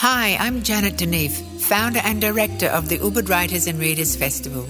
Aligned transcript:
Hi, 0.00 0.36
I'm 0.38 0.62
Janet 0.62 0.94
Deneve, 0.94 1.60
founder 1.60 1.98
and 2.04 2.20
director 2.20 2.68
of 2.68 2.88
the 2.88 2.98
Ubud 2.98 3.28
Writers 3.28 3.66
and 3.66 3.80
Readers 3.80 4.14
Festival. 4.14 4.64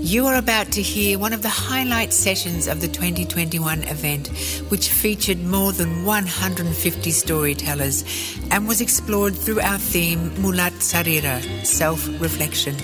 You 0.00 0.24
are 0.24 0.36
about 0.36 0.72
to 0.72 0.80
hear 0.80 1.18
one 1.18 1.34
of 1.34 1.42
the 1.42 1.50
highlight 1.50 2.10
sessions 2.10 2.68
of 2.68 2.80
the 2.80 2.88
2021 2.88 3.82
event, 3.82 4.28
which 4.70 4.88
featured 4.88 5.44
more 5.44 5.72
than 5.72 6.06
150 6.06 7.10
storytellers 7.10 8.02
and 8.50 8.66
was 8.66 8.80
explored 8.80 9.36
through 9.36 9.60
our 9.60 9.76
theme 9.76 10.30
Mulat 10.36 10.72
Sarira, 10.80 11.66
self 11.66 12.08
reflection. 12.18 12.74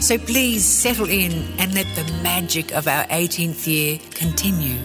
So 0.00 0.16
please 0.16 0.64
settle 0.64 1.10
in 1.10 1.32
and 1.58 1.74
let 1.74 1.86
the 1.96 2.10
magic 2.22 2.72
of 2.72 2.88
our 2.88 3.04
18th 3.08 3.66
year 3.66 3.98
continue. 4.12 4.78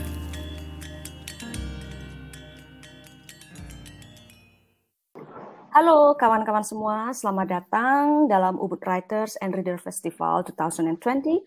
Halo 5.81 6.13
kawan-kawan 6.13 6.61
semua, 6.61 7.09
selamat 7.09 7.47
datang 7.57 8.29
dalam 8.29 8.61
Ubud 8.61 8.85
Writers 8.85 9.33
and 9.41 9.49
Reader 9.49 9.81
Festival 9.81 10.45
2020. 10.45 11.41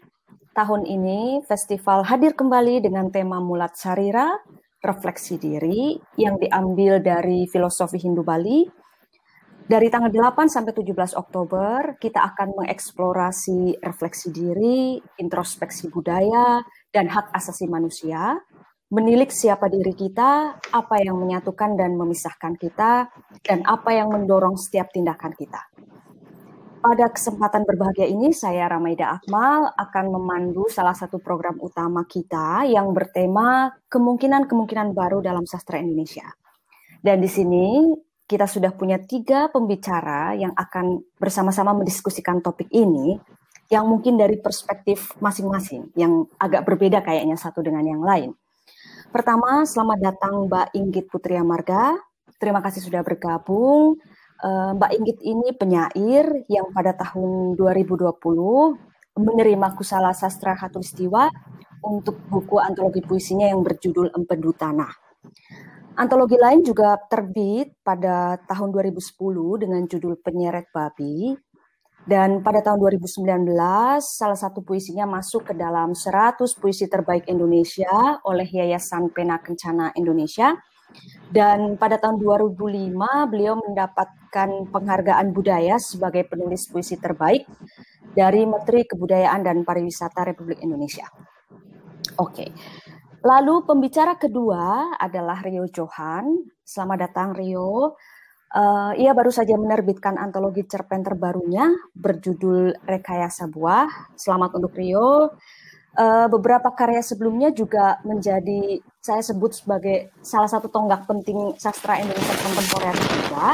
Tahun 0.50 0.82
ini 0.90 1.38
festival 1.46 2.02
hadir 2.02 2.34
kembali 2.34 2.82
dengan 2.82 3.14
tema 3.14 3.38
Mulat 3.38 3.78
Sarira, 3.78 4.34
refleksi 4.82 5.38
diri 5.38 6.02
yang 6.18 6.34
diambil 6.42 6.98
dari 6.98 7.46
filosofi 7.46 8.02
Hindu 8.02 8.26
Bali. 8.26 8.66
Dari 9.70 9.86
tanggal 9.86 10.10
8 10.10 10.50
sampai 10.50 10.74
17 10.82 11.14
Oktober, 11.14 11.94
kita 12.02 12.18
akan 12.34 12.58
mengeksplorasi 12.58 13.86
refleksi 13.86 14.34
diri, 14.34 14.98
introspeksi 15.14 15.94
budaya, 15.94 16.58
dan 16.90 17.06
hak 17.06 17.30
asasi 17.30 17.70
manusia 17.70 18.42
menilik 18.92 19.32
siapa 19.32 19.72
diri 19.72 19.96
kita, 19.96 20.60
apa 20.60 20.96
yang 21.00 21.16
menyatukan 21.16 21.78
dan 21.78 21.96
memisahkan 21.96 22.58
kita, 22.60 23.08
dan 23.40 23.64
apa 23.64 23.96
yang 23.96 24.12
mendorong 24.12 24.60
setiap 24.60 24.92
tindakan 24.92 25.32
kita. 25.32 25.60
Pada 26.84 27.08
kesempatan 27.08 27.64
berbahagia 27.64 28.04
ini, 28.04 28.36
saya 28.36 28.68
Ramaida 28.68 29.16
Akmal 29.16 29.72
akan 29.72 30.04
memandu 30.20 30.68
salah 30.68 30.92
satu 30.92 31.16
program 31.16 31.56
utama 31.56 32.04
kita 32.04 32.68
yang 32.68 32.92
bertema 32.92 33.72
kemungkinan-kemungkinan 33.88 34.92
baru 34.92 35.24
dalam 35.24 35.48
sastra 35.48 35.80
Indonesia. 35.80 36.28
Dan 37.00 37.24
di 37.24 37.28
sini 37.32 37.88
kita 38.28 38.44
sudah 38.44 38.76
punya 38.76 39.00
tiga 39.00 39.48
pembicara 39.48 40.36
yang 40.36 40.52
akan 40.52 41.00
bersama-sama 41.16 41.72
mendiskusikan 41.72 42.44
topik 42.44 42.68
ini 42.68 43.16
yang 43.72 43.88
mungkin 43.88 44.20
dari 44.20 44.36
perspektif 44.36 45.16
masing-masing, 45.24 45.88
yang 45.96 46.28
agak 46.36 46.68
berbeda 46.68 47.00
kayaknya 47.00 47.40
satu 47.40 47.64
dengan 47.64 47.84
yang 47.88 48.04
lain. 48.04 48.36
Pertama, 49.14 49.62
selamat 49.62 49.98
datang 50.02 50.50
Mbak 50.50 50.74
Inggit 50.74 51.06
Putri 51.06 51.38
Amarga. 51.38 51.94
Terima 52.34 52.58
kasih 52.58 52.82
sudah 52.82 53.06
bergabung. 53.06 53.94
Eh, 54.42 54.70
Mbak 54.74 54.90
Inggit 54.90 55.18
ini 55.22 55.54
penyair 55.54 56.42
yang 56.50 56.74
pada 56.74 56.98
tahun 56.98 57.54
2020 57.54 58.10
menerima 59.14 59.66
Kusala 59.78 60.10
Sastra 60.18 60.58
Khatulistiwa 60.58 61.30
untuk 61.86 62.26
buku 62.26 62.58
antologi 62.58 63.06
puisinya 63.06 63.46
yang 63.46 63.62
berjudul 63.62 64.10
Empedu 64.18 64.50
Tanah. 64.50 64.90
Antologi 65.94 66.34
lain 66.34 66.66
juga 66.66 66.98
terbit 67.06 67.70
pada 67.86 68.42
tahun 68.50 68.74
2010 68.74 69.62
dengan 69.62 69.86
judul 69.86 70.18
Penyeret 70.18 70.74
Babi 70.74 71.38
dan 72.04 72.44
pada 72.44 72.60
tahun 72.60 72.84
2019, 73.00 73.48
salah 74.04 74.36
satu 74.36 74.60
puisinya 74.60 75.08
masuk 75.08 75.48
ke 75.48 75.54
dalam 75.56 75.96
100 75.96 76.36
puisi 76.60 76.84
terbaik 76.84 77.24
Indonesia 77.32 78.20
oleh 78.28 78.44
Yayasan 78.44 79.08
Pena 79.08 79.40
Kencana 79.40 79.88
Indonesia. 79.96 80.52
Dan 81.32 81.80
pada 81.80 81.96
tahun 81.96 82.20
2005, 82.20 82.92
beliau 83.32 83.56
mendapatkan 83.56 84.48
penghargaan 84.68 85.32
budaya 85.32 85.80
sebagai 85.80 86.28
penulis 86.28 86.68
puisi 86.68 87.00
terbaik 87.00 87.48
dari 88.12 88.44
Menteri 88.44 88.84
Kebudayaan 88.84 89.40
dan 89.40 89.64
Pariwisata 89.64 90.28
Republik 90.28 90.60
Indonesia. 90.60 91.08
Oke. 92.20 92.52
Lalu 93.24 93.64
pembicara 93.64 94.20
kedua 94.20 94.92
adalah 95.00 95.40
Rio 95.40 95.64
Johan. 95.72 96.52
Selamat 96.60 97.08
datang 97.08 97.32
Rio. 97.32 97.96
Uh, 98.54 98.94
ia 98.94 99.10
baru 99.10 99.34
saja 99.34 99.58
menerbitkan 99.58 100.14
antologi 100.14 100.62
cerpen 100.62 101.02
terbarunya 101.02 101.74
berjudul 101.90 102.86
Rekayasa 102.86 103.50
Buah. 103.50 104.14
Selamat 104.14 104.54
untuk 104.54 104.78
Rio. 104.78 105.34
Uh, 105.98 106.30
beberapa 106.30 106.70
karya 106.70 107.02
sebelumnya 107.02 107.50
juga 107.50 107.98
menjadi 108.06 108.78
saya 109.02 109.26
sebut 109.26 109.58
sebagai 109.58 110.14
salah 110.22 110.46
satu 110.46 110.70
tonggak 110.70 111.02
penting 111.02 111.58
sastra 111.58 111.98
Indonesia 111.98 112.34
kontemporer 112.46 112.94
juga, 112.94 113.46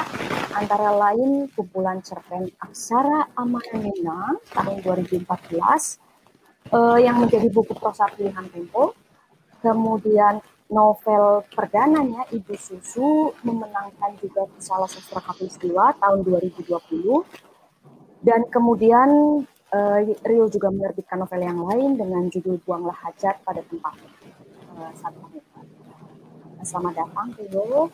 antara 0.52 0.92
lain 0.92 1.48
kumpulan 1.56 2.04
cerpen 2.04 2.52
Aksara 2.60 3.32
Amanina 3.40 4.36
tahun 4.52 4.84
2014 4.84 5.24
uh, 6.76 7.00
yang 7.00 7.24
menjadi 7.24 7.48
buku 7.48 7.72
prosa 7.72 8.04
pilihan 8.12 8.44
Tempo, 8.52 8.92
kemudian 9.64 10.44
novel 10.70 11.42
perdananya 11.50 12.24
Ibu 12.30 12.54
Susu 12.54 13.34
memenangkan 13.42 14.14
juga 14.22 14.46
Salah 14.62 14.86
Sastra 14.86 15.18
Katulistiwa 15.18 15.98
tahun 15.98 16.22
2020 16.22 16.70
dan 18.22 18.46
kemudian 18.46 19.42
uh, 19.74 19.98
Rio 20.22 20.46
juga 20.46 20.70
menerbitkan 20.70 21.18
novel 21.18 21.42
yang 21.42 21.60
lain 21.66 21.98
dengan 21.98 22.22
judul 22.30 22.62
Buanglah 22.62 22.96
Hajat 23.02 23.42
pada 23.42 23.60
tempatnya 23.66 24.10
uh, 24.78 24.92
Selamat 26.60 26.92
datang 26.92 27.32
Rio. 27.40 27.88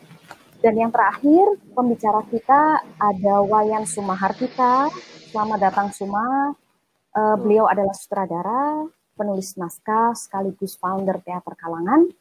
Dan 0.57 0.73
yang 0.75 0.91
terakhir 0.91 1.55
pembicara 1.71 2.25
kita 2.27 2.83
ada 2.97 3.35
Wayan 3.45 3.85
Sumahar 3.87 4.35
kita. 4.35 4.91
Selamat 5.31 5.71
datang 5.71 5.87
Suma. 5.95 6.51
Uh, 7.15 7.37
beliau 7.39 7.69
adalah 7.69 7.95
sutradara, 7.95 8.83
penulis 9.15 9.55
naskah 9.55 10.11
sekaligus 10.13 10.75
founder 10.75 11.23
teater 11.23 11.55
kalangan 11.55 12.11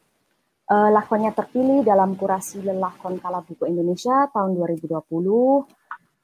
Uh, 0.67 0.91
lakonnya 0.91 1.31
terpilih 1.31 1.87
dalam 1.87 2.19
kurasi 2.19 2.59
lelakon 2.59 3.23
kala 3.23 3.39
buku 3.47 3.71
Indonesia 3.71 4.27
tahun 4.35 4.59
2020. 4.59 4.99
Uh, 4.99 5.63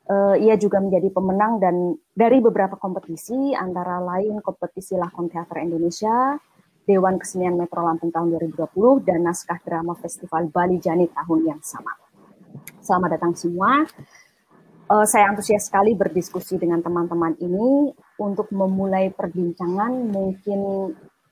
eh, 0.02 0.50
ia 0.50 0.58
juga 0.58 0.82
menjadi 0.82 1.14
pemenang 1.14 1.62
dan 1.62 1.94
dari 2.10 2.42
beberapa 2.42 2.74
kompetisi, 2.74 3.54
antara 3.54 4.02
lain 4.02 4.42
kompetisi 4.42 4.98
lakon 4.98 5.30
teater 5.30 5.62
Indonesia, 5.62 6.34
Dewan 6.82 7.22
Kesenian 7.22 7.54
Metro 7.54 7.86
Lampung 7.86 8.10
tahun 8.10 8.34
2020, 8.34 9.06
dan 9.06 9.22
Naskah 9.22 9.62
Drama 9.62 9.94
Festival 9.94 10.50
Bali 10.50 10.82
Jani 10.82 11.06
tahun 11.06 11.40
yang 11.46 11.62
sama. 11.62 11.94
Selamat 12.82 13.22
datang 13.22 13.38
semua. 13.38 13.86
Uh, 14.90 15.06
saya 15.06 15.30
antusias 15.30 15.70
sekali 15.70 15.94
berdiskusi 15.94 16.58
dengan 16.58 16.82
teman-teman 16.82 17.38
ini 17.38 17.94
untuk 18.18 18.50
memulai 18.50 19.14
perbincangan 19.14 20.10
mungkin 20.10 20.58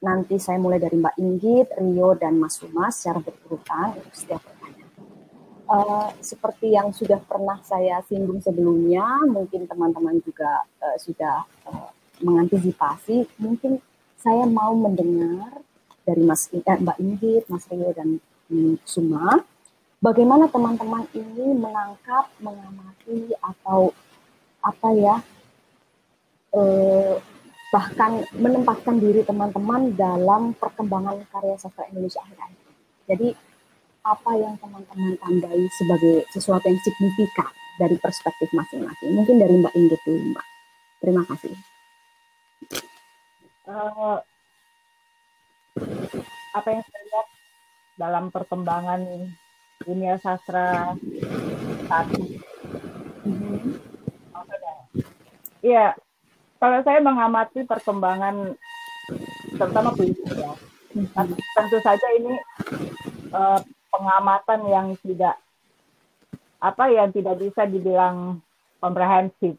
Nanti 0.00 0.41
saya 0.41 0.56
mulai 0.56 0.81
dari 0.81 0.97
Mbak 0.97 1.16
Inggit, 1.21 1.69
Rio, 1.77 2.16
dan 2.16 2.41
Mas 2.41 2.56
Umas 2.65 2.97
secara 2.97 3.21
berurutan 3.21 4.00
untuk 4.00 4.15
setiap 4.16 4.41
pertanyaan. 4.41 4.88
Uh, 5.71 6.09
seperti 6.25 6.72
yang 6.72 6.88
sudah 6.91 7.21
pernah 7.21 7.61
saya 7.61 8.00
singgung 8.09 8.41
sebelumnya, 8.41 9.05
mungkin 9.28 9.69
teman-teman 9.69 10.16
juga 10.25 10.65
uh, 10.81 10.97
sudah 10.97 11.44
uh, 11.69 11.93
mengantisipasi, 12.25 13.28
mungkin 13.37 13.77
saya 14.16 14.49
mau 14.49 14.72
mendengar 14.72 15.60
dari 16.09 16.25
Mas 16.25 16.49
eh, 16.49 16.65
Mbak 16.65 16.97
Inggit, 16.97 17.44
Mas 17.53 17.69
Rio, 17.69 17.93
dan 17.93 18.16
um, 18.49 18.81
Suma, 18.89 19.44
bagaimana 20.00 20.49
teman-teman 20.49 21.05
ini 21.12 21.60
menangkap, 21.60 22.25
mengamati, 22.41 23.37
atau 23.37 23.93
apa 24.65 24.89
ya, 24.97 25.16
bahkan 27.70 28.26
menempatkan 28.34 28.98
diri 28.98 29.22
teman-teman 29.22 29.94
dalam 29.94 30.58
perkembangan 30.58 31.22
karya 31.31 31.54
sastra 31.54 31.86
Indonesia 31.86 32.19
akhir-akhir 32.26 32.58
ini. 32.58 32.75
Jadi 33.06 33.28
apa 34.03 34.31
yang 34.34 34.54
teman-teman 34.58 35.14
tandai 35.22 35.62
sebagai 35.78 36.26
sesuatu 36.34 36.66
yang 36.66 36.80
signifikan 36.82 37.50
dari 37.78 37.94
perspektif 38.03 38.50
masing-masing? 38.50 39.14
Mungkin 39.14 39.38
dari 39.38 39.54
Mbak 39.54 39.74
Inggit 39.78 40.00
dulu, 40.03 40.34
Mbak. 40.34 40.47
Terima 41.00 41.22
kasih. 41.30 41.54
Uh, 43.71 44.18
apa 46.50 46.68
yang 46.74 46.83
saya 46.83 47.03
lihat 47.06 47.28
dalam 47.95 48.24
perkembangan 48.34 49.00
dunia 49.86 50.18
sastra 50.18 50.98
saat 51.86 52.06
ini? 52.18 52.42
Mm 53.22 53.34
-hmm. 53.39 53.60
Kalau 56.60 56.78
saya 56.84 57.01
mengamati 57.01 57.65
perkembangan 57.65 58.53
terutama 59.57 59.97
puisi 59.97 60.21
ya, 60.28 60.53
tentu 61.57 61.78
saja 61.80 62.09
ini 62.21 62.36
uh, 63.33 63.65
pengamatan 63.89 64.60
yang 64.68 64.86
tidak 65.01 65.41
apa 66.60 66.84
yang 66.92 67.09
tidak 67.16 67.41
bisa 67.41 67.65
dibilang 67.65 68.45
komprehensif. 68.77 69.57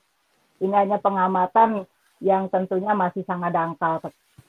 Ini 0.62 0.74
hanya 0.78 1.02
pengamatan 1.02 1.90
yang 2.22 2.46
tentunya 2.54 2.94
masih 2.94 3.26
sangat 3.26 3.50
dangkal 3.50 3.98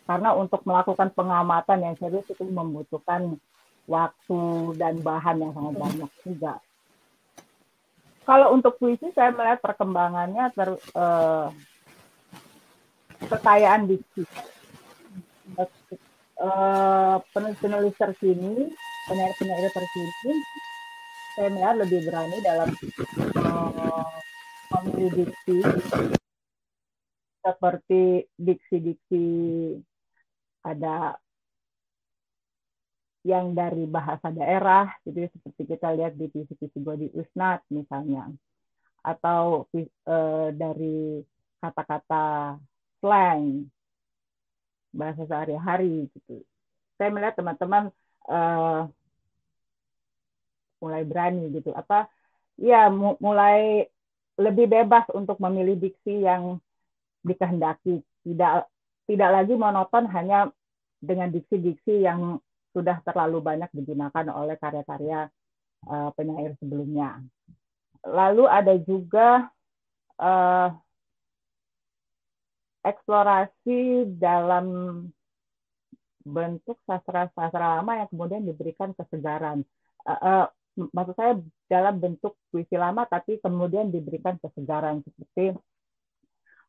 karena 0.04 0.36
untuk 0.36 0.60
melakukan 0.68 1.08
pengamatan 1.16 1.88
yang 1.88 1.96
serius 1.96 2.28
itu 2.28 2.44
membutuhkan 2.44 3.40
waktu 3.88 4.40
dan 4.76 5.00
bahan 5.00 5.40
yang 5.40 5.52
sangat 5.56 5.74
banyak 5.80 6.12
juga. 6.20 6.54
kalau 8.22 8.54
untuk 8.54 8.78
puisi 8.78 9.10
saya 9.18 9.34
melihat 9.34 9.58
perkembangannya 9.58 10.46
ter 10.54 10.78
uh, 10.94 11.50
kekayaan 13.28 13.90
diksi 13.90 14.22
uh, 16.42 17.16
penulis-penulis 17.34 17.94
terkini 17.98 18.70
penyair-penyair 19.10 19.70
terkini 19.70 20.34
saya 21.32 21.48
melihat 21.48 21.76
lebih 21.80 22.00
berani 22.06 22.38
dalam 22.44 22.68
uh, 23.38 24.08
seperti 27.42 28.30
diksi-diksi 28.38 29.26
ada 30.62 31.18
yang 33.22 33.54
dari 33.54 33.86
bahasa 33.86 34.34
daerah 34.34 34.90
gitu 35.06 35.26
ya, 35.26 35.28
seperti 35.30 35.62
kita 35.74 35.94
lihat 35.94 36.14
di 36.18 36.26
visi-visi 36.30 36.78
di 36.78 37.08
Usnat 37.14 37.62
misalnya. 37.70 38.30
Atau 39.02 39.66
uh, 39.70 40.48
dari 40.54 41.22
kata-kata 41.62 42.58
slang 43.02 43.66
bahasa 44.94 45.26
sehari-hari 45.26 46.06
gitu. 46.14 46.46
Saya 46.96 47.10
melihat 47.10 47.34
teman-teman 47.34 47.90
uh, 48.30 48.86
mulai 50.78 51.02
berani 51.06 51.50
gitu 51.54 51.70
apa 51.74 52.10
ya 52.58 52.90
mulai 53.22 53.86
lebih 54.34 54.66
bebas 54.66 55.06
untuk 55.14 55.38
memilih 55.38 55.78
diksi 55.78 56.26
yang 56.26 56.58
dikehendaki 57.22 58.02
tidak 58.26 58.66
tidak 59.06 59.30
lagi 59.30 59.54
monoton 59.54 60.10
hanya 60.10 60.50
dengan 60.98 61.30
diksi-diksi 61.30 62.02
yang 62.02 62.38
sudah 62.74 62.98
terlalu 63.02 63.42
banyak 63.42 63.70
digunakan 63.74 64.26
oleh 64.32 64.56
karya-karya 64.56 65.28
uh, 65.90 66.10
penyair 66.14 66.56
sebelumnya. 66.62 67.20
Lalu 68.06 68.44
ada 68.48 68.74
juga 68.80 69.50
uh, 70.16 70.72
eksplorasi 72.82 74.10
dalam 74.18 74.66
bentuk 76.22 76.78
sastra-sastra 76.86 77.82
lama 77.82 77.98
yang 77.98 78.08
kemudian 78.10 78.42
diberikan 78.46 78.94
kesegaran. 78.94 79.66
Uh, 80.02 80.14
uh, 80.22 80.44
maksud 80.94 81.14
saya 81.18 81.38
dalam 81.70 81.98
bentuk 81.98 82.38
puisi 82.50 82.74
lama 82.78 83.06
tapi 83.06 83.38
kemudian 83.42 83.90
diberikan 83.90 84.38
kesegaran 84.38 85.02
seperti 85.02 85.54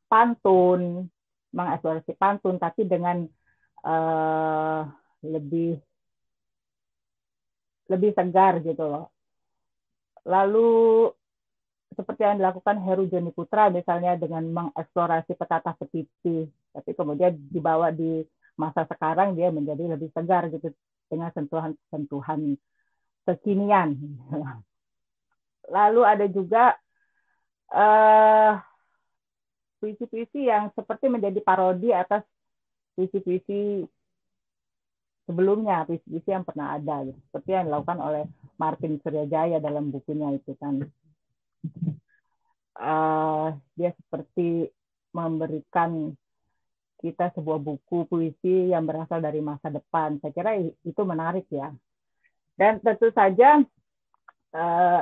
pantun, 0.10 1.10
mengeksplorasi 1.54 2.13
pantun 2.18 2.57
tapi 2.62 2.86
dengan 2.86 3.25
uh, 3.86 4.86
lebih 5.25 5.77
lebih 7.89 8.12
segar 8.18 8.62
gitu 8.62 8.83
loh. 8.86 9.06
Lalu 10.24 10.69
seperti 11.94 12.22
yang 12.25 12.38
dilakukan 12.42 12.81
Heru 12.81 13.10
Joni 13.10 13.31
Putra 13.34 13.69
misalnya 13.69 14.18
dengan 14.19 14.45
mengeksplorasi 14.50 15.34
petata 15.38 15.74
petiti, 15.78 16.45
tapi 16.74 16.92
kemudian 16.94 17.34
dibawa 17.50 17.90
di 17.90 18.22
masa 18.57 18.86
sekarang 18.86 19.34
dia 19.34 19.50
menjadi 19.50 19.98
lebih 19.98 20.13
segar 20.13 20.50
gitu 20.54 20.69
dengan 21.10 21.30
sentuhan-sentuhan 21.34 22.57
kekinian. 23.25 23.98
Lalu 25.75 26.01
ada 26.04 26.25
juga 26.28 26.75
uh, 27.72 28.60
puisi-puisi 29.80 30.48
yang 30.48 30.72
seperti 30.75 31.07
menjadi 31.07 31.40
parodi 31.40 31.92
atas 31.92 32.24
puisi-puisi 32.94 33.84
sebelumnya 35.24 35.88
puisi-puisi 35.88 36.30
yang 36.30 36.44
pernah 36.44 36.75
ada 36.75 37.07
gitu. 37.07 37.19
seperti 37.31 37.50
yang 37.56 37.66
dilakukan 37.72 38.00
oleh 38.00 38.24
Martin 38.60 39.00
Suryajaya 39.00 39.57
dalam 39.63 39.90
bukunya 39.90 40.36
itu 40.36 40.51
kan 40.60 40.84
uh, 42.80 43.54
dia 43.75 43.92
seperti 43.95 44.69
memberikan 45.13 46.13
kita 47.04 47.36
sebuah 47.36 47.60
buku 47.60 48.07
puisi 48.07 48.71
yang 48.71 48.88
berasal 48.88 49.19
dari 49.19 49.44
masa 49.44 49.68
depan 49.68 50.18
saya 50.24 50.31
kira 50.31 50.56
itu 50.62 51.01
menarik 51.04 51.45
ya 51.51 51.69
dan 52.56 52.80
tentu 52.80 53.12
saja 53.12 53.60
uh, 54.56 55.01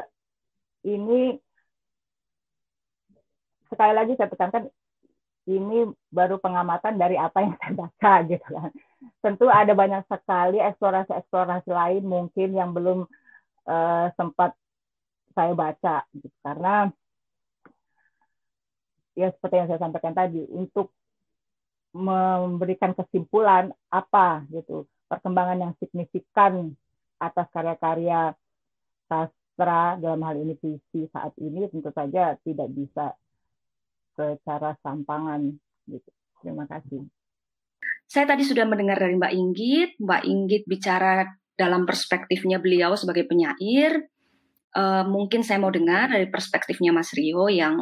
ini 0.82 1.38
sekali 3.72 3.94
lagi 3.96 4.14
saya 4.20 4.28
tekankan 4.28 4.68
ini 5.50 5.90
baru 6.14 6.38
pengamatan 6.38 7.02
dari 7.02 7.18
apa 7.18 7.42
yang 7.42 7.54
saya 7.58 7.74
baca 7.74 8.14
gitu 8.32 8.48
kan. 8.52 8.72
Tentu 9.24 9.46
ada 9.50 9.74
banyak 9.74 10.04
sekali 10.06 10.58
eksplorasi-eksplorasi 10.62 11.72
lain 11.72 12.04
mungkin 12.06 12.50
yang 12.54 12.72
belum 12.76 13.10
uh, 13.66 14.08
sempat 14.14 14.54
saya 15.34 15.54
baca 15.56 16.06
gitu. 16.16 16.36
karena 16.44 16.90
ya 19.18 19.28
seperti 19.32 19.56
yang 19.60 19.68
saya 19.68 19.82
sampaikan 19.82 20.16
tadi 20.16 20.44
untuk 20.48 20.92
memberikan 21.92 22.96
kesimpulan 22.96 23.76
apa 23.92 24.48
gitu 24.48 24.88
perkembangan 25.12 25.60
yang 25.60 25.74
signifikan 25.76 26.72
atas 27.20 27.48
karya-karya 27.52 28.32
sastra 29.12 30.00
dalam 30.00 30.24
hal 30.24 30.40
ini 30.40 30.56
puisi 30.56 31.12
saat 31.12 31.36
ini 31.36 31.68
tentu 31.68 31.92
saja 31.92 32.40
tidak 32.40 32.72
bisa 32.72 33.12
secara 34.16 34.80
sampangan 34.80 35.52
gitu. 35.92 36.10
Terima 36.42 36.66
kasih. 36.66 37.06
Saya 38.08 38.26
tadi 38.28 38.44
sudah 38.44 38.66
mendengar 38.68 39.00
dari 39.00 39.16
Mbak 39.16 39.34
Inggit, 39.36 39.92
Mbak 40.02 40.24
Inggit 40.28 40.64
bicara 40.68 41.28
dalam 41.56 41.86
perspektifnya 41.86 42.58
beliau 42.58 42.96
sebagai 42.98 43.28
penyair. 43.28 44.10
Uh, 44.72 45.04
mungkin 45.04 45.44
saya 45.44 45.60
mau 45.60 45.68
dengar 45.68 46.08
dari 46.08 46.32
perspektifnya 46.32 46.96
Mas 46.96 47.12
Rio 47.12 47.52
yang 47.52 47.76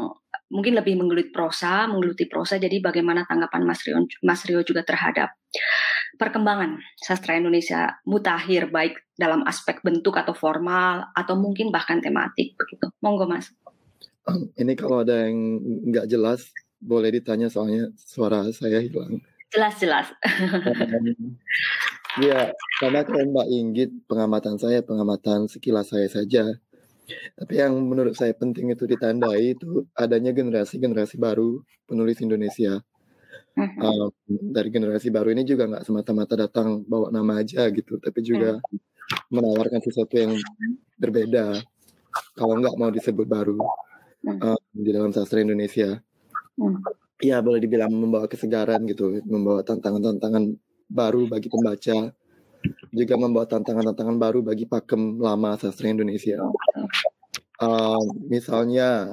mungkin 0.50 0.74
lebih 0.74 0.97
menggelut 0.97 1.30
prosa, 1.30 1.86
menggeluti 1.86 2.25
prosa. 2.25 2.57
Jadi 2.57 2.81
bagaimana 2.81 3.30
tanggapan 3.30 3.62
Mas 3.63 3.86
Rio, 3.86 4.01
Mas 4.25 4.41
Rio 4.50 4.65
juga 4.65 4.81
terhadap 4.81 5.38
perkembangan 6.19 6.81
sastra 7.00 7.38
Indonesia 7.38 8.01
mutakhir 8.03 8.74
baik 8.74 8.97
dalam 9.15 9.45
aspek 9.45 9.80
bentuk 9.86 10.18
atau 10.18 10.36
formal 10.36 11.07
atau 11.15 11.38
mungkin 11.38 11.69
bahkan 11.69 12.01
tematik 12.01 12.57
begitu. 12.57 12.89
Monggo 13.00 13.30
Mas. 13.30 13.53
Ini 14.62 14.74
kalau 14.75 15.06
ada 15.06 15.30
yang 15.30 15.62
nggak 15.94 16.09
jelas, 16.09 16.50
boleh 16.81 17.13
ditanya 17.13 17.47
soalnya 17.47 17.94
suara 17.95 18.44
saya 18.51 18.81
hilang. 18.81 19.21
Jelas-jelas. 19.50 20.13
ya, 22.25 22.53
karena 22.77 23.01
kalau 23.01 23.25
Mbak 23.33 23.47
Inggit, 23.50 23.89
pengamatan 24.06 24.62
saya, 24.62 24.86
pengamatan 24.86 25.50
sekilas 25.50 25.89
saya 25.89 26.06
saja. 26.06 26.45
Tapi 27.36 27.54
yang 27.58 27.74
menurut 27.80 28.14
saya 28.14 28.34
penting 28.36 28.72
itu 28.74 28.86
ditandai 28.86 29.58
itu 29.58 29.86
adanya 29.98 30.32
generasi-generasi 30.36 31.16
baru 31.18 31.62
penulis 31.90 32.22
Indonesia. 32.22 32.82
Um, 33.60 34.13
dari 34.56 34.72
generasi 34.72 35.12
baru 35.12 35.36
ini 35.36 35.44
juga 35.44 35.68
nggak 35.68 35.84
semata-mata 35.84 36.39
datang 36.39 36.80
bawa 36.88 37.12
nama 37.12 37.44
aja 37.44 37.68
gitu, 37.74 38.00
tapi 38.00 38.24
juga 38.24 38.62
menawarkan 39.28 39.84
sesuatu 39.84 40.16
yang 40.16 40.38
berbeda. 40.96 41.60
Kalau 42.39 42.56
nggak 42.56 42.75
mau 42.80 42.88
disebut 42.88 43.28
baru 43.28 43.60
uh, 44.28 44.60
di 44.72 44.92
dalam 44.96 45.12
sastra 45.12 45.44
Indonesia. 45.44 46.00
Ya 47.20 47.44
boleh 47.44 47.60
dibilang 47.60 47.92
membawa 47.92 48.32
kesegaran 48.32 48.88
gitu, 48.88 49.20
membawa 49.28 49.60
tantangan-tantangan 49.60 50.56
baru 50.88 51.28
bagi 51.28 51.51
pembaca, 51.51 52.16
juga 52.89 53.15
membawa 53.15 53.46
tantangan-tantangan 53.46 54.17
baru 54.17 54.39
bagi 54.41 54.65
pakem 54.65 55.22
lama 55.22 55.55
sastra 55.58 55.89
Indonesia. 55.89 56.41
Uh, 57.60 58.01
misalnya 58.31 59.12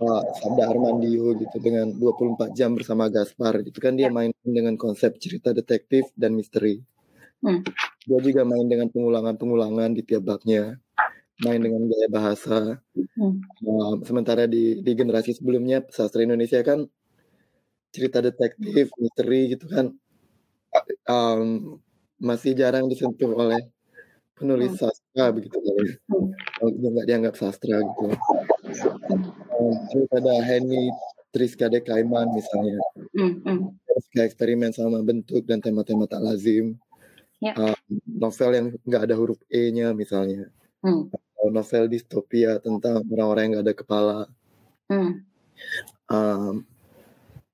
uh, 0.00 0.22
Sabda 0.40 0.64
Armandio 0.72 1.36
gitu 1.36 1.56
dengan 1.60 1.92
24 1.92 2.56
jam 2.56 2.72
bersama 2.72 3.12
Gaspar 3.12 3.60
itu 3.62 3.76
kan 3.78 3.94
dia 3.94 4.08
ya. 4.08 4.12
main 4.12 4.32
dengan 4.42 4.74
konsep 4.80 5.14
cerita 5.20 5.52
detektif 5.52 6.10
dan 6.16 6.34
misteri. 6.34 6.80
Hmm. 7.44 7.60
Dia 8.08 8.18
juga 8.24 8.42
main 8.48 8.64
dengan 8.64 8.88
pengulangan-pengulangan 8.88 9.92
di 9.92 10.02
tiap 10.02 10.24
babnya 10.24 10.80
main 11.42 11.60
dengan 11.60 11.84
gaya 11.90 12.08
bahasa. 12.08 12.58
Hmm. 13.14 13.42
Uh, 13.62 13.94
sementara 14.06 14.48
di 14.48 14.80
di 14.80 14.92
generasi 14.96 15.36
sebelumnya 15.36 15.84
sastra 15.92 16.24
Indonesia 16.24 16.62
kan 16.64 16.88
cerita 17.94 18.18
detektif, 18.18 18.90
misteri 18.98 19.54
gitu 19.54 19.70
kan 19.70 19.94
um, 21.06 21.78
masih 22.24 22.56
jarang 22.56 22.88
disentuh 22.88 23.36
oleh 23.36 23.60
penulis 24.34 24.72
hmm. 24.74 24.80
sastra 24.80 25.24
begitu 25.30 25.60
kali. 25.60 25.92
Hmm. 26.08 26.32
nggak 26.64 27.06
dianggap 27.06 27.34
sastra 27.36 27.76
gitu. 27.84 28.06
Terus 29.92 30.08
ada 30.16 30.34
Henny 30.40 30.88
Triska 31.30 31.68
de 31.68 31.84
Kaiman 31.84 32.32
misalnya. 32.32 32.80
Hmm. 33.12 33.44
hmm. 33.44 33.60
Eksperimen 34.14 34.72
sama 34.72 35.04
bentuk 35.04 35.44
dan 35.44 35.60
tema-tema 35.60 36.08
tak 36.08 36.24
lazim. 36.24 36.80
Ya. 37.44 37.52
Um, 37.60 38.00
novel 38.08 38.50
yang 38.56 38.66
nggak 38.88 39.02
ada 39.04 39.14
huruf 39.14 39.38
E-nya 39.52 39.92
misalnya. 39.92 40.48
Hmm 40.80 41.12
novel 41.50 41.90
distopia 41.90 42.56
tentang 42.62 43.04
orang-orang 43.10 43.42
yang 43.44 43.52
gak 43.60 43.66
ada 43.66 43.74
kepala. 43.76 44.18
Hmm. 44.88 45.12
Um, 46.08 46.54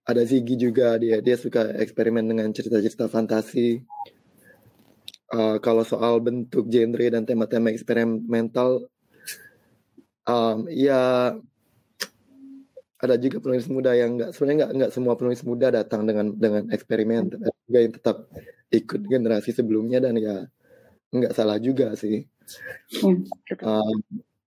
ada 0.06 0.22
Ziggy 0.26 0.58
juga 0.58 0.98
dia 0.98 1.22
dia 1.22 1.38
suka 1.38 1.70
eksperimen 1.78 2.26
dengan 2.26 2.50
cerita-cerita 2.50 3.06
fantasi. 3.06 3.82
Uh, 5.30 5.62
kalau 5.62 5.86
soal 5.86 6.18
bentuk 6.18 6.66
genre 6.66 7.06
dan 7.06 7.22
tema-tema 7.22 7.70
eksperimental, 7.70 8.90
Um, 10.30 10.68
ya 10.68 11.32
ada 13.00 13.14
juga 13.16 13.40
penulis 13.40 13.66
muda 13.72 13.96
yang 13.96 14.20
nggak 14.20 14.30
sebenarnya 14.36 14.58
nggak 14.60 14.72
nggak 14.76 14.92
semua 14.92 15.14
penulis 15.16 15.40
muda 15.40 15.72
datang 15.72 16.04
dengan 16.04 16.36
dengan 16.36 16.68
eksperimen 16.68 17.32
ada 17.40 17.48
juga 17.64 17.78
yang 17.80 17.94
tetap 17.96 18.16
ikut 18.68 19.00
generasi 19.08 19.50
sebelumnya 19.56 19.98
dan 20.04 20.20
ya 20.20 20.44
nggak 21.10 21.32
salah 21.32 21.56
juga 21.58 21.96
sih. 21.96 22.28
Uh, 23.64 23.94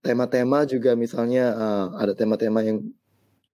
tema-tema 0.06 0.64
juga 0.70 0.94
misalnya 0.94 1.52
uh, 1.58 1.88
ada 1.98 2.14
tema-tema 2.14 2.62
yang 2.62 2.80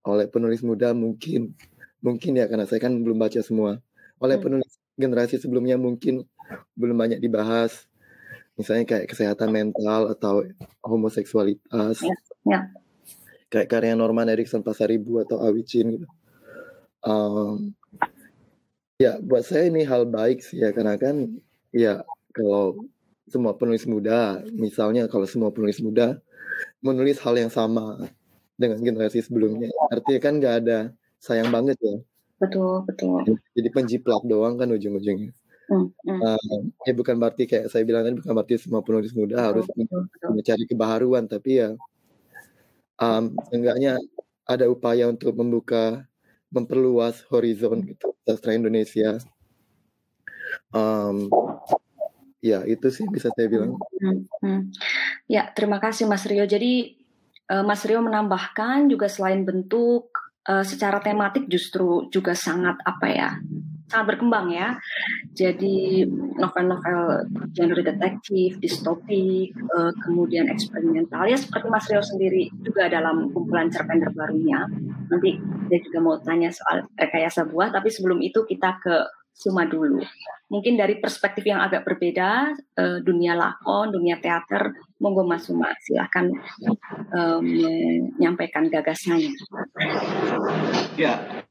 oleh 0.03 0.27
penulis 0.27 0.61
muda 0.61 0.91
mungkin 0.91 1.55
mungkin 2.03 2.31
ya 2.35 2.45
karena 2.51 2.67
saya 2.67 2.83
kan 2.83 2.93
belum 2.99 3.17
baca 3.17 3.39
semua. 3.39 3.79
Oleh 4.19 4.35
hmm. 4.37 4.43
penulis 4.43 4.71
generasi 4.99 5.39
sebelumnya 5.39 5.79
mungkin 5.79 6.27
belum 6.73 6.97
banyak 6.97 7.19
dibahas. 7.19 7.89
Misalnya 8.59 8.83
kayak 8.83 9.07
kesehatan 9.07 9.55
mental 9.55 10.11
atau 10.11 10.43
homoseksualitas. 10.83 12.03
Ya, 12.03 12.15
ya. 12.43 12.59
Kayak 13.47 13.67
karya 13.71 13.95
Norman 13.95 14.27
Erickson 14.27 14.61
Pasaribu 14.61 15.23
atau 15.23 15.39
Awicin 15.39 15.95
gitu. 15.95 16.07
Um, 16.99 17.71
ya 18.99 19.15
buat 19.23 19.47
saya 19.47 19.71
ini 19.71 19.87
hal 19.87 20.03
baik 20.11 20.43
sih 20.43 20.59
ya 20.59 20.75
karena 20.75 20.99
kan 20.99 21.39
ya 21.71 22.03
kalau 22.35 22.75
semua 23.31 23.55
penulis 23.55 23.87
muda 23.87 24.43
misalnya 24.51 25.07
kalau 25.07 25.23
semua 25.23 25.55
penulis 25.55 25.79
muda 25.79 26.19
menulis 26.83 27.15
hal 27.23 27.39
yang 27.39 27.47
sama 27.47 28.11
dengan 28.59 28.83
generasi 28.83 29.23
sebelumnya. 29.23 29.71
Artinya 29.87 30.19
kan 30.19 30.33
nggak 30.43 30.55
ada 30.67 30.79
sayang 31.23 31.47
banget 31.47 31.79
ya. 31.79 31.95
Betul 32.43 32.83
betul. 32.83 33.39
Jadi 33.55 33.69
penjiplak 33.71 34.27
doang 34.27 34.59
kan 34.59 34.67
ujung-ujungnya 34.67 35.31
hmm, 35.69 35.87
hmm. 36.03 36.19
Uh, 36.19 36.59
ya 36.83 36.93
bukan 36.97 37.15
berarti 37.21 37.45
kayak 37.45 37.69
saya 37.69 37.85
bilang 37.85 38.03
kan 38.09 38.15
bukan 38.17 38.33
berarti 38.33 38.55
semua 38.57 38.81
penulis 38.81 39.13
muda 39.13 39.53
harus 39.53 39.65
betul, 39.69 40.09
betul. 40.09 40.29
mencari 40.33 40.63
kebaharuan 40.65 41.25
tapi 41.29 41.61
ya 41.61 41.69
um, 42.99 43.31
enggaknya 43.53 44.01
ada 44.49 44.65
upaya 44.65 45.05
untuk 45.07 45.37
membuka 45.37 46.03
memperluas 46.49 47.21
horizon 47.29 47.85
gitu 47.85 48.17
sastra 48.25 48.57
Indonesia 48.57 49.21
um, 50.73 51.29
ya 52.41 52.63
itu 52.65 52.87
sih 52.89 53.05
bisa 53.07 53.29
saya 53.35 53.47
bilang 53.47 53.77
hmm, 53.77 54.19
hmm. 54.41 54.61
ya 55.29 55.51
terima 55.53 55.77
kasih 55.77 56.09
Mas 56.09 56.25
Rio 56.25 56.47
jadi 56.49 56.97
uh, 57.51 57.63
Mas 57.63 57.83
Rio 57.85 58.01
menambahkan 58.01 58.89
juga 58.89 59.11
selain 59.11 59.43
bentuk 59.43 60.09
uh, 60.47 60.63
secara 60.63 61.03
tematik 61.03 61.45
justru 61.51 62.07
juga 62.09 62.33
sangat 62.33 62.79
apa 62.87 63.07
ya 63.11 63.29
sangat 63.89 64.15
berkembang 64.15 64.53
ya. 64.53 64.77
Jadi 65.33 66.05
novel-novel 66.37 67.25
genre 67.57 67.81
detektif, 67.81 68.61
distopik, 68.61 69.51
uh, 69.73 69.91
kemudian 70.05 70.47
eksperimental 70.47 71.25
ya 71.25 71.35
seperti 71.35 71.67
Mas 71.67 71.89
Rio 71.89 72.05
sendiri 72.05 72.53
juga 72.61 72.87
dalam 72.87 73.33
kumpulan 73.33 73.67
cerpen 73.73 73.99
terbarunya. 73.99 74.69
Nanti 75.09 75.41
dia 75.67 75.79
juga 75.81 75.99
mau 75.99 76.15
tanya 76.21 76.53
soal 76.53 76.85
rekayasa 76.95 77.49
buah, 77.49 77.73
tapi 77.73 77.89
sebelum 77.89 78.21
itu 78.21 78.45
kita 78.45 78.77
ke 78.79 78.95
Suma 79.33 79.65
dulu. 79.65 80.03
Mungkin 80.49 80.81
dari 80.81 80.97
perspektif 80.97 81.45
yang 81.45 81.61
agak 81.61 81.85
berbeda, 81.85 82.57
uh, 82.57 82.97
dunia 83.05 83.37
lakon, 83.37 83.93
dunia 83.93 84.17
teater, 84.17 84.73
monggo 84.97 85.21
Mas 85.21 85.45
Suma, 85.45 85.69
silahkan 85.85 86.25
um, 87.13 87.45
menyampaikan 88.17 88.65
gagasannya. 88.65 89.29
Ya, 90.97 91.45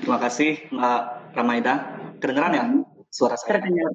terima 0.00 0.16
kasih 0.16 0.64
Mbak 0.72 1.00
Ramaida. 1.36 1.74
Kedengeran 2.18 2.56
ya 2.56 2.64
suara 3.12 3.36
saya? 3.36 3.60
Terdengar. 3.60 3.92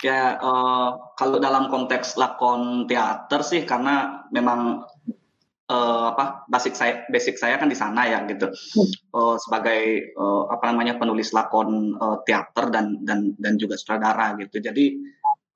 Ya, 0.00 0.40
uh, 0.40 1.12
kalau 1.20 1.36
dalam 1.36 1.68
konteks 1.68 2.16
lakon 2.16 2.88
teater 2.88 3.44
sih, 3.44 3.68
karena 3.68 4.24
memang 4.32 4.88
uh, 5.70 6.14
apa 6.14 6.46
basic 6.50 6.74
saya 6.78 7.02
basic 7.10 7.38
saya 7.38 7.58
kan 7.58 7.70
di 7.70 7.78
sana 7.78 8.06
ya 8.06 8.18
gitu. 8.26 8.50
Uh, 9.14 9.36
sebagai 9.38 10.12
uh, 10.14 10.50
apa 10.50 10.70
namanya 10.70 10.98
penulis 10.98 11.34
lakon 11.34 11.94
uh, 11.98 12.22
teater 12.26 12.70
dan 12.70 13.02
dan 13.02 13.34
dan 13.38 13.58
juga 13.58 13.78
sutradara 13.78 14.34
gitu. 14.38 14.62
Jadi 14.62 14.98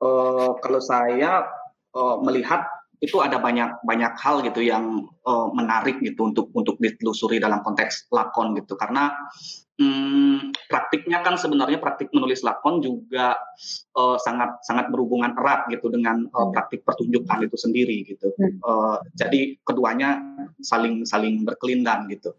uh, 0.03 0.55
kalau 0.59 0.81
saya 0.83 1.47
uh, 1.95 2.17
melihat 2.23 2.67
itu 3.01 3.17
ada 3.25 3.41
banyak 3.41 3.81
banyak 3.81 4.13
hal 4.21 4.45
gitu 4.45 4.61
yang 4.61 5.09
uh, 5.25 5.49
menarik 5.57 6.05
gitu 6.05 6.29
untuk 6.29 6.53
untuk 6.53 6.77
ditelusuri 6.77 7.41
dalam 7.41 7.65
konteks 7.65 8.13
lakon 8.13 8.53
gitu. 8.61 8.77
Karena 8.77 9.09
hmm, 9.81 10.53
praktiknya 10.69 11.25
kan 11.25 11.41
sebenarnya 11.41 11.81
praktik 11.81 12.13
menulis 12.13 12.45
lakon 12.45 12.85
juga 12.85 13.41
uh, 13.97 14.21
sangat 14.21 14.61
sangat 14.61 14.93
berhubungan 14.93 15.33
erat 15.35 15.67
gitu 15.73 15.89
dengan 15.89 16.29
uh, 16.37 16.53
praktik 16.53 16.85
pertunjukan 16.85 17.41
itu 17.49 17.57
sendiri 17.57 18.05
gitu. 18.05 18.29
Uh, 18.61 19.01
jadi 19.17 19.57
keduanya 19.65 20.21
saling 20.61 21.09
saling 21.09 21.49
berkelindan 21.49 22.07
gitu. 22.13 22.37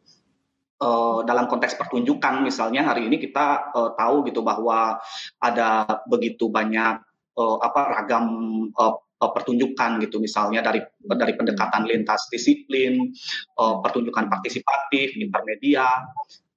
Uh, 0.81 1.21
dalam 1.29 1.45
konteks 1.45 1.77
pertunjukan 1.77 2.41
misalnya 2.41 2.81
hari 2.81 3.05
ini 3.05 3.21
kita 3.21 3.69
uh, 3.73 3.93
tahu 3.93 4.25
gitu 4.25 4.41
bahwa 4.41 4.97
ada 5.37 5.85
begitu 6.09 6.49
banyak 6.49 6.97
uh, 7.37 7.57
apa 7.61 8.01
ragam 8.01 8.25
uh, 8.73 8.97
pertunjukan 9.21 10.01
gitu 10.01 10.17
misalnya 10.17 10.65
dari 10.65 10.81
dari 11.05 11.37
pendekatan 11.37 11.85
lintas 11.85 12.25
disiplin, 12.33 13.13
uh, 13.61 13.77
pertunjukan 13.85 14.25
partisipatif, 14.25 15.13
intermedia, 15.21 15.85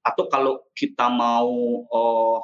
atau 0.04 0.24
kalau 0.28 0.68
kita 0.76 1.08
mau 1.08 1.52
uh, 1.88 2.38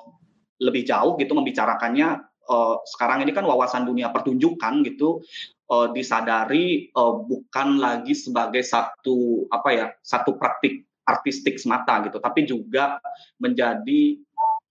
lebih 0.60 0.88
jauh 0.88 1.16
gitu 1.20 1.36
membicarakannya 1.36 2.20
uh, 2.48 2.74
sekarang 2.96 3.24
ini 3.24 3.36
kan 3.36 3.44
wawasan 3.44 3.84
dunia 3.84 4.08
pertunjukan 4.08 4.80
gitu 4.88 5.20
uh, 5.68 5.92
disadari 5.92 6.88
uh, 6.96 7.20
bukan 7.20 7.76
lagi 7.76 8.16
sebagai 8.16 8.64
satu 8.64 9.44
apa 9.52 9.68
ya 9.70 9.86
satu 10.00 10.40
praktik 10.40 10.88
artistik 11.04 11.60
semata 11.60 12.00
gitu 12.08 12.16
tapi 12.20 12.48
juga 12.48 13.00
menjadi 13.40 14.16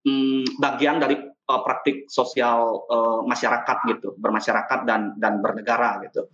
um, 0.06 0.46
bagian 0.58 0.98
dari 0.98 1.18
uh, 1.50 1.62
praktik 1.66 2.06
sosial 2.08 2.86
uh, 2.88 3.22
masyarakat 3.26 3.78
gitu 3.90 4.14
bermasyarakat 4.22 4.86
dan 4.86 5.18
dan 5.18 5.42
bernegara 5.42 6.00
gitu. 6.06 6.30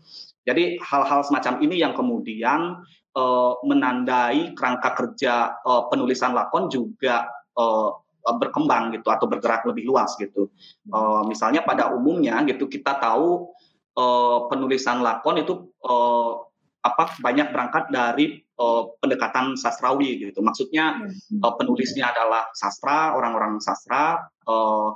Jadi 0.46 0.78
hal-hal 0.78 1.26
semacam 1.26 1.64
ini 1.66 1.82
yang 1.82 1.98
kemudian 1.98 2.86
uh, 3.15 3.53
menandai 3.63 4.53
kerangka 4.53 4.93
kerja 4.93 5.63
uh, 5.63 5.88
penulisan 5.88 6.36
lakon 6.36 6.67
juga 6.67 7.25
uh, 7.55 7.89
berkembang 8.25 8.89
gitu 8.98 9.13
atau 9.13 9.29
bergerak 9.29 9.65
lebih 9.69 9.86
luas 9.86 10.17
gitu. 10.17 10.50
Uh, 10.89 11.24
misalnya 11.29 11.62
pada 11.62 11.93
umumnya 11.93 12.41
gitu 12.50 12.65
kita 12.65 12.98
tahu 12.98 13.53
uh, 13.95 14.50
penulisan 14.50 15.01
lakon 15.05 15.41
itu 15.41 15.72
uh, 15.86 16.41
apa 16.86 17.17
banyak 17.17 17.50
berangkat 17.50 17.89
dari 17.89 18.45
uh, 18.62 18.93
pendekatan 19.01 19.57
sastrawi 19.57 20.29
gitu. 20.29 20.41
Maksudnya 20.41 21.01
uh, 21.41 21.53
penulisnya 21.57 22.13
adalah 22.13 22.50
sastra, 22.53 23.17
orang-orang 23.17 23.57
sastra 23.57 24.22
uh, 24.45 24.89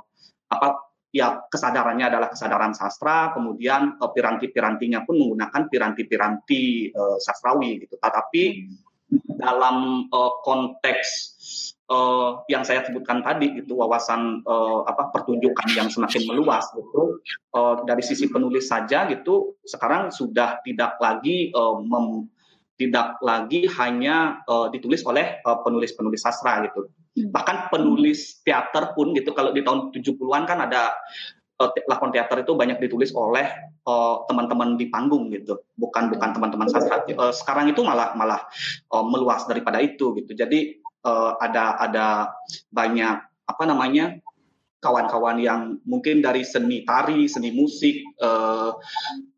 apa 0.50 0.89
ya 1.10 1.46
kesadarannya 1.50 2.06
adalah 2.06 2.28
kesadaran 2.30 2.74
sastra, 2.74 3.34
kemudian 3.34 3.98
uh, 3.98 4.10
piranti-pirantinya 4.10 5.02
pun 5.02 5.18
menggunakan 5.18 5.62
piranti-piranti 5.66 6.94
uh, 6.94 7.18
sastrawi 7.18 7.82
gitu. 7.82 7.98
Tetapi 7.98 8.42
dalam 9.38 10.06
uh, 10.06 10.32
konteks 10.46 11.08
uh, 11.90 12.46
yang 12.46 12.62
saya 12.62 12.86
sebutkan 12.86 13.26
tadi 13.26 13.58
gitu 13.58 13.82
wawasan 13.82 14.46
uh, 14.46 14.86
apa 14.86 15.10
pertunjukan 15.10 15.68
yang 15.74 15.90
semakin 15.90 16.30
meluas 16.30 16.70
gitu 16.78 17.18
uh, 17.58 17.82
dari 17.82 18.06
sisi 18.06 18.30
penulis 18.30 18.70
saja 18.70 19.10
gitu 19.10 19.58
sekarang 19.66 20.14
sudah 20.14 20.62
tidak 20.62 20.94
lagi 21.02 21.50
uh, 21.50 21.82
mem, 21.82 22.30
tidak 22.80 23.20
lagi 23.20 23.68
hanya 23.76 24.40
uh, 24.48 24.72
ditulis 24.72 25.04
oleh 25.04 25.44
penulis-penulis 25.44 26.24
uh, 26.24 26.24
sastra 26.24 26.64
gitu. 26.64 26.88
Hmm. 27.10 27.34
bahkan 27.34 27.66
penulis 27.74 28.38
teater 28.46 28.94
pun 28.94 29.10
gitu 29.18 29.34
kalau 29.34 29.50
di 29.50 29.66
tahun 29.66 29.90
70-an 29.90 30.46
kan 30.46 30.62
ada 30.62 30.94
uh, 31.60 31.70
lakon 31.90 32.14
teater 32.14 32.46
itu 32.46 32.56
banyak 32.56 32.80
ditulis 32.80 33.12
oleh 33.12 33.50
uh, 33.84 34.24
teman-teman 34.24 34.80
di 34.80 34.88
panggung 34.88 35.28
gitu. 35.28 35.60
Bukan 35.76 36.08
bukan 36.08 36.30
teman-teman 36.32 36.70
sastra. 36.72 37.04
Uh, 37.12 37.34
sekarang 37.34 37.68
itu 37.68 37.84
malah 37.84 38.16
malah 38.16 38.48
uh, 38.94 39.04
meluas 39.04 39.44
daripada 39.44 39.82
itu 39.84 40.16
gitu. 40.16 40.32
Jadi 40.32 40.80
uh, 41.04 41.36
ada 41.36 41.76
ada 41.82 42.06
banyak 42.72 43.16
apa 43.44 43.62
namanya 43.68 44.16
kawan-kawan 44.80 45.36
yang 45.36 45.76
mungkin 45.84 46.24
dari 46.24 46.40
seni 46.40 46.88
tari, 46.88 47.28
seni 47.28 47.52
musik, 47.52 48.00
uh, 48.24 48.72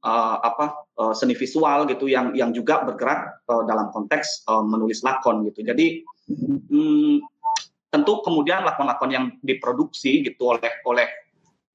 uh, 0.07 0.37
apa 0.39 0.82
uh, 0.99 1.15
seni 1.17 1.33
visual 1.33 1.89
gitu 1.89 2.11
yang 2.11 2.37
yang 2.37 2.51
juga 2.53 2.85
bergerak 2.85 3.45
uh, 3.49 3.65
dalam 3.65 3.89
konteks 3.95 4.45
uh, 4.49 4.65
menulis 4.65 5.01
lakon 5.07 5.47
gitu. 5.49 5.65
Jadi 5.65 6.03
um, 6.73 7.23
tentu 7.93 8.25
kemudian 8.25 8.65
lakon-lakon 8.65 9.11
yang 9.13 9.25
diproduksi 9.45 10.25
gitu 10.25 10.57
oleh 10.57 10.73
oleh 10.89 11.09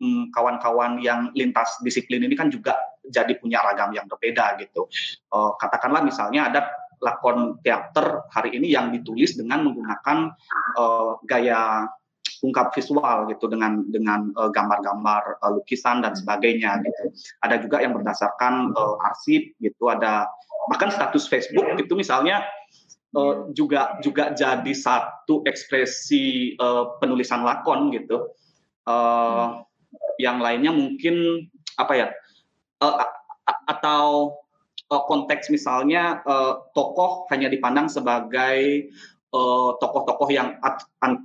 hmm, 0.01 0.33
kawan-kawan 0.33 0.97
yang 1.01 1.29
lintas 1.37 1.77
disiplin 1.85 2.25
ini 2.25 2.33
kan 2.33 2.49
juga 2.49 2.73
jadi 3.07 3.37
punya 3.39 3.61
ragam 3.63 3.93
yang 3.93 4.09
berbeda 4.09 4.57
gitu. 4.61 4.89
Uh, 5.29 5.53
katakanlah 5.61 6.01
misalnya 6.03 6.49
ada 6.49 6.61
lakon 6.97 7.61
teater 7.61 8.25
hari 8.33 8.57
ini 8.57 8.73
yang 8.73 8.89
ditulis 8.89 9.37
dengan 9.37 9.69
menggunakan 9.69 10.33
uh, 10.75 11.21
gaya 11.23 11.85
ungkap 12.43 12.73
visual 12.73 13.29
gitu 13.31 13.49
dengan 13.49 13.85
dengan 13.89 14.29
uh, 14.37 14.49
gambar-gambar 14.53 15.41
uh, 15.41 15.51
lukisan 15.57 16.01
dan 16.05 16.13
sebagainya 16.13 16.81
gitu. 16.85 17.13
Ada 17.41 17.61
juga 17.61 17.81
yang 17.81 17.97
berdasarkan 17.97 18.73
uh, 18.77 19.07
arsip 19.09 19.55
gitu, 19.57 19.83
ada 19.89 20.29
bahkan 20.67 20.91
status 20.91 21.25
Facebook 21.31 21.65
gitu 21.79 21.95
misalnya 21.95 22.43
uh, 23.15 23.49
juga 23.55 23.97
juga 24.03 24.35
jadi 24.35 24.73
satu 24.73 25.41
ekspresi 25.47 26.57
uh, 26.59 26.97
penulisan 26.99 27.41
lakon 27.41 27.89
gitu. 27.93 28.33
Uh, 28.87 29.63
yang 30.17 30.39
lainnya 30.39 30.73
mungkin 30.73 31.47
apa 31.77 31.93
ya? 31.93 32.07
Uh, 32.77 33.01
atau 33.67 34.37
uh, 34.91 35.03
konteks 35.07 35.51
misalnya 35.51 36.23
uh, 36.23 36.63
tokoh 36.71 37.27
hanya 37.31 37.51
dipandang 37.51 37.91
sebagai 37.91 38.91
uh, 39.33 39.75
tokoh-tokoh 39.79 40.29
yang 40.31 40.59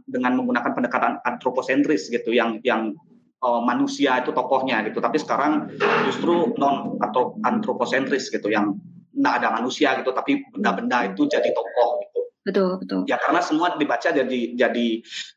dengan 0.09 0.32
menggunakan 0.38 0.73
pendekatan 0.75 1.12
antroposentris 1.23 2.09
gitu 2.11 2.35
yang 2.35 2.59
yang 2.66 2.97
uh, 3.42 3.61
manusia 3.62 4.23
itu 4.23 4.30
tokohnya 4.35 4.82
gitu. 4.87 4.99
Tapi 5.02 5.18
sekarang 5.21 5.71
justru 6.09 6.54
non 6.56 6.99
atau 7.02 7.38
antroposentris 7.42 8.30
gitu 8.30 8.49
yang 8.49 8.78
tidak 9.12 9.35
ada 9.44 9.49
manusia 9.61 9.92
gitu 10.00 10.11
tapi 10.16 10.40
benda-benda 10.50 11.12
itu 11.12 11.28
jadi 11.28 11.52
tokoh 11.52 11.90
gitu. 12.00 12.21
Betul 12.42 12.71
betul. 12.80 13.00
Ya 13.06 13.21
karena 13.21 13.44
semua 13.44 13.76
dibaca 13.76 14.09
jadi 14.11 14.56
jadi 14.56 14.88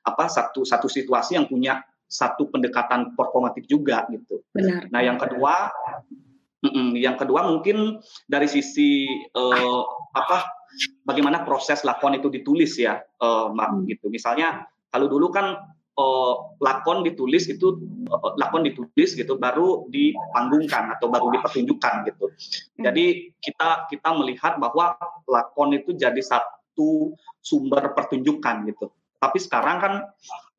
apa 0.08 0.26
satu 0.26 0.66
satu 0.66 0.90
situasi 0.90 1.38
yang 1.38 1.46
punya 1.46 1.84
satu 2.06 2.50
pendekatan 2.50 3.14
performatif 3.14 3.68
juga 3.70 4.08
gitu. 4.10 4.42
Benar. 4.56 4.90
Nah 4.90 5.02
yang 5.04 5.20
kedua 5.20 5.70
yang 6.98 7.14
kedua 7.20 7.46
mungkin 7.46 8.02
dari 8.26 8.50
sisi 8.50 9.06
uh, 9.38 9.84
apa 10.18 10.50
bagaimana 11.06 11.46
proses 11.46 11.86
lakon 11.86 12.18
itu 12.18 12.28
ditulis 12.34 12.76
ya, 12.76 13.00
uh, 13.22 13.54
Mbak 13.54 13.86
gitu. 13.88 14.10
Misalnya 14.10 14.66
kalau 14.90 15.06
dulu 15.06 15.30
kan 15.30 15.56
uh, 15.96 16.36
lakon 16.60 17.06
ditulis 17.06 17.46
itu 17.48 17.80
uh, 18.10 18.34
lakon 18.36 18.66
ditulis 18.66 19.14
gitu 19.14 19.38
baru 19.38 19.88
dipanggungkan 19.94 20.98
atau 20.98 21.08
baru 21.08 21.30
dipertunjukkan 21.38 21.94
gitu. 22.10 22.26
Hmm. 22.34 22.84
Jadi 22.92 23.32
kita 23.40 23.88
kita 23.88 24.10
melihat 24.18 24.58
bahwa 24.58 24.98
lakon 25.30 25.78
itu 25.78 25.94
jadi 25.94 26.20
satu 26.20 27.14
sumber 27.40 27.94
pertunjukan 27.94 28.66
gitu. 28.68 28.92
Tapi 29.22 29.38
sekarang 29.40 29.78
kan 29.80 29.94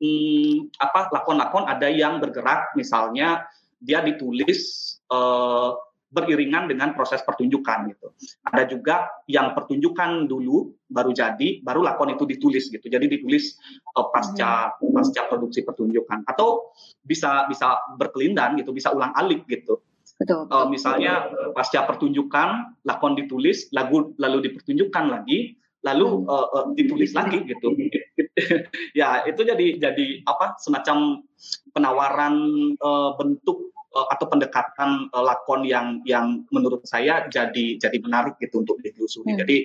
hmm, 0.01 0.73
apa 0.81 1.13
lakon-lakon 1.13 1.69
ada 1.69 1.91
yang 1.91 2.19
bergerak 2.23 2.73
misalnya 2.79 3.45
dia 3.77 4.01
ditulis 4.01 4.97
uh, 5.13 5.77
beriringan 6.07 6.71
dengan 6.71 6.95
proses 6.95 7.21
pertunjukan 7.27 7.91
gitu. 7.91 8.15
Ada 8.47 8.65
juga 8.71 9.11
yang 9.27 9.53
pertunjukan 9.59 10.31
dulu 10.31 10.71
baru 10.87 11.11
jadi, 11.11 11.61
baru 11.67 11.83
lakon 11.83 12.15
itu 12.15 12.25
ditulis 12.25 12.71
gitu. 12.71 12.87
Jadi 12.87 13.11
ditulis 13.11 13.59
uh, 13.99 14.07
pasca 14.15 14.79
hmm. 14.79 14.95
pasca 14.95 15.27
produksi 15.27 15.67
pertunjukan 15.67 16.23
atau 16.31 16.71
bisa 17.03 17.51
bisa 17.51 17.77
berkelindan 17.99 18.55
gitu, 18.59 18.71
bisa 18.71 18.95
ulang 18.95 19.11
alik 19.19 19.45
gitu. 19.51 19.83
Betul. 20.17 20.49
Uh, 20.49 20.71
misalnya 20.71 21.29
pasca 21.53 21.85
pertunjukan 21.85 22.79
lakon 22.87 23.19
ditulis, 23.19 23.69
lagu 23.75 24.15
lalu 24.17 24.49
dipertunjukkan 24.49 25.05
lagi, 25.13 25.59
lalu 25.85 26.25
uh, 26.27 26.49
uh, 26.55 26.67
ditulis 26.75 27.13
lagi 27.13 27.45
gitu. 27.45 27.75
ya 29.01 29.27
itu 29.29 29.41
jadi 29.43 29.77
jadi 29.77 30.07
apa 30.25 30.57
semacam 30.63 31.27
penawaran 31.75 32.35
uh, 32.81 33.15
bentuk 33.21 33.76
atau 34.11 34.27
pendekatan 34.29 35.09
uh, 35.15 35.25
lakon 35.25 35.65
yang 35.65 36.03
yang 36.05 36.45
menurut 36.53 36.85
saya 36.85 37.25
jadi 37.33 37.81
jadi 37.81 37.99
menarik 38.03 38.37
gitu 38.43 38.61
untuk 38.61 38.77
ditelusuri. 38.85 39.33
Hmm. 39.33 39.41
Jadi 39.41 39.57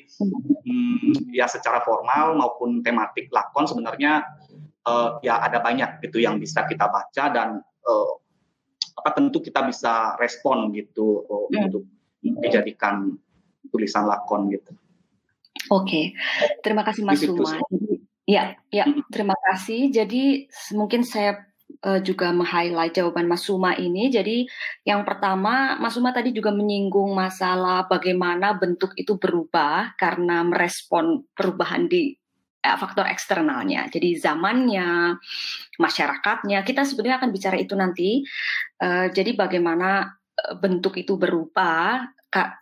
hmm, 0.67 1.35
ya 1.35 1.49
secara 1.51 1.83
formal 1.83 2.39
maupun 2.39 2.79
tematik 2.85 3.27
lakon 3.33 3.67
sebenarnya 3.67 4.23
uh, 4.87 5.19
ya 5.25 5.43
ada 5.43 5.59
banyak 5.59 5.99
gitu 6.05 6.23
yang 6.23 6.39
bisa 6.39 6.63
kita 6.69 6.87
baca 6.87 7.23
dan 7.33 7.59
uh, 7.87 8.11
apa 9.01 9.09
tentu 9.17 9.41
kita 9.41 9.65
bisa 9.65 10.15
respon 10.21 10.71
gitu 10.71 11.25
uh, 11.27 11.47
hmm. 11.51 11.65
untuk 11.67 11.83
dijadikan 12.21 13.17
tulisan 13.73 14.05
lakon 14.05 14.51
gitu. 14.53 14.71
Oke, 15.71 15.87
okay. 15.87 16.05
terima 16.65 16.83
kasih 16.83 17.03
Mas 17.07 17.21
Suma. 17.23 17.59
Ya, 18.29 18.55
ya, 18.71 18.85
terima 19.11 19.35
kasih. 19.49 19.91
Jadi 19.91 20.47
mungkin 20.77 21.03
saya 21.03 21.50
uh, 21.85 21.99
juga 22.01 22.29
meng-highlight 22.31 22.95
jawaban 22.95 23.27
Mas 23.27 23.45
Suma 23.45 23.73
ini. 23.77 24.09
Jadi 24.13 24.45
yang 24.85 25.03
pertama, 25.03 25.77
Mas 25.77 25.97
Suma 25.97 26.13
tadi 26.13 26.33
juga 26.33 26.53
menyinggung 26.53 27.13
masalah 27.13 27.85
bagaimana 27.89 28.57
bentuk 28.57 28.93
itu 28.97 29.17
berubah 29.17 29.97
karena 29.97 30.45
merespon 30.45 31.25
perubahan 31.33 31.89
di 31.89 32.13
eh, 32.61 32.77
faktor 32.77 33.09
eksternalnya. 33.09 33.89
Jadi 33.89 34.17
zamannya, 34.17 35.17
masyarakatnya, 35.81 36.61
kita 36.61 36.85
sebenarnya 36.85 37.17
akan 37.21 37.31
bicara 37.33 37.57
itu 37.57 37.73
nanti. 37.73 38.09
Uh, 38.81 39.09
jadi 39.13 39.37
bagaimana 39.37 40.17
bentuk 40.57 40.97
itu 40.97 41.21
berubah 41.21 42.09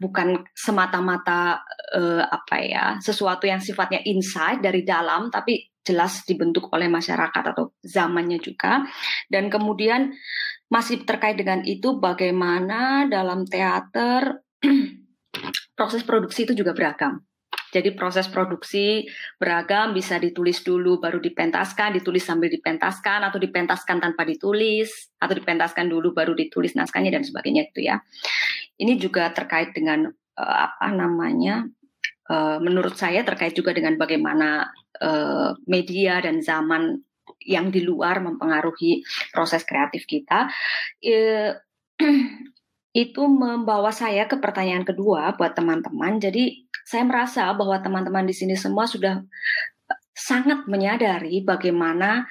bukan 0.01 0.41
semata-mata 0.57 1.61
uh, 1.93 2.25
apa 2.25 2.55
ya 2.57 2.85
sesuatu 2.97 3.45
yang 3.45 3.61
sifatnya 3.61 4.01
inside 4.01 4.65
dari 4.65 4.81
dalam 4.81 5.29
tapi 5.29 5.69
jelas 5.89 6.21
dibentuk 6.29 6.69
oleh 6.69 6.85
masyarakat 6.85 7.43
atau 7.55 7.73
zamannya 7.81 8.37
juga. 8.37 8.85
Dan 9.25 9.49
kemudian 9.49 10.13
masih 10.69 11.01
terkait 11.01 11.33
dengan 11.33 11.65
itu 11.65 11.97
bagaimana 11.97 13.09
dalam 13.09 13.49
teater 13.49 14.45
proses 15.77 16.05
produksi 16.05 16.45
itu 16.45 16.53
juga 16.53 16.77
beragam. 16.77 17.25
Jadi 17.69 17.93
proses 17.93 18.25
produksi 18.25 19.05
beragam 19.37 19.93
bisa 19.93 20.17
ditulis 20.17 20.65
dulu 20.65 20.97
baru 20.97 21.21
dipentaskan, 21.21 22.01
ditulis 22.01 22.25
sambil 22.25 22.49
dipentaskan 22.49 23.29
atau 23.29 23.37
dipentaskan 23.37 24.01
tanpa 24.01 24.25
ditulis 24.25 25.13
atau 25.21 25.37
dipentaskan 25.37 25.85
dulu 25.85 26.13
baru 26.13 26.33
ditulis 26.33 26.73
naskahnya 26.73 27.13
dan 27.13 27.21
sebagainya 27.21 27.69
itu 27.69 27.85
ya. 27.85 28.01
Ini 28.81 28.97
juga 28.97 29.29
terkait 29.29 29.77
dengan 29.77 30.09
uh, 30.09 30.57
apa 30.65 30.89
namanya 30.89 31.69
uh, 32.29 32.57
menurut 32.57 32.97
saya 32.97 33.21
terkait 33.21 33.53
juga 33.53 33.69
dengan 33.69 34.01
bagaimana 34.01 34.73
uh, 35.01 35.55
media 35.67 36.19
dan 36.23 36.43
zaman 36.43 37.03
yang 37.43 37.71
di 37.71 37.81
luar 37.81 38.19
mempengaruhi 38.19 39.03
proses 39.31 39.63
kreatif 39.63 40.05
kita. 40.05 40.51
Uh, 41.01 41.55
itu 42.89 43.21
membawa 43.29 43.93
saya 43.93 44.25
ke 44.25 44.41
pertanyaan 44.41 44.81
kedua 44.81 45.37
buat 45.37 45.53
teman-teman. 45.53 46.17
Jadi 46.17 46.65
saya 46.81 47.05
merasa 47.05 47.53
bahwa 47.53 47.77
teman-teman 47.79 48.25
di 48.25 48.33
sini 48.33 48.57
semua 48.57 48.89
sudah 48.89 49.21
sangat 50.17 50.65
menyadari 50.65 51.45
bagaimana 51.45 52.25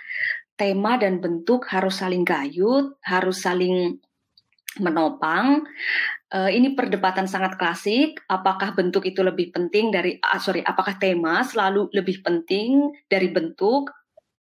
tema 0.59 0.99
dan 0.99 1.23
bentuk 1.23 1.71
harus 1.71 2.03
saling 2.03 2.27
gayut, 2.27 2.99
harus 3.07 3.39
saling 3.39 4.03
menopang, 4.83 5.63
Uh, 6.29 6.53
ini 6.53 6.77
perdebatan 6.77 7.25
sangat 7.25 7.57
klasik. 7.57 8.21
Apakah 8.29 8.77
bentuk 8.77 9.09
itu 9.09 9.25
lebih 9.25 9.49
penting 9.49 9.89
dari, 9.89 10.21
uh, 10.21 10.37
sorry, 10.37 10.61
apakah 10.61 11.01
tema 11.01 11.41
selalu 11.41 11.89
lebih 11.97 12.21
penting 12.21 12.93
dari 13.09 13.33
bentuk? 13.33 13.89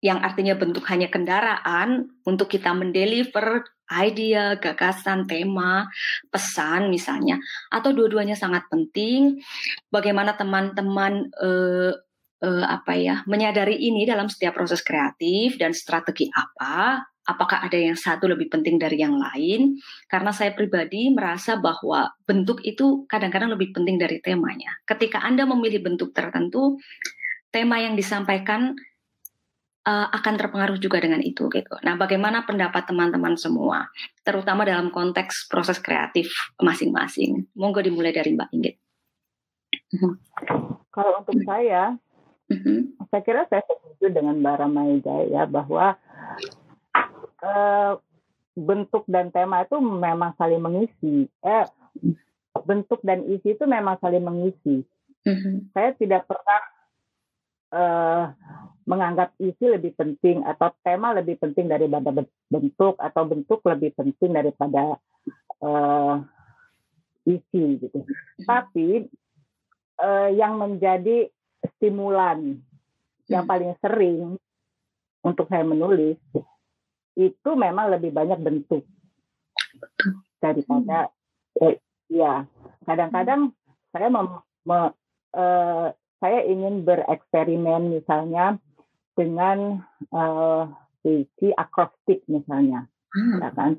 Yang 0.03 0.19
artinya 0.23 0.55
bentuk 0.59 0.83
hanya 0.91 1.07
kendaraan 1.11 2.11
untuk 2.27 2.51
kita 2.51 2.75
mendeliver 2.75 3.67
idea, 3.93 4.59
gagasan, 4.59 5.31
tema, 5.31 5.87
pesan 6.31 6.91
misalnya, 6.91 7.39
atau 7.71 7.95
dua-duanya 7.95 8.35
sangat 8.35 8.67
penting. 8.67 9.39
Bagaimana 9.91 10.35
teman-teman 10.35 11.31
uh, 11.39 11.95
uh, 12.43 12.67
apa 12.67 12.93
ya 12.99 13.23
menyadari 13.31 13.79
ini 13.79 14.03
dalam 14.03 14.27
setiap 14.27 14.59
proses 14.59 14.83
kreatif 14.83 15.57
dan 15.57 15.71
strategi 15.73 16.27
apa 16.35 17.07
apakah 17.27 17.63
ada 17.63 17.79
yang 17.79 17.95
satu 17.95 18.27
lebih 18.27 18.51
penting 18.51 18.79
dari 18.79 18.99
yang 18.99 19.15
lain? 19.15 19.79
Karena 20.11 20.35
saya 20.35 20.55
pribadi 20.55 21.11
merasa 21.15 21.59
bahwa 21.59 22.11
bentuk 22.27 22.63
itu 22.67 23.07
kadang-kadang 23.07 23.55
lebih 23.55 23.71
penting 23.75 23.99
dari 23.99 24.19
temanya. 24.19 24.75
Ketika 24.87 25.23
Anda 25.23 25.47
memilih 25.47 25.83
bentuk 25.83 26.11
tertentu, 26.11 26.79
tema 27.55 27.79
yang 27.79 27.95
disampaikan 27.95 28.75
uh, 29.87 30.09
akan 30.11 30.35
terpengaruh 30.39 30.79
juga 30.79 30.99
dengan 31.03 31.23
itu 31.23 31.47
gitu. 31.51 31.75
Nah, 31.83 31.95
bagaimana 31.99 32.47
pendapat 32.47 32.87
teman-teman 32.91 33.35
semua, 33.39 33.87
terutama 34.23 34.67
dalam 34.67 34.91
konteks 34.91 35.47
proses 35.51 35.79
kreatif 35.79 36.31
masing-masing? 36.59 37.47
Monggo 37.55 37.83
dimulai 37.83 38.15
dari 38.15 38.35
Mbak 38.35 38.51
Inggit. 38.55 38.77
Kalau 40.93 41.21
untuk 41.21 41.37
saya, 41.45 41.97
mm-hmm. 42.49 43.09
saya 43.13 43.23
kira 43.25 43.45
saya 43.49 43.61
setuju 43.65 44.13
dengan 44.13 44.41
Mbak 44.41 44.57
Ramaida 44.61 45.17
ya 45.29 45.45
bahwa 45.45 45.97
uh, 47.43 47.99
bentuk 48.57 49.05
dan 49.09 49.33
tema 49.33 49.65
itu 49.65 49.77
memang 49.81 50.33
saling 50.37 50.61
mengisi. 50.61 51.27
Eh, 51.43 51.67
bentuk 52.65 53.01
dan 53.01 53.25
isi 53.25 53.57
itu 53.57 53.65
memang 53.65 53.97
saling 53.99 54.23
mengisi. 54.23 54.85
Mm-hmm. 55.25 55.73
Saya 55.73 55.91
tidak 55.97 56.29
pernah 56.29 56.61
uh, 57.73 58.25
menganggap 58.85 59.33
isi 59.41 59.65
lebih 59.71 59.97
penting 59.97 60.45
atau 60.45 60.75
tema 60.85 61.17
lebih 61.17 61.39
penting 61.41 61.71
daripada 61.71 62.13
bentuk 62.51 62.95
atau 62.99 63.23
bentuk 63.25 63.63
lebih 63.65 63.95
penting 63.97 64.37
daripada 64.37 65.01
uh, 65.65 66.21
isi 67.25 67.81
gitu. 67.81 68.05
Mm-hmm. 68.05 68.45
Tapi 68.45 68.89
uh, 70.03 70.29
yang 70.35 70.61
menjadi 70.61 71.33
stimulan 71.79 72.61
mm-hmm. 72.61 73.33
yang 73.33 73.45
paling 73.49 73.73
sering 73.81 74.37
untuk 75.23 75.47
saya 75.49 75.65
menulis 75.65 76.19
itu 77.17 77.51
memang 77.53 77.93
lebih 77.93 78.13
banyak 78.13 78.41
bentuk 78.41 78.85
daripada 80.41 81.13
eh, 81.61 81.79
ya 82.09 82.49
kadang-kadang 82.89 83.53
saya 83.93 84.09
mem, 84.09 84.27
me, 84.65 84.79
uh, 85.37 85.93
saya 86.23 86.39
ingin 86.49 86.87
bereksperimen 86.87 87.93
misalnya 87.93 88.57
dengan 89.13 89.85
uh, 90.15 90.65
puisi 91.05 91.53
akrostik 91.53 92.25
misalnya, 92.31 92.89
hmm. 93.13 93.43
ya 93.43 93.51
kan? 93.53 93.73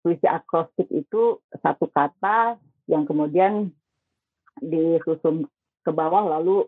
Puisi 0.00 0.24
akrostik 0.24 0.88
itu 0.88 1.42
satu 1.60 1.90
kata 1.92 2.56
yang 2.88 3.04
kemudian 3.04 3.74
disusun 4.62 5.44
ke 5.84 5.90
bawah 5.92 6.38
lalu 6.38 6.64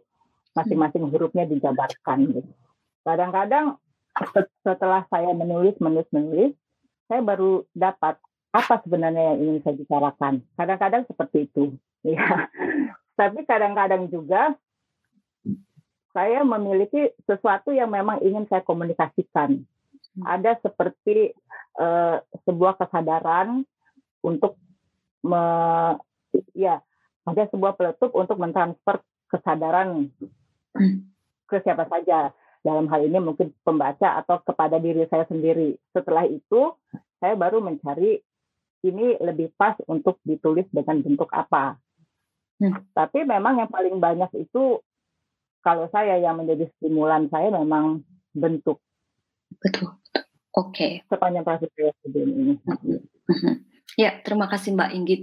masing-masing 0.52 1.08
hurufnya 1.08 1.48
dijabarkan. 1.48 2.18
Gitu. 2.32 2.52
Kadang-kadang 3.06 3.78
setelah 4.66 5.06
saya 5.06 5.30
menulis, 5.30 5.78
menulis, 5.78 6.10
menulis, 6.10 6.52
saya 7.06 7.22
baru 7.22 7.62
dapat 7.70 8.18
apa 8.50 8.74
sebenarnya 8.82 9.30
yang 9.30 9.38
ingin 9.38 9.58
saya 9.62 9.74
bicarakan. 9.78 10.34
Kadang-kadang 10.58 11.02
seperti 11.06 11.46
itu, 11.46 11.78
ya. 12.02 12.50
Tapi 13.14 13.46
kadang-kadang 13.46 14.10
juga 14.10 14.58
saya 16.10 16.42
memiliki 16.42 17.14
sesuatu 17.28 17.70
yang 17.70 17.94
memang 17.94 18.18
ingin 18.26 18.50
saya 18.50 18.66
komunikasikan. 18.66 19.62
Ada 20.26 20.58
seperti 20.64 21.36
uh, 21.78 22.18
sebuah 22.48 22.80
kesadaran 22.80 23.62
untuk 24.24 24.56
me, 25.20 25.44
ya 26.56 26.80
ada 27.28 27.42
sebuah 27.52 27.76
peletup 27.76 28.16
untuk 28.16 28.40
mentransfer 28.40 29.04
kesadaran 29.28 30.08
ke 31.46 31.56
siapa 31.60 31.84
saja 31.90 32.32
dalam 32.66 32.90
hal 32.90 33.06
ini 33.06 33.22
mungkin 33.22 33.54
pembaca 33.62 34.18
atau 34.18 34.42
kepada 34.42 34.82
diri 34.82 35.06
saya 35.06 35.22
sendiri. 35.30 35.78
Setelah 35.94 36.26
itu 36.26 36.74
saya 37.22 37.38
baru 37.38 37.62
mencari 37.62 38.18
ini 38.82 39.14
lebih 39.22 39.54
pas 39.54 39.78
untuk 39.86 40.18
ditulis 40.26 40.66
dengan 40.74 40.98
bentuk 41.06 41.30
apa. 41.30 41.78
Hmm. 42.58 42.82
Tapi 42.90 43.22
memang 43.22 43.62
yang 43.62 43.70
paling 43.70 44.02
banyak 44.02 44.34
itu 44.34 44.82
kalau 45.62 45.86
saya 45.94 46.18
yang 46.18 46.42
menjadi 46.42 46.66
stimulan 46.78 47.30
saya 47.30 47.54
memang 47.54 48.02
bentuk. 48.34 48.82
Betul. 49.62 49.94
Oke. 50.56 50.74
Okay. 50.74 50.92
Sepanjang 51.06 51.46
proses 51.46 51.70
saya 51.78 51.94
ini. 52.18 52.58
Ya, 53.96 54.12
terima 54.20 54.44
kasih 54.44 54.76
Mbak 54.76 54.92
Inggit. 54.92 55.20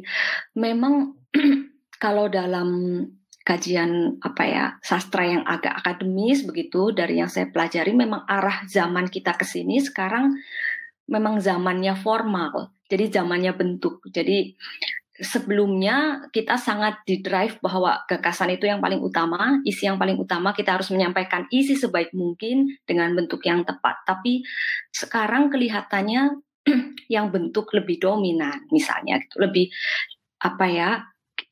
Memang 0.57 1.13
kalau 2.03 2.25
dalam 2.25 2.69
kajian 3.43 4.17
apa 4.23 4.43
ya 4.47 4.65
sastra 4.79 5.27
yang 5.27 5.43
agak 5.43 5.75
akademis 5.83 6.47
begitu 6.47 6.95
dari 6.95 7.19
yang 7.19 7.27
saya 7.27 7.51
pelajari 7.51 7.91
memang 7.91 8.23
arah 8.23 8.63
zaman 8.67 9.11
kita 9.11 9.35
ke 9.35 9.43
sini 9.43 9.83
sekarang 9.83 10.35
memang 11.11 11.43
zamannya 11.43 11.95
formal 11.99 12.71
jadi 12.87 13.21
zamannya 13.21 13.51
bentuk 13.55 13.99
jadi 14.07 14.55
sebelumnya 15.13 16.25
kita 16.33 16.57
sangat 16.57 17.05
di 17.05 17.21
drive 17.21 17.61
bahwa 17.61 18.01
gagasan 18.09 18.57
itu 18.57 18.65
yang 18.65 18.81
paling 18.81 18.97
utama, 18.97 19.61
isi 19.61 19.85
yang 19.85 20.01
paling 20.01 20.17
utama 20.17 20.57
kita 20.57 20.73
harus 20.73 20.89
menyampaikan 20.89 21.45
isi 21.53 21.77
sebaik 21.77 22.09
mungkin 22.17 22.73
dengan 22.89 23.13
bentuk 23.13 23.45
yang 23.45 23.61
tepat. 23.61 24.01
Tapi 24.09 24.41
sekarang 24.89 25.53
kelihatannya 25.53 26.41
yang 27.13 27.29
bentuk 27.29 27.69
lebih 27.77 28.01
dominan 28.01 28.65
misalnya 28.73 29.21
gitu, 29.21 29.37
lebih 29.37 29.69
apa 30.41 30.65
ya? 30.65 30.91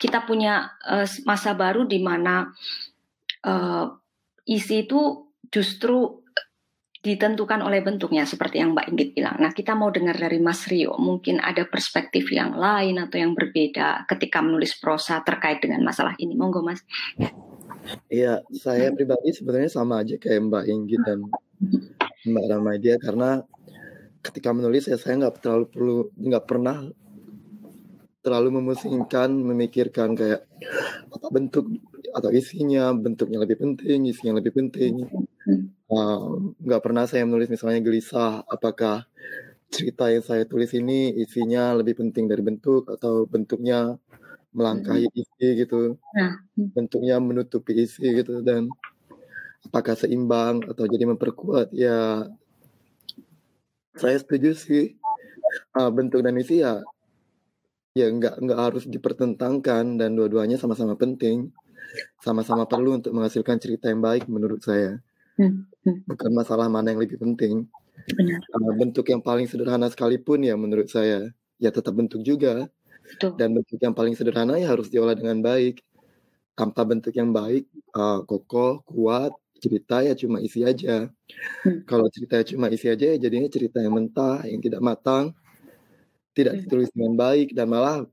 Kita 0.02 0.26
punya 0.26 0.66
uh, 0.82 1.06
masa 1.30 1.54
baru 1.54 1.86
di 1.86 2.02
mana 2.02 2.50
uh, 3.46 3.86
isi 4.50 4.90
itu 4.90 5.30
justru 5.54 6.22
ditentukan 7.02 7.66
oleh 7.66 7.82
bentuknya 7.82 8.30
seperti 8.30 8.62
yang 8.62 8.78
Mbak 8.78 8.88
Inggit 8.94 9.10
bilang. 9.18 9.38
Nah, 9.42 9.50
kita 9.54 9.74
mau 9.74 9.90
dengar 9.90 10.14
dari 10.14 10.38
Mas 10.38 10.70
Rio, 10.70 10.94
mungkin 11.02 11.42
ada 11.42 11.66
perspektif 11.66 12.30
yang 12.30 12.54
lain 12.54 13.02
atau 13.02 13.18
yang 13.18 13.34
berbeda 13.34 14.06
ketika 14.06 14.38
menulis 14.46 14.78
prosa 14.78 15.26
terkait 15.26 15.58
dengan 15.66 15.82
masalah 15.82 16.14
ini. 16.22 16.38
Monggo, 16.38 16.62
Mas. 16.62 16.86
Iya, 18.06 18.46
saya 18.54 18.94
pribadi 18.94 19.34
sebenarnya 19.34 19.74
sama 19.74 20.06
aja 20.06 20.14
kayak 20.22 20.46
Mbak 20.46 20.66
Inggit 20.70 21.02
dan 21.02 21.20
Mbak 22.22 22.46
Ramadia 22.54 22.96
karena 23.02 23.42
ketika 24.22 24.54
menulis 24.54 24.86
ya 24.86 25.02
saya 25.02 25.18
nggak 25.18 25.42
terlalu 25.42 25.66
perlu 25.74 25.98
nggak 26.14 26.46
pernah 26.46 26.86
terlalu 28.22 28.62
memusingkan 28.62 29.34
memikirkan 29.34 30.14
kayak 30.14 30.46
apa 31.10 31.28
bentuk 31.34 31.66
atau 32.14 32.30
isinya 32.30 32.94
bentuknya 32.94 33.42
lebih 33.42 33.58
penting 33.62 34.10
isinya 34.10 34.38
lebih 34.38 34.54
penting. 34.54 35.10
Nggak 36.62 36.82
uh, 36.82 36.84
pernah 36.86 37.04
saya 37.10 37.26
menulis 37.26 37.50
misalnya 37.50 37.82
gelisah 37.82 38.46
apakah 38.46 39.10
cerita 39.72 40.12
yang 40.12 40.24
saya 40.24 40.44
tulis 40.46 40.72
ini 40.78 41.16
isinya 41.18 41.74
lebih 41.74 42.00
penting 42.04 42.28
dari 42.28 42.44
bentuk 42.44 42.92
atau 42.92 43.24
bentuknya 43.24 43.96
melangkahi 44.52 45.08
isi 45.16 45.64
gitu 45.64 45.96
nah. 46.12 46.36
bentuknya 46.76 47.24
menutupi 47.24 47.88
isi 47.88 48.04
gitu 48.04 48.44
dan 48.44 48.68
apakah 49.64 49.96
seimbang 49.96 50.60
atau 50.68 50.84
jadi 50.92 51.08
memperkuat 51.08 51.72
ya 51.72 52.28
saya 53.96 54.18
setuju 54.20 54.56
sih. 54.56 54.96
Uh, 55.76 55.92
bentuk 55.92 56.24
dan 56.24 56.40
isi 56.40 56.64
ya 56.64 56.80
ya 57.96 58.08
nggak 58.08 58.40
nggak 58.44 58.60
harus 58.60 58.84
dipertentangkan 58.88 60.00
dan 60.00 60.16
dua-duanya 60.18 60.56
sama-sama 60.56 60.96
penting 60.96 61.52
sama-sama 62.24 62.64
perlu 62.68 63.00
untuk 63.00 63.12
menghasilkan 63.16 63.60
cerita 63.60 63.92
yang 63.92 64.00
baik 64.00 64.28
menurut 64.32 64.64
saya 64.64 65.02
Hmm, 65.40 65.66
hmm. 65.88 65.98
Bukan 66.06 66.32
masalah 66.36 66.68
mana 66.68 66.92
yang 66.94 67.02
lebih 67.02 67.18
penting. 67.18 67.66
Benar. 68.18 68.42
Bentuk 68.78 69.06
yang 69.10 69.22
paling 69.24 69.50
sederhana 69.50 69.88
sekalipun 69.90 70.44
ya 70.46 70.54
menurut 70.54 70.90
saya 70.92 71.32
ya 71.62 71.70
tetap 71.74 71.94
bentuk 71.96 72.22
juga. 72.26 72.68
Betul. 73.08 73.32
Dan 73.40 73.58
bentuk 73.58 73.80
yang 73.82 73.96
paling 73.98 74.14
sederhana 74.14 74.62
ya 74.62 74.70
harus 74.74 74.88
diolah 74.92 75.16
dengan 75.18 75.40
baik. 75.42 75.82
Tanpa 76.54 76.84
bentuk 76.86 77.16
yang 77.16 77.32
baik, 77.34 77.66
uh, 77.96 78.22
kokoh, 78.28 78.84
kuat, 78.86 79.34
cerita 79.58 80.04
ya 80.06 80.14
cuma 80.14 80.38
isi 80.44 80.62
aja. 80.68 81.10
Hmm. 81.66 81.82
Kalau 81.90 82.08
cerita 82.14 82.44
cuma 82.46 82.68
isi 82.70 82.88
aja 82.92 83.16
ya 83.16 83.18
jadinya 83.18 83.50
cerita 83.50 83.80
yang 83.82 83.96
mentah, 83.98 84.46
yang 84.46 84.62
tidak 84.62 84.82
matang, 84.84 85.34
tidak 86.32 86.54
hmm. 86.56 86.62
ditulis 86.66 86.90
dengan 86.96 87.14
baik 87.20 87.54
dan 87.56 87.68
malah 87.68 88.08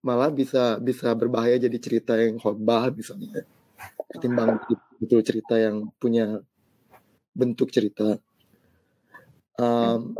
malah 0.00 0.30
bisa 0.32 0.80
bisa 0.80 1.12
berbahaya 1.12 1.60
jadi 1.60 1.78
cerita 1.80 2.16
yang 2.16 2.40
khotbah 2.40 2.88
misalnya. 2.92 3.44
Ketimbang 4.08 4.58
betul 4.98 5.20
cerita 5.22 5.54
yang 5.60 5.92
punya 6.00 6.40
bentuk 7.36 7.70
cerita. 7.70 8.18
Um, 9.58 10.14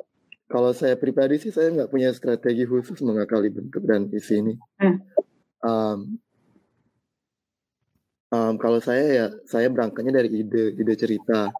kalau 0.49 0.73
saya 0.73 0.97
pribadi 0.97 1.37
sih 1.37 1.53
saya 1.53 1.69
nggak 1.75 1.91
punya 1.93 2.11
strategi 2.17 2.65
khusus 2.65 2.99
mengakali 3.05 3.53
bentuk 3.53 3.83
dan 3.85 4.09
isi 4.15 4.41
ini. 4.41 4.55
Um, 5.61 6.19
um, 8.33 8.55
kalau 8.57 8.81
saya 8.81 9.05
ya 9.09 9.27
saya 9.45 9.69
berangkatnya 9.69 10.25
dari 10.25 10.43
ide 10.45 10.75
ide 10.77 10.95
cerita. 10.97 11.53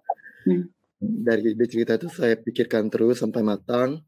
Hmm. 0.49 0.69
Dari 0.99 1.55
ide 1.55 1.67
cerita 1.71 1.95
itu 1.95 2.11
saya 2.11 2.35
pikirkan 2.35 2.91
terus 2.91 3.23
sampai 3.23 3.45
matang. 3.45 4.03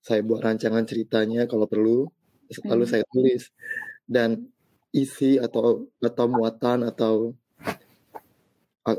Saya 0.00 0.20
buat 0.24 0.40
rancangan 0.40 0.84
ceritanya 0.88 1.44
kalau 1.44 1.68
perlu, 1.68 2.08
lalu 2.66 2.84
hmm. 2.84 2.92
saya 2.92 3.04
tulis. 3.12 3.52
Dan 4.08 4.50
isi 4.90 5.38
atau 5.38 5.86
atau 6.02 6.26
muatan 6.26 6.82
atau 6.82 7.34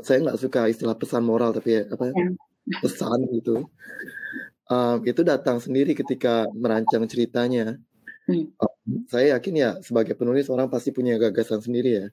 saya 0.00 0.18
nggak 0.24 0.40
suka 0.40 0.60
istilah 0.72 0.96
pesan 0.96 1.20
moral 1.20 1.52
tapi 1.52 1.76
ya, 1.76 1.82
apa 1.92 2.08
ya. 2.08 2.32
pesan 2.80 3.28
gitu 3.36 3.68
um, 4.72 4.96
itu 5.04 5.20
datang 5.20 5.60
sendiri 5.60 5.92
ketika 5.92 6.48
merancang 6.56 7.04
ceritanya 7.04 7.76
hmm. 8.24 8.56
um, 8.56 9.04
saya 9.12 9.36
yakin 9.36 9.54
ya 9.58 9.70
sebagai 9.84 10.16
penulis 10.16 10.48
orang 10.48 10.72
pasti 10.72 10.96
punya 10.96 11.20
gagasan 11.20 11.60
sendiri 11.60 11.90
ya 11.92 12.06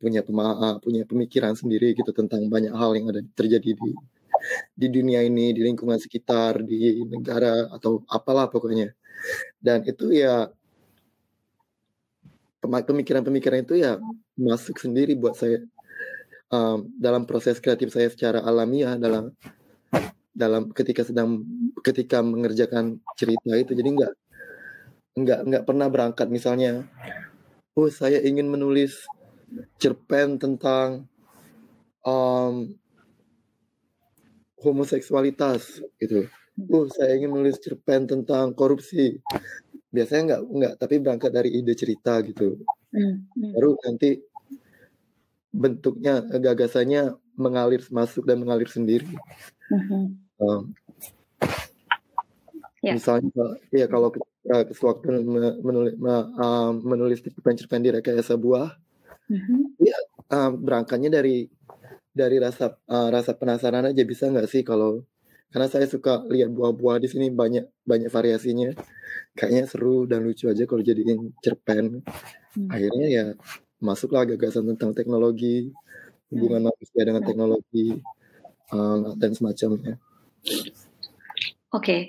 punya 0.00 0.24
pema 0.24 0.78
punya 0.80 1.04
pemikiran 1.04 1.52
sendiri 1.52 1.92
gitu 1.92 2.14
tentang 2.16 2.46
banyak 2.48 2.72
hal 2.72 2.96
yang 2.96 3.12
ada 3.12 3.20
terjadi 3.36 3.76
di 3.76 3.90
di 4.74 4.86
dunia 4.88 5.22
ini 5.24 5.52
di 5.52 5.60
lingkungan 5.64 5.98
sekitar 5.98 6.62
di 6.62 7.02
negara 7.06 7.68
atau 7.72 8.02
apalah 8.08 8.46
pokoknya. 8.48 8.92
Dan 9.58 9.82
itu 9.86 10.14
ya 10.14 10.48
pemikiran-pemikiran 12.62 13.64
itu 13.64 13.80
ya 13.80 13.98
masuk 14.38 14.78
sendiri 14.78 15.14
buat 15.18 15.34
saya. 15.38 15.62
Um, 16.48 16.88
dalam 16.96 17.28
proses 17.28 17.60
kreatif 17.60 17.92
saya 17.92 18.08
secara 18.08 18.40
alamiah 18.40 18.96
dalam 18.96 19.36
dalam 20.32 20.72
ketika 20.72 21.04
sedang 21.04 21.44
ketika 21.84 22.24
mengerjakan 22.24 23.04
cerita 23.20 23.52
itu. 23.52 23.76
Jadi 23.76 23.88
nggak 23.92 24.12
nggak 25.18 25.40
nggak 25.44 25.64
pernah 25.68 25.86
berangkat. 25.92 26.26
Misalnya 26.32 26.88
oh 27.76 27.90
saya 27.92 28.22
ingin 28.24 28.48
menulis 28.48 29.04
cerpen 29.76 30.40
tentang 30.40 31.04
um, 32.04 32.74
homoseksualitas 34.64 35.82
gitu 36.02 36.26
oh 36.70 36.86
saya 36.90 37.14
ingin 37.18 37.30
menulis 37.30 37.58
cerpen 37.62 38.06
tentang 38.10 38.54
korupsi 38.54 39.18
biasanya 39.88 40.22
nggak 40.24 40.42
nggak 40.52 40.74
tapi 40.78 40.94
berangkat 41.00 41.30
dari 41.32 41.50
ide 41.54 41.72
cerita 41.78 42.20
gitu 42.26 42.58
hmm, 42.92 43.14
hmm. 43.34 43.52
baru 43.56 43.70
nanti 43.86 44.20
bentuknya 45.48 46.22
gagasannya 46.28 47.16
mengalir 47.38 47.82
masuk 47.88 48.26
dan 48.26 48.42
mengalir 48.42 48.68
sendiri. 48.68 49.08
Um, 50.38 50.74
yeah. 52.82 52.98
Misalnya, 52.98 53.58
ya 53.70 53.86
kalau 53.86 54.12
uh, 54.50 54.64
sewaktu 54.74 55.22
menulis, 55.62 55.94
uh, 56.02 56.72
menulis 56.74 57.22
cerpen-cerpen 57.22 57.82
di 57.82 57.90
rekayasa 57.94 58.34
buah, 58.34 58.74
mm-hmm. 59.30 59.60
ya 59.82 59.98
uh, 60.34 60.50
berangkatnya 60.52 61.22
dari 61.22 61.46
dari 62.18 62.42
rasa 62.42 62.74
uh, 62.90 63.08
rasa 63.14 63.38
penasaran 63.38 63.86
aja 63.86 64.02
bisa 64.02 64.26
nggak 64.26 64.50
sih 64.50 64.66
kalau 64.66 65.06
karena 65.48 65.70
saya 65.70 65.86
suka 65.88 66.26
lihat 66.28 66.50
buah-buah 66.52 66.98
di 67.00 67.08
sini 67.08 67.30
banyak 67.30 67.64
banyak 67.86 68.10
variasinya 68.10 68.74
kayaknya 69.38 69.64
seru 69.70 70.04
dan 70.04 70.26
lucu 70.26 70.50
aja 70.50 70.66
kalau 70.66 70.82
jadiin 70.82 71.32
cerpen 71.40 72.02
hmm. 72.58 72.68
akhirnya 72.68 73.06
ya 73.08 73.24
masuklah 73.78 74.26
gagasan 74.26 74.66
tentang 74.74 74.92
teknologi 74.92 75.70
hubungan 76.28 76.66
hmm. 76.66 76.68
manusia 76.74 77.02
dengan 77.06 77.22
teknologi 77.24 77.86
uh, 78.74 79.14
dan 79.16 79.30
semacamnya 79.32 79.94
Oke, 81.68 81.84
okay. 81.84 82.00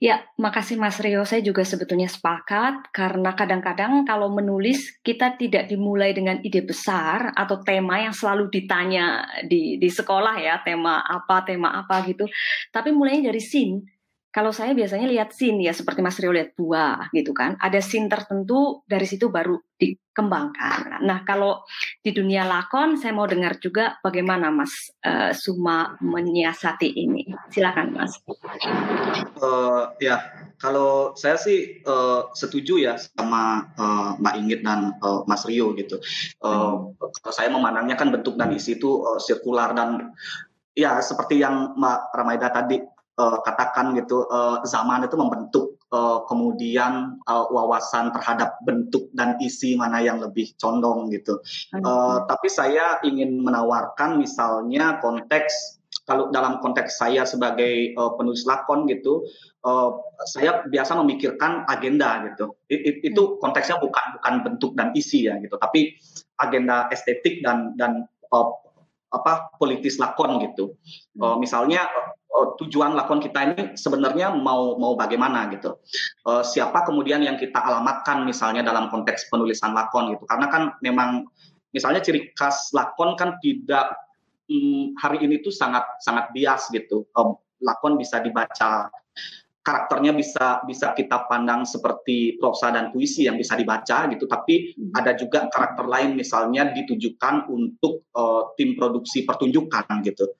Ya 0.00 0.24
makasih 0.40 0.80
Mas 0.80 0.96
Rio. 0.98 1.22
Saya 1.28 1.44
juga 1.44 1.62
sebetulnya 1.62 2.08
sepakat 2.08 2.88
karena 2.90 3.36
kadang-kadang 3.36 4.02
kalau 4.08 4.32
menulis 4.32 4.98
kita 5.04 5.36
tidak 5.36 5.68
dimulai 5.68 6.16
dengan 6.16 6.40
ide 6.40 6.64
besar 6.64 7.36
atau 7.36 7.60
tema 7.60 8.00
yang 8.00 8.16
selalu 8.16 8.48
ditanya 8.48 9.28
di 9.44 9.76
di 9.76 9.88
sekolah 9.92 10.40
ya 10.40 10.64
tema 10.64 11.04
apa 11.04 11.44
tema 11.44 11.76
apa 11.84 12.00
gitu, 12.08 12.24
tapi 12.72 12.90
mulainya 12.90 13.30
dari 13.30 13.38
scene 13.44 13.99
kalau 14.30 14.54
saya 14.54 14.70
biasanya 14.78 15.10
lihat 15.10 15.34
scene 15.34 15.58
ya 15.66 15.74
seperti 15.74 16.06
Mas 16.06 16.14
Rio 16.22 16.30
lihat 16.30 16.54
buah 16.54 17.10
gitu 17.10 17.34
kan. 17.34 17.58
Ada 17.58 17.82
scene 17.82 18.06
tertentu 18.06 18.86
dari 18.86 19.02
situ 19.02 19.26
baru 19.26 19.58
dikembangkan. 19.74 21.02
Nah 21.02 21.26
kalau 21.26 21.66
di 21.98 22.14
dunia 22.14 22.46
lakon 22.46 22.94
saya 22.94 23.10
mau 23.10 23.26
dengar 23.26 23.58
juga 23.58 23.98
bagaimana 23.98 24.54
Mas 24.54 24.94
uh, 25.02 25.34
Suma 25.34 25.98
menyiasati 25.98 26.94
ini. 26.94 27.26
Silakan 27.50 27.98
Mas. 27.98 28.22
Uh, 29.42 29.90
ya 29.98 30.22
kalau 30.62 31.18
saya 31.18 31.34
sih 31.34 31.82
uh, 31.82 32.30
setuju 32.30 32.78
ya 32.78 32.94
sama 33.02 33.66
uh, 33.74 34.14
Mbak 34.14 34.34
Inggit 34.38 34.60
dan 34.62 34.94
uh, 35.02 35.26
Mas 35.26 35.42
Rio 35.42 35.74
gitu. 35.74 35.98
Uh, 36.38 36.94
kalau 37.18 37.34
saya 37.34 37.50
memandangnya 37.50 37.98
kan 37.98 38.14
bentuk 38.14 38.38
dan 38.38 38.54
isi 38.54 38.78
itu 38.78 39.02
uh, 39.02 39.18
sirkular 39.18 39.74
dan 39.74 40.14
ya 40.78 41.02
seperti 41.02 41.42
yang 41.42 41.74
Mbak 41.74 41.98
Ramaida 42.14 42.54
tadi 42.54 42.99
uh, 43.18 43.38
katakan 43.42 43.96
gitu 43.98 44.28
uh, 44.28 44.62
zaman 44.62 45.06
itu 45.06 45.16
membentuk 45.18 45.80
uh, 45.90 46.22
kemudian 46.30 47.18
uh, 47.26 47.46
wawasan 47.50 48.14
terhadap 48.14 48.58
bentuk 48.62 49.10
dan 49.16 49.34
isi 49.42 49.74
mana 49.74 49.98
yang 49.98 50.22
lebih 50.22 50.54
condong 50.58 51.10
gitu. 51.10 51.42
Uh, 51.74 52.22
tapi 52.30 52.46
saya 52.46 53.02
ingin 53.02 53.42
menawarkan 53.42 54.20
misalnya 54.20 55.02
konteks 55.02 55.80
kalau 56.10 56.26
dalam 56.34 56.58
konteks 56.58 56.98
saya 56.98 57.22
sebagai 57.22 57.94
uh, 57.94 58.18
penulis 58.18 58.42
lakon 58.42 58.90
gitu, 58.90 59.22
uh, 59.62 59.94
saya 60.26 60.66
biasa 60.66 60.98
memikirkan 60.98 61.62
agenda 61.70 62.26
gitu. 62.26 62.58
It, 62.66 62.80
it, 62.82 62.96
itu 63.14 63.22
hmm. 63.22 63.38
konteksnya 63.38 63.78
bukan 63.78 64.18
bukan 64.18 64.34
bentuk 64.42 64.72
dan 64.74 64.90
isi 64.98 65.30
ya 65.30 65.38
gitu, 65.38 65.54
tapi 65.54 65.94
agenda 66.42 66.90
estetik 66.90 67.46
dan 67.46 67.78
dan 67.78 68.10
uh, 68.34 68.50
apa 69.14 69.54
politis 69.62 70.02
lakon 70.02 70.42
gitu. 70.50 70.74
Uh, 71.14 71.38
misalnya 71.38 71.86
uh, 72.30 72.54
tujuan 72.62 72.94
lakon 72.94 73.20
kita 73.20 73.52
ini 73.52 73.62
sebenarnya 73.74 74.32
mau 74.34 74.78
mau 74.78 74.94
bagaimana 74.94 75.50
gitu. 75.52 75.78
Uh, 76.24 76.42
siapa 76.46 76.86
kemudian 76.86 77.20
yang 77.22 77.36
kita 77.36 77.58
alamatkan 77.58 78.22
misalnya 78.22 78.62
dalam 78.62 78.88
konteks 78.88 79.28
penulisan 79.28 79.74
lakon 79.74 80.14
gitu. 80.14 80.24
Karena 80.26 80.46
kan 80.48 80.62
memang 80.80 81.26
misalnya 81.74 82.00
ciri 82.00 82.30
khas 82.34 82.70
lakon 82.70 83.18
kan 83.18 83.36
tidak 83.42 83.94
um, 84.50 84.94
hari 84.98 85.26
ini 85.26 85.42
tuh 85.42 85.52
sangat 85.52 85.84
sangat 86.00 86.30
bias 86.30 86.70
gitu. 86.70 87.06
Um, 87.18 87.38
lakon 87.60 88.00
bisa 88.00 88.22
dibaca 88.24 88.88
karakternya 89.60 90.16
bisa 90.16 90.64
bisa 90.64 90.96
kita 90.96 91.28
pandang 91.28 91.68
seperti 91.68 92.40
prosa 92.40 92.72
dan 92.72 92.88
puisi 92.88 93.28
yang 93.28 93.36
bisa 93.36 93.52
dibaca 93.54 94.08
gitu 94.08 94.24
tapi 94.24 94.72
hmm. 94.72 94.96
ada 94.96 95.12
juga 95.12 95.52
karakter 95.52 95.84
lain 95.84 96.16
misalnya 96.16 96.72
ditujukan 96.72 97.44
untuk 97.52 98.08
uh, 98.16 98.56
tim 98.56 98.72
produksi 98.74 99.28
pertunjukan 99.28 99.84
gitu 100.00 100.32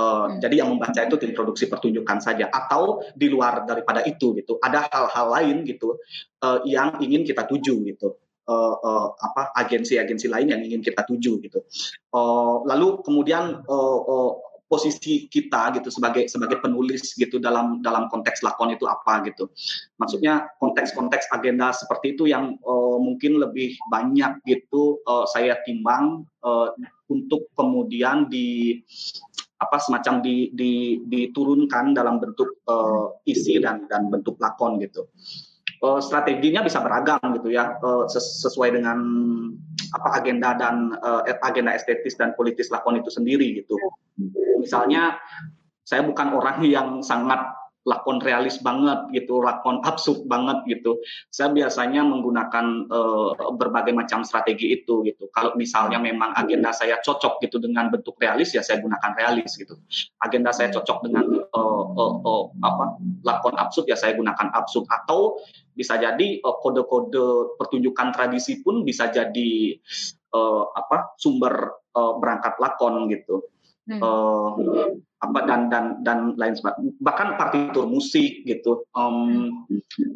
Uh, 0.00 0.32
hmm. 0.32 0.40
Jadi 0.40 0.54
yang 0.64 0.72
membaca 0.72 0.96
itu 1.04 1.16
tim 1.20 1.36
produksi 1.36 1.68
pertunjukan 1.68 2.18
saja 2.24 2.48
atau 2.48 3.04
di 3.12 3.28
luar 3.28 3.68
daripada 3.68 4.00
itu 4.08 4.32
gitu. 4.32 4.56
Ada 4.56 4.88
hal-hal 4.88 5.26
lain 5.28 5.56
gitu 5.68 6.00
uh, 6.40 6.64
yang 6.64 6.96
ingin 7.04 7.28
kita 7.28 7.44
tuju 7.44 7.84
gitu. 7.84 8.16
Uh, 8.50 8.74
uh, 8.82 9.06
apa 9.14 9.54
agensi-agensi 9.62 10.26
lain 10.26 10.50
yang 10.56 10.60
ingin 10.64 10.80
kita 10.80 11.04
tuju 11.04 11.38
gitu. 11.44 11.60
Uh, 12.10 12.64
lalu 12.66 12.98
kemudian 13.04 13.62
uh, 13.68 14.00
uh, 14.00 14.32
posisi 14.70 15.26
kita 15.26 15.74
gitu 15.74 15.90
sebagai 15.90 16.30
sebagai 16.30 16.62
penulis 16.62 17.18
gitu 17.18 17.42
dalam 17.42 17.82
dalam 17.82 18.06
konteks 18.06 18.46
lakon 18.46 18.70
itu 18.70 18.86
apa 18.86 19.26
gitu. 19.26 19.50
Maksudnya 19.98 20.46
konteks-konteks 20.62 21.26
agenda 21.34 21.74
seperti 21.74 22.14
itu 22.14 22.30
yang 22.30 22.54
uh, 22.62 22.98
mungkin 23.02 23.42
lebih 23.42 23.74
banyak 23.90 24.38
gitu 24.46 25.02
uh, 25.10 25.26
saya 25.26 25.58
timbang 25.66 26.22
uh, 26.46 26.70
untuk 27.10 27.50
kemudian 27.58 28.30
di 28.30 28.78
apa 29.60 29.76
semacam 29.76 30.24
di, 30.24 30.48
di, 30.56 31.04
diturunkan 31.04 31.92
dalam 31.92 32.16
bentuk 32.16 32.64
uh, 32.64 33.20
isi 33.28 33.60
dan 33.60 33.84
dan 33.92 34.08
bentuk 34.08 34.40
lakon 34.40 34.80
gitu. 34.80 35.04
Uh, 35.80 36.00
strateginya 36.00 36.64
bisa 36.64 36.80
beragam 36.80 37.20
gitu 37.36 37.52
ya 37.52 37.76
uh, 37.80 38.04
sesuai 38.08 38.80
dengan 38.80 38.98
apa 39.92 40.08
agenda 40.20 40.56
dan 40.56 40.96
uh, 41.00 41.24
agenda 41.44 41.76
estetis 41.76 42.16
dan 42.16 42.32
politis 42.32 42.72
lakon 42.72 43.00
itu 43.00 43.12
sendiri 43.12 43.60
gitu. 43.60 43.76
Misalnya 44.60 45.20
saya 45.84 46.04
bukan 46.04 46.36
orang 46.36 46.64
yang 46.64 47.04
sangat 47.04 47.59
lakon 47.88 48.20
realis 48.20 48.60
banget 48.60 49.08
gitu, 49.16 49.40
lakon 49.40 49.80
absurd 49.88 50.28
banget 50.28 50.60
gitu. 50.68 51.00
Saya 51.32 51.48
biasanya 51.52 52.04
menggunakan 52.04 52.90
uh, 52.92 53.32
berbagai 53.56 53.96
macam 53.96 54.20
strategi 54.20 54.76
itu 54.76 55.00
gitu. 55.08 55.32
Kalau 55.32 55.56
misalnya 55.56 55.96
memang 55.96 56.36
agenda 56.36 56.76
saya 56.76 57.00
cocok 57.00 57.40
gitu 57.40 57.56
dengan 57.56 57.88
bentuk 57.88 58.20
realis 58.20 58.52
ya 58.52 58.60
saya 58.60 58.84
gunakan 58.84 59.12
realis 59.16 59.56
gitu. 59.56 59.80
Agenda 60.20 60.52
saya 60.52 60.68
cocok 60.76 61.08
dengan 61.08 61.24
uh, 61.56 61.84
uh, 61.96 62.14
uh, 62.20 62.44
apa 62.60 63.00
lakon 63.24 63.56
absurd 63.56 63.88
ya 63.88 63.96
saya 63.96 64.12
gunakan 64.12 64.52
absurd 64.52 64.84
atau 64.88 65.40
bisa 65.72 65.96
jadi 65.96 66.44
kode-kode 66.44 67.16
uh, 67.16 67.44
pertunjukan 67.56 68.12
tradisi 68.12 68.60
pun 68.60 68.84
bisa 68.84 69.08
jadi 69.08 69.80
uh, 70.36 70.64
apa 70.76 71.16
sumber 71.16 71.80
uh, 71.96 72.12
berangkat 72.20 72.60
lakon 72.60 73.08
gitu. 73.08 73.48
Hmm. 73.90 73.98
Uh, 73.98 74.48
apa 75.20 75.44
dan 75.44 75.68
dan 75.68 76.00
dan 76.00 76.32
lain 76.40 76.56
sebagainya 76.56 76.96
bahkan 77.02 77.36
partitur 77.36 77.84
musik 77.84 78.40
gitu 78.48 78.88
um, 78.96 79.66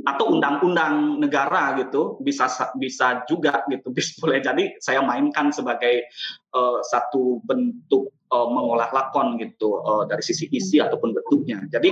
atau 0.09 0.33
undang-undang 0.33 1.21
negara 1.21 1.77
gitu 1.77 2.17
bisa 2.25 2.49
bisa 2.79 3.27
juga 3.27 3.67
gitu 3.67 3.91
bisa 3.97 4.15
boleh. 4.23 4.39
Jadi 4.41 4.79
saya 4.79 5.03
mainkan 5.03 5.51
sebagai 5.51 6.07
uh, 6.55 6.79
satu 6.87 7.43
bentuk 7.43 8.15
uh, 8.31 8.47
mengolah 8.47 8.95
lakon 8.95 9.37
gitu 9.43 9.83
uh, 9.83 10.07
dari 10.07 10.23
sisi 10.23 10.47
isi 10.55 10.79
ataupun 10.79 11.11
bentuknya. 11.11 11.67
Jadi 11.69 11.91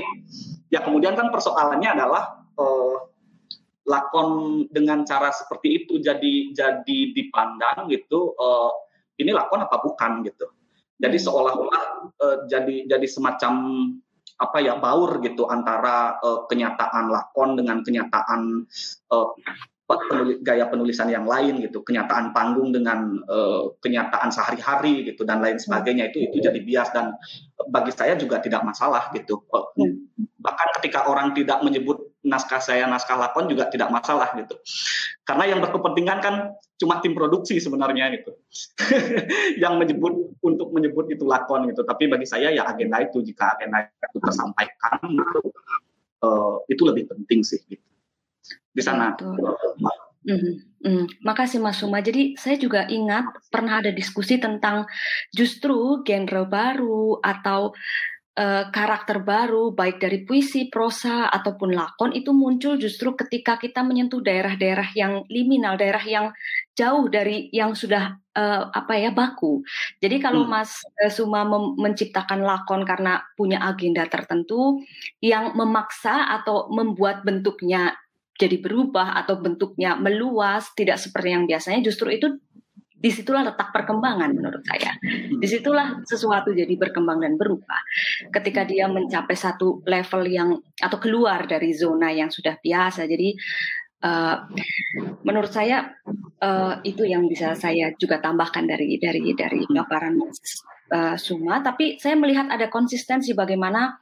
ya 0.71 0.81
kemudian 0.87 1.19
kan 1.19 1.29
persoalannya 1.35 1.99
adalah 1.99 2.47
uh, 2.57 2.97
lakon 3.83 4.29
dengan 4.71 5.03
cara 5.03 5.35
seperti 5.35 5.85
itu 5.85 5.99
jadi 5.99 6.55
jadi 6.55 6.99
dipandang 7.13 7.91
gitu 7.91 8.31
uh, 8.39 8.71
ini 9.19 9.35
lakon 9.35 9.67
apa 9.67 9.83
bukan 9.83 10.23
gitu 10.23 10.47
jadi 10.99 11.19
seolah-olah 11.19 11.85
uh, 12.21 12.37
jadi 12.49 12.89
jadi 12.89 13.07
semacam 13.09 13.55
apa 14.43 14.59
ya 14.59 14.75
baur 14.83 15.23
gitu 15.23 15.47
antara 15.47 16.19
uh, 16.19 16.51
kenyataan 16.51 17.07
lakon 17.13 17.55
dengan 17.55 17.87
kenyataan 17.87 18.67
uh, 19.15 19.29
penulis, 19.87 20.37
gaya 20.41 20.67
penulisan 20.67 21.09
yang 21.13 21.29
lain 21.29 21.61
gitu, 21.63 21.85
kenyataan 21.85 22.33
panggung 22.33 22.73
dengan 22.73 23.23
uh, 23.29 23.71
kenyataan 23.79 24.33
sehari-hari 24.33 25.07
gitu 25.13 25.23
dan 25.23 25.45
lain 25.45 25.61
sebagainya 25.61 26.11
itu 26.11 26.27
itu 26.31 26.37
jadi 26.43 26.59
bias 26.63 26.91
dan 26.91 27.15
bagi 27.69 27.93
saya 27.93 28.17
juga 28.17 28.41
tidak 28.41 28.65
masalah 28.65 29.13
gitu. 29.15 29.45
Uh, 29.53 29.69
bahkan 30.43 30.69
ketika 30.81 31.07
orang 31.07 31.37
tidak 31.37 31.63
menyebut 31.63 32.13
naskah 32.23 32.63
saya 32.63 32.87
naskah 32.87 33.19
lakon 33.19 33.51
juga 33.51 33.69
tidak 33.69 33.91
masalah 33.91 34.31
gitu. 34.39 34.59
Karena 35.23 35.55
yang 35.55 35.61
berkepentingan 35.63 36.19
kan 36.23 36.35
cuma 36.79 36.99
tim 36.99 37.15
produksi 37.15 37.63
sebenarnya 37.63 38.11
gitu. 38.19 38.35
yang 39.63 39.79
menyebut 39.79 40.32
untuk 40.43 40.75
menyebut 40.75 41.07
itu 41.09 41.23
lakon 41.23 41.71
gitu. 41.71 41.87
Tapi 41.87 42.11
bagi 42.11 42.27
saya 42.27 42.51
ya 42.51 42.67
agenda 42.67 42.99
itu 42.99 43.23
jika 43.23 43.57
agenda 43.57 43.87
itu 43.87 44.19
tersampaikan 44.19 44.99
uh, 46.27 46.59
itu 46.67 46.83
lebih 46.83 47.07
penting 47.09 47.47
sih 47.47 47.63
gitu. 47.71 47.87
Di 48.75 48.83
sana. 48.83 49.15
Mm 50.23 50.39
-hmm. 50.39 51.03
Makasih 51.27 51.59
Mas 51.59 51.83
Suma. 51.83 51.99
Jadi 51.99 52.39
saya 52.39 52.55
juga 52.59 52.87
ingat 52.87 53.43
pernah 53.51 53.83
ada 53.83 53.91
diskusi 53.91 54.39
tentang 54.39 54.87
justru 55.35 56.03
genre 56.07 56.47
baru 56.47 57.19
atau 57.23 57.75
uh, 58.39 58.65
karakter 58.73 59.21
baru 59.21 59.73
baik 59.73 60.01
dari 60.01 60.25
puisi, 60.25 60.69
prosa 60.73 61.29
ataupun 61.29 61.73
lakon 61.77 62.11
itu 62.17 62.33
muncul 62.33 62.81
justru 62.81 63.13
ketika 63.13 63.61
kita 63.61 63.85
menyentuh 63.85 64.25
daerah-daerah 64.25 64.89
yang 64.97 65.25
liminal, 65.29 65.77
daerah 65.77 66.03
yang 66.05 66.27
jauh 66.73 67.09
dari 67.13 67.53
yang 67.53 67.77
sudah 67.77 68.17
uh, 68.37 68.63
apa 68.73 68.93
ya 68.97 69.11
baku. 69.13 69.61
Jadi 70.01 70.17
kalau 70.21 70.49
hmm. 70.49 70.51
Mas 70.51 70.81
Suma 71.13 71.45
menciptakan 71.77 72.41
lakon 72.41 72.89
karena 72.89 73.21
punya 73.37 73.61
agenda 73.61 74.09
tertentu 74.09 74.81
yang 75.21 75.53
memaksa 75.53 76.33
atau 76.41 76.73
membuat 76.73 77.25
bentuknya 77.25 77.97
jadi 78.41 78.59
berubah 78.59 79.23
atau 79.23 79.39
bentuknya 79.39 79.95
meluas 79.95 80.73
tidak 80.75 80.99
seperti 80.99 81.37
yang 81.37 81.45
biasanya 81.45 81.85
justru 81.85 82.11
itu 82.11 82.43
di 83.03 83.11
situlah 83.11 83.43
letak 83.43 83.75
perkembangan 83.75 84.31
menurut 84.31 84.63
saya. 84.63 84.95
Di 85.35 85.47
situlah 85.51 86.07
sesuatu 86.07 86.55
jadi 86.55 86.71
berkembang 86.79 87.19
dan 87.19 87.35
berubah. 87.35 87.83
Ketika 88.31 88.63
dia 88.63 88.87
mencapai 88.87 89.35
satu 89.35 89.83
level 89.83 90.23
yang 90.31 90.55
atau 90.79 90.99
keluar 91.03 91.51
dari 91.51 91.75
zona 91.75 92.15
yang 92.15 92.31
sudah 92.31 92.55
biasa. 92.63 93.11
Jadi 93.11 93.35
uh, 94.03 94.37
menurut 95.23 95.51
saya 95.55 95.95
uh, 96.43 96.83
itu 96.83 97.07
yang 97.07 97.31
bisa 97.31 97.55
saya 97.55 97.95
juga 97.97 98.19
tambahkan 98.19 98.67
dari 98.67 98.99
dari 98.99 99.33
dari 99.33 99.63
paparan 99.71 100.19
uh, 100.93 101.17
Suma, 101.17 101.63
tapi 101.63 101.97
saya 101.97 102.19
melihat 102.19 102.51
ada 102.51 102.67
konsistensi 102.69 103.33
bagaimana 103.33 103.97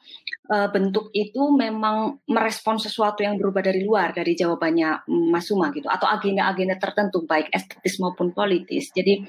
uh, 0.50 0.68
bentuk 0.72 1.12
itu 1.12 1.52
memang 1.54 2.24
merespon 2.26 2.80
sesuatu 2.80 3.22
yang 3.22 3.36
berubah 3.36 3.62
dari 3.62 3.84
luar 3.84 4.16
dari 4.16 4.32
jawabannya 4.34 5.06
Mas 5.30 5.46
Suma 5.46 5.70
gitu, 5.70 5.86
atau 5.86 6.08
agenda-agenda 6.08 6.80
tertentu 6.80 7.22
baik 7.28 7.52
estetis 7.52 8.00
maupun 8.00 8.32
politis. 8.32 8.90
Jadi, 8.90 9.22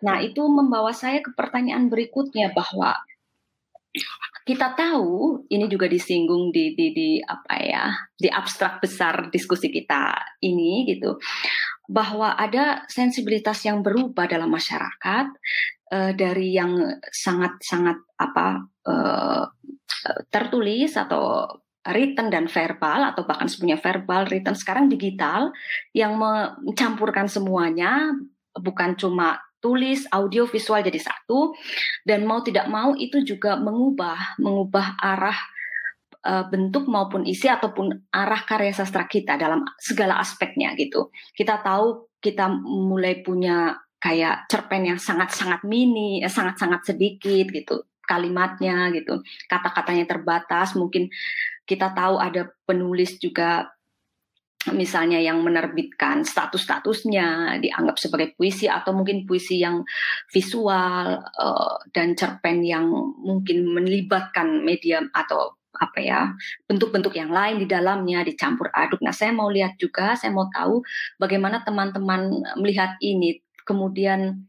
nah 0.00 0.22
itu 0.22 0.40
membawa 0.46 0.94
saya 0.94 1.20
ke 1.20 1.34
pertanyaan 1.34 1.90
berikutnya 1.90 2.54
bahwa 2.54 2.96
kita 4.44 4.76
tahu 4.76 5.46
ini 5.48 5.64
juga 5.72 5.88
disinggung 5.88 6.52
di 6.52 6.76
di 6.76 6.92
di 6.92 7.10
apa 7.22 7.54
ya 7.62 7.84
di 8.12 8.28
abstrak 8.28 8.82
besar 8.84 9.32
diskusi 9.32 9.72
kita 9.72 10.12
ini 10.44 10.84
gitu 10.84 11.16
bahwa 11.88 12.36
ada 12.36 12.84
sensibilitas 12.90 13.64
yang 13.64 13.80
berubah 13.80 14.28
dalam 14.28 14.52
masyarakat 14.52 15.26
uh, 15.94 16.12
dari 16.12 16.52
yang 16.52 17.00
sangat-sangat 17.08 17.96
apa 18.20 18.68
uh, 18.84 19.44
tertulis 20.28 20.92
atau 20.98 21.48
written 21.84 22.32
dan 22.32 22.48
verbal 22.48 23.12
atau 23.12 23.28
bahkan 23.28 23.48
sebenarnya 23.48 23.80
verbal 23.80 24.24
written 24.28 24.56
sekarang 24.56 24.88
digital 24.88 25.52
yang 25.92 26.16
mencampurkan 26.16 27.28
semuanya 27.28 28.12
bukan 28.56 28.96
cuma 28.96 29.40
tulis 29.64 30.04
audio 30.12 30.44
visual 30.44 30.84
jadi 30.84 31.00
satu 31.00 31.56
dan 32.04 32.28
mau 32.28 32.44
tidak 32.44 32.68
mau 32.68 32.92
itu 32.92 33.24
juga 33.24 33.56
mengubah 33.56 34.36
mengubah 34.36 35.00
arah 35.00 35.38
uh, 36.28 36.44
bentuk 36.52 36.84
maupun 36.84 37.24
isi 37.24 37.48
ataupun 37.48 38.12
arah 38.12 38.44
karya 38.44 38.76
sastra 38.76 39.08
kita 39.08 39.40
dalam 39.40 39.64
segala 39.80 40.20
aspeknya 40.20 40.76
gitu 40.76 41.08
kita 41.32 41.64
tahu 41.64 42.12
kita 42.20 42.52
mulai 42.64 43.24
punya 43.24 43.80
kayak 44.04 44.44
cerpen 44.52 44.84
yang 44.84 45.00
sangat-sangat 45.00 45.64
mini, 45.64 46.20
eh, 46.20 46.28
sangat-sangat 46.28 46.92
sedikit 46.92 47.48
gitu 47.48 47.88
kalimatnya 48.04 48.92
gitu, 48.92 49.24
kata-katanya 49.48 50.04
terbatas. 50.04 50.76
Mungkin 50.76 51.08
kita 51.64 51.96
tahu 51.96 52.20
ada 52.20 52.52
penulis 52.68 53.16
juga 53.16 53.72
misalnya 54.72 55.20
yang 55.20 55.44
menerbitkan 55.44 56.24
status-statusnya 56.24 57.60
dianggap 57.60 58.00
sebagai 58.00 58.32
puisi 58.32 58.64
atau 58.64 58.96
mungkin 58.96 59.28
puisi 59.28 59.60
yang 59.60 59.84
visual 60.32 61.20
uh, 61.20 61.76
dan 61.92 62.16
cerpen 62.16 62.64
yang 62.64 62.88
mungkin 63.20 63.68
melibatkan 63.68 64.64
media 64.64 65.04
atau 65.12 65.60
apa 65.74 65.98
ya 65.98 66.30
bentuk-bentuk 66.70 67.18
yang 67.18 67.34
lain 67.34 67.58
di 67.58 67.66
dalamnya 67.66 68.22
dicampur 68.22 68.70
aduk. 68.70 69.02
Nah 69.02 69.10
saya 69.10 69.34
mau 69.34 69.50
lihat 69.50 69.74
juga, 69.76 70.14
saya 70.14 70.30
mau 70.30 70.46
tahu 70.48 70.80
bagaimana 71.18 71.66
teman-teman 71.66 72.30
melihat 72.56 72.94
ini 73.02 73.42
kemudian 73.66 74.46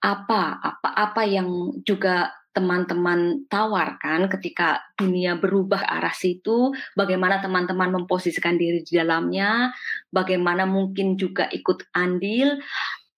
apa 0.00 0.56
apa 0.62 0.88
apa 0.92 1.22
yang 1.28 1.76
juga 1.84 2.32
teman-teman 2.56 3.44
tawarkan 3.52 4.32
ketika 4.32 4.80
dunia 4.96 5.36
berubah 5.36 5.84
arah 5.84 6.16
situ, 6.16 6.72
bagaimana 6.96 7.44
teman-teman 7.44 7.92
memposisikan 8.00 8.56
diri 8.56 8.80
di 8.80 8.96
dalamnya, 8.96 9.76
bagaimana 10.08 10.64
mungkin 10.64 11.20
juga 11.20 11.44
ikut 11.52 11.92
andil 11.92 12.56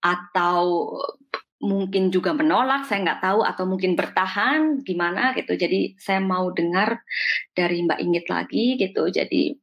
atau 0.03 0.91
mungkin 1.63 2.11
juga 2.11 2.35
menolak, 2.35 2.87
saya 2.87 3.03
nggak 3.07 3.23
tahu 3.23 3.41
atau 3.47 3.65
mungkin 3.67 3.95
bertahan 3.95 4.83
gimana 4.83 5.35
gitu. 5.39 5.55
Jadi 5.55 5.95
saya 5.99 6.19
mau 6.19 6.51
dengar 6.51 7.03
dari 7.55 7.83
Mbak 7.87 7.99
Inggit 8.03 8.27
lagi 8.31 8.79
gitu. 8.79 9.07
Jadi 9.11 9.55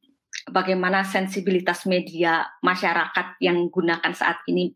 bagaimana 0.48 1.04
sensibilitas 1.04 1.84
media 1.88 2.44
masyarakat 2.60 3.40
yang 3.40 3.68
gunakan 3.72 4.12
saat 4.12 4.40
ini 4.48 4.72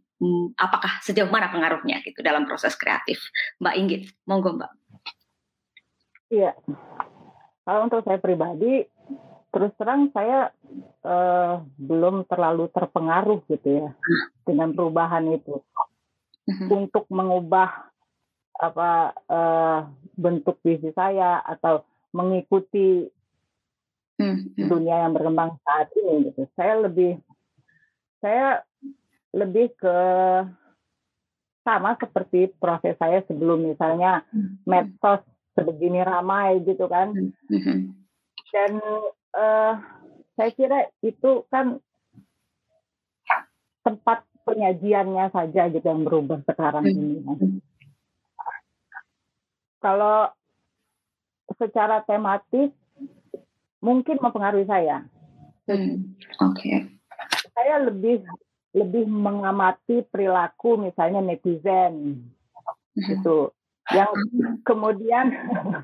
apakah 0.56 1.00
sejauh 1.00 1.32
mana 1.32 1.48
pengaruhnya 1.48 2.04
gitu 2.04 2.20
dalam 2.20 2.44
proses 2.44 2.76
kreatif, 2.76 3.20
Mbak 3.60 3.74
Inggit? 3.76 4.02
Monggo 4.28 4.56
Mbak. 4.56 4.79
Iya, 6.30 6.54
kalau 7.66 7.86
untuk 7.90 8.06
saya 8.06 8.22
pribadi, 8.22 8.86
terus 9.50 9.74
terang 9.74 10.14
saya 10.14 10.54
uh, 11.02 11.62
belum 11.74 12.26
terlalu 12.30 12.70
terpengaruh 12.70 13.42
gitu 13.50 13.82
ya 13.82 13.90
dengan 14.46 14.70
perubahan 14.70 15.26
itu. 15.34 15.58
Uh-huh. 15.58 16.86
Untuk 16.86 17.06
mengubah 17.10 17.90
apa 18.60 19.14
uh, 19.26 19.80
bentuk 20.14 20.58
visi 20.62 20.94
saya 20.94 21.42
atau 21.42 21.82
mengikuti 22.14 23.10
uh-huh. 24.18 24.38
dunia 24.54 25.06
yang 25.06 25.12
berkembang 25.14 25.58
saat 25.66 25.90
ini 25.98 26.30
gitu. 26.30 26.46
Saya 26.54 26.86
lebih 26.86 27.18
saya 28.22 28.62
lebih 29.34 29.74
ke 29.78 29.98
sama 31.62 31.94
seperti 32.00 32.50
proses 32.58 32.96
saya 32.98 33.22
sebelum 33.28 33.68
misalnya 33.68 34.24
hmm. 34.32 34.64
medsos 34.64 35.22
sebegini 35.60 36.00
ramai 36.00 36.64
gitu 36.64 36.88
kan 36.88 37.12
hmm. 37.12 37.92
dan 38.48 38.72
uh, 39.36 39.76
saya 40.34 40.50
kira 40.56 40.88
itu 41.04 41.44
kan 41.52 41.76
tempat 43.84 44.24
penyajiannya 44.48 45.28
saja 45.28 45.68
gitu 45.68 45.84
yang 45.84 46.08
berubah 46.08 46.40
sekarang 46.48 46.88
hmm. 46.88 46.92
ini 46.96 47.60
kalau 49.84 50.32
secara 51.60 52.00
tematis 52.08 52.72
mungkin 53.84 54.16
mempengaruhi 54.16 54.64
saya 54.64 55.04
hmm. 55.68 56.16
oke 56.40 56.56
okay. 56.56 56.88
saya 57.52 57.84
lebih 57.84 58.24
lebih 58.72 59.04
mengamati 59.06 60.06
perilaku 60.08 60.78
misalnya 60.78 61.20
netizen 61.20 62.24
gitu 62.94 63.50
yang 63.94 64.10
kemudian 64.62 65.34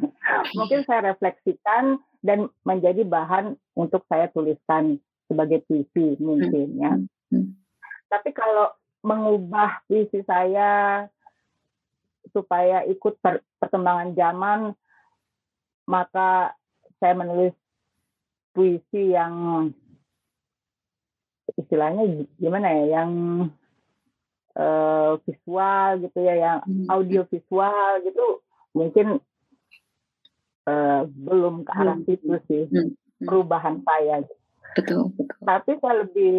mungkin 0.59 0.83
saya 0.87 1.14
refleksikan 1.14 1.99
dan 2.23 2.51
menjadi 2.66 3.07
bahan 3.07 3.55
untuk 3.79 4.03
saya 4.11 4.27
tuliskan 4.31 4.99
sebagai 5.27 5.62
puisi 5.66 6.19
mungkin 6.23 6.69
ya. 6.79 6.92
Tapi 8.07 8.31
kalau 8.31 8.71
mengubah 9.03 9.83
visi 9.90 10.23
saya 10.27 11.05
supaya 12.31 12.83
ikut 12.87 13.19
per 13.23 13.42
perkembangan 13.62 14.14
zaman, 14.19 14.61
maka 15.87 16.55
saya 16.99 17.14
menulis 17.14 17.55
puisi 18.51 19.14
yang 19.14 19.69
istilahnya 21.55 22.27
gimana 22.40 22.69
ya 22.73 22.85
yang 23.01 23.11
uh, 24.57 25.21
visual 25.23 25.90
gitu 26.03 26.19
ya 26.25 26.35
yang 26.35 26.59
hmm. 26.64 26.88
audio 26.88 27.23
visual 27.29 27.92
gitu 28.03 28.27
mungkin 28.73 29.21
uh, 30.66 31.03
belum 31.07 31.64
ke 31.69 31.73
arah 31.73 31.97
hmm. 32.01 32.07
situ 32.09 32.27
sih 32.49 32.64
hmm. 32.69 32.92
perubahan 33.25 33.81
saya. 33.85 34.25
Betul, 34.77 35.12
betul. 35.16 35.40
Tapi 35.45 35.71
saya 35.81 35.95
lebih 36.05 36.35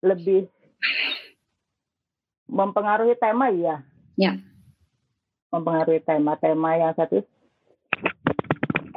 lebih 0.00 0.42
mempengaruhi 2.48 3.16
tema 3.18 3.52
ya 3.52 3.82
ya. 4.16 4.36
Mempengaruhi 5.48 6.04
tema-tema 6.04 6.76
yang 6.76 6.92
satu 6.92 7.24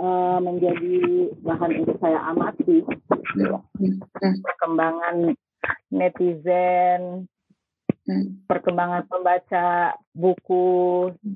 uh, 0.01 0.37
menjadi 0.43 1.31
bahan 1.39 1.71
untuk 1.83 1.95
saya 2.03 2.19
amati. 2.27 2.83
Perkembangan 4.19 5.31
netizen 5.91 7.30
hmm. 8.07 8.45
perkembangan 8.47 9.05
pembaca 9.05 9.97
buku 10.15 10.65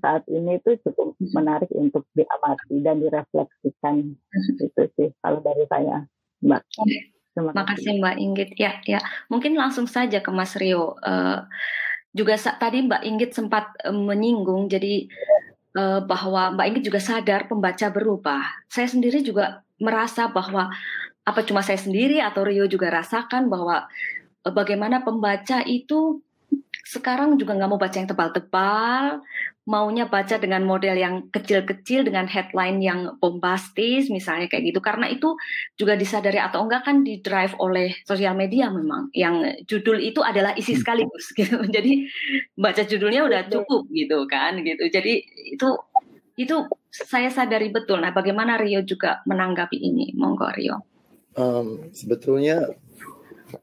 saat 0.02 0.24
ini 0.32 0.58
itu 0.62 0.80
cukup 0.86 1.18
menarik 1.34 1.70
untuk 1.74 2.06
diamati 2.16 2.82
dan 2.82 3.02
direfleksikan 3.02 4.16
itu 4.64 4.84
sih 4.98 5.10
kalau 5.22 5.42
dari 5.42 5.66
saya 5.70 6.06
mbak 6.42 6.62
Terima 7.36 7.68
kasih 7.68 8.00
Mbak 8.00 8.16
Inggit. 8.16 8.50
Ya, 8.56 8.80
ya. 8.88 9.04
Mungkin 9.28 9.60
langsung 9.60 9.92
saja 9.92 10.24
ke 10.24 10.32
Mas 10.32 10.56
Rio. 10.56 10.96
Uh, 11.04 11.44
juga 12.16 12.40
tadi 12.40 12.88
Mbak 12.88 13.04
Inggit 13.04 13.32
sempat 13.36 13.76
uh, 13.84 13.92
menyinggung, 13.92 14.72
jadi 14.72 15.12
uh, 15.76 16.00
bahwa 16.08 16.56
Mbak 16.56 16.66
Inggit 16.72 16.86
juga 16.88 17.04
sadar 17.04 17.52
pembaca 17.52 17.92
berubah. 17.92 18.40
Saya 18.72 18.88
sendiri 18.88 19.20
juga 19.20 19.68
merasa 19.84 20.32
bahwa 20.32 20.72
apa 21.28 21.42
cuma 21.44 21.60
saya 21.60 21.76
sendiri 21.76 22.24
atau 22.24 22.48
Rio 22.48 22.72
juga 22.72 22.88
rasakan 22.88 23.52
bahwa 23.52 23.84
bagaimana 24.48 25.04
pembaca 25.04 25.60
itu 25.68 26.24
sekarang 26.86 27.42
juga 27.42 27.58
nggak 27.58 27.70
mau 27.70 27.82
baca 27.82 27.98
yang 27.98 28.08
tebal-tebal, 28.08 29.26
maunya 29.66 30.06
baca 30.06 30.38
dengan 30.38 30.62
model 30.62 30.94
yang 30.94 31.28
kecil-kecil 31.34 32.06
dengan 32.06 32.30
headline 32.30 32.78
yang 32.78 33.18
bombastis 33.18 34.14
misalnya 34.14 34.46
kayak 34.46 34.70
gitu. 34.70 34.80
Karena 34.80 35.10
itu 35.10 35.34
juga 35.74 35.98
disadari 35.98 36.38
atau 36.38 36.62
enggak 36.62 36.86
kan 36.86 37.02
di 37.02 37.20
drive 37.26 37.58
oleh 37.58 37.98
sosial 38.06 38.38
media 38.38 38.70
memang. 38.70 39.10
Yang 39.18 39.66
judul 39.66 39.98
itu 39.98 40.22
adalah 40.22 40.54
isi 40.54 40.78
hmm. 40.78 40.82
sekaligus 40.86 41.26
gitu. 41.40 41.58
Jadi 41.66 42.06
baca 42.54 42.86
judulnya 42.86 43.26
udah 43.26 43.42
cukup 43.50 43.90
gitu 43.90 44.30
kan 44.30 44.62
gitu. 44.62 44.86
Jadi 44.86 45.26
itu 45.58 45.68
itu 46.38 46.56
saya 46.94 47.34
sadari 47.34 47.74
betul. 47.74 47.98
Nah 47.98 48.14
bagaimana 48.14 48.62
Rio 48.62 48.86
juga 48.86 49.26
menanggapi 49.26 49.82
ini? 49.82 50.14
Monggo 50.14 50.54
Rio. 50.54 50.78
Um, 51.36 51.92
sebetulnya 51.92 52.70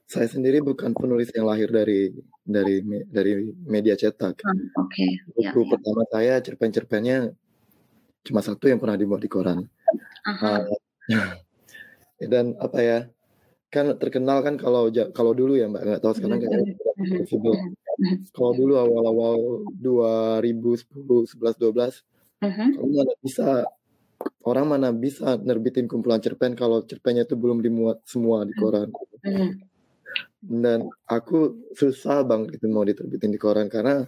saya 0.05 0.28
sendiri 0.28 0.61
bukan 0.61 0.93
penulis 0.93 1.33
yang 1.33 1.49
lahir 1.49 1.72
dari 1.72 2.12
dari 2.43 2.82
dari 3.07 3.55
media 3.66 3.95
cetak. 3.95 4.43
Hmm, 4.43 4.74
Oke. 4.82 4.90
Okay. 4.90 5.11
Ya, 5.38 5.51
Buku 5.55 5.66
ya, 5.66 5.70
pertama 5.78 6.03
saya 6.11 6.34
cerpen-cerpennya 6.43 7.18
cuma 8.22 8.40
satu 8.43 8.70
yang 8.70 8.78
pernah 8.82 8.99
dimuat 8.99 9.22
di 9.22 9.30
koran. 9.30 9.66
Uh, 10.26 10.66
dan 12.32 12.59
apa 12.59 12.78
ya? 12.82 12.99
Kan 13.72 13.97
terkenal 13.97 14.45
kan 14.45 14.61
kalau 14.61 14.93
kalau 15.16 15.32
dulu 15.32 15.57
ya 15.57 15.64
Mbak 15.64 15.82
nggak 15.82 16.03
tahu 16.05 16.12
sekarang 16.18 16.38
hmm, 16.43 16.51
kayaknya 16.51 16.74
hmm, 16.76 17.18
possible. 17.24 17.57
Kalau 18.34 18.53
dulu 18.53 18.74
awal-awal 18.76 19.36
2010, 19.78 20.93
11, 21.38 21.57
12, 21.57 22.05
kalau 22.43 22.88
mana 22.90 23.14
bisa 23.22 23.49
orang 24.43 24.66
mana 24.66 24.88
bisa 24.90 25.38
nerbitin 25.38 25.86
kumpulan 25.86 26.18
cerpen 26.18 26.59
kalau 26.59 26.82
cerpennya 26.82 27.26
itu 27.26 27.38
belum 27.38 27.62
dimuat 27.62 28.03
semua 28.07 28.43
di 28.47 28.55
koran 28.55 28.90
dan 30.43 30.90
aku 31.07 31.70
susah 31.78 32.26
banget 32.26 32.59
itu 32.59 32.66
mau 32.66 32.82
diterbitin 32.82 33.30
di 33.30 33.40
koran. 33.40 33.70
Karena 33.70 34.03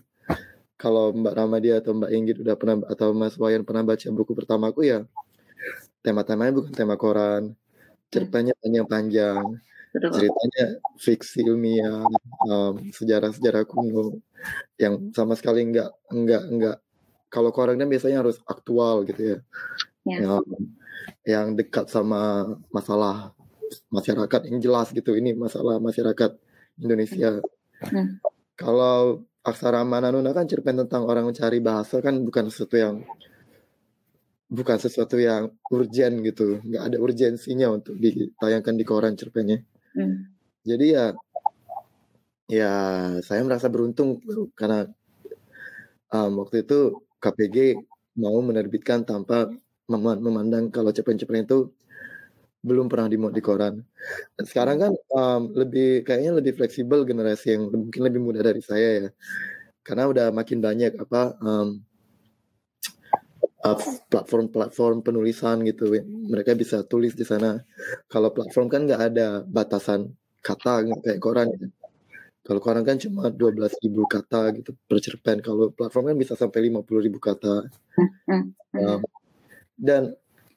kalau 0.75 1.15
Mbak 1.15 1.35
Ramadia 1.39 1.79
atau 1.79 1.95
Mbak 1.95 2.11
Inggit 2.11 2.37
udah 2.43 2.55
pernah 2.59 2.77
atau 2.91 3.15
Mas 3.15 3.39
Wayan 3.39 3.63
pernah 3.63 3.87
baca 3.87 4.07
buku 4.11 4.35
pertamaku 4.35 4.81
ya 4.91 4.99
tema-temanya 6.05 6.53
bukan 6.53 6.73
tema 6.75 6.99
koran. 7.01 7.57
Cerpennya 8.13 8.53
panjang-panjang. 8.61 9.45
Ceritanya 9.95 10.65
fiksi 10.99 11.47
ilmiah 11.47 12.03
um, 12.51 12.75
sejarah-sejarah 12.91 13.63
kuno 13.63 14.19
yang 14.75 15.15
sama 15.15 15.39
sekali 15.39 15.63
enggak 15.63 15.95
enggak 16.11 16.43
enggak 16.51 16.77
kalau 17.31 17.55
koran 17.55 17.79
kan 17.79 17.87
biasanya 17.87 18.23
harus 18.23 18.43
aktual 18.47 19.07
gitu 19.07 19.23
ya, 19.23 19.39
ya. 20.07 20.19
yang 20.23 20.43
yang 21.27 21.47
dekat 21.55 21.87
sama 21.91 22.55
masalah 22.75 23.35
masyarakat 23.91 24.41
yang 24.51 24.59
jelas 24.61 24.91
gitu 24.93 25.17
ini 25.17 25.33
masalah 25.35 25.79
masyarakat 25.79 26.37
Indonesia. 26.81 27.41
Hmm. 27.85 28.19
Kalau 28.55 29.27
aksara 29.45 29.83
Mananuna 29.83 30.33
kan 30.33 30.49
cerpen 30.49 30.81
tentang 30.87 31.05
orang 31.05 31.29
mencari 31.29 31.59
bahasa 31.61 32.01
kan 32.01 32.23
bukan 32.23 32.49
sesuatu 32.49 32.77
yang 32.81 33.05
bukan 34.49 34.79
sesuatu 34.79 35.19
yang 35.19 35.51
urgent 35.73 36.23
gitu, 36.23 36.63
nggak 36.63 36.83
ada 36.83 36.97
urgensinya 37.03 37.75
untuk 37.75 37.99
ditayangkan 37.99 38.75
di 38.77 38.85
koran 38.87 39.15
cerpennya. 39.19 39.61
Hmm. 39.95 40.31
Jadi 40.65 40.87
ya 40.95 41.13
ya 42.49 42.73
saya 43.25 43.41
merasa 43.43 43.73
beruntung 43.73 44.21
karena 44.55 44.87
um, 46.13 46.45
waktu 46.45 46.63
itu 46.65 47.03
KPG 47.19 47.81
mau 48.21 48.39
menerbitkan 48.45 49.03
tanpa 49.03 49.51
memandang 49.89 50.71
kalau 50.73 50.95
cerpen-cerpen 50.95 51.45
itu 51.45 51.69
belum 52.65 52.89
pernah 52.89 53.13
dimuat 53.13 53.37
di 53.37 53.45
koran. 53.45 53.85
Sekarang 54.41 54.81
kan 54.81 54.93
um, 55.13 55.53
lebih 55.53 56.01
kayaknya 56.01 56.33
lebih 56.41 56.57
fleksibel 56.57 57.05
generasi 57.05 57.53
yang 57.53 57.69
mungkin 57.69 58.01
lebih 58.01 58.21
muda 58.25 58.41
dari 58.41 58.65
saya 58.65 58.89
ya, 59.05 59.09
karena 59.85 60.09
udah 60.09 60.27
makin 60.33 60.65
banyak 60.65 60.97
apa 60.97 61.37
um, 61.45 61.85
platform-platform 64.13 65.01
penulisan 65.01 65.65
gitu, 65.65 65.89
mereka 66.05 66.53
bisa 66.53 66.85
tulis 66.85 67.17
di 67.17 67.25
sana. 67.25 67.61
Kalau 68.09 68.29
platform 68.33 68.69
kan 68.69 68.81
nggak 68.85 69.03
ada 69.13 69.29
batasan 69.45 70.13
kata 70.45 70.85
nggak 70.85 71.01
kayak 71.05 71.21
koran 71.21 71.49
ya. 71.53 71.69
Kalau 72.45 72.61
koran 72.61 72.85
kan 72.85 73.01
cuma 73.01 73.33
12 73.33 73.73
ribu 73.81 74.05
kata 74.05 74.53
gitu 74.53 74.77
per 74.85 75.01
cerpen. 75.01 75.41
Kalau 75.41 75.73
platform 75.73 76.13
kan 76.13 76.17
bisa 76.21 76.37
sampai 76.37 76.69
50 76.69 77.01
ribu 77.09 77.17
kata. 77.17 77.73
Um, 78.77 79.01
dan 79.81 80.13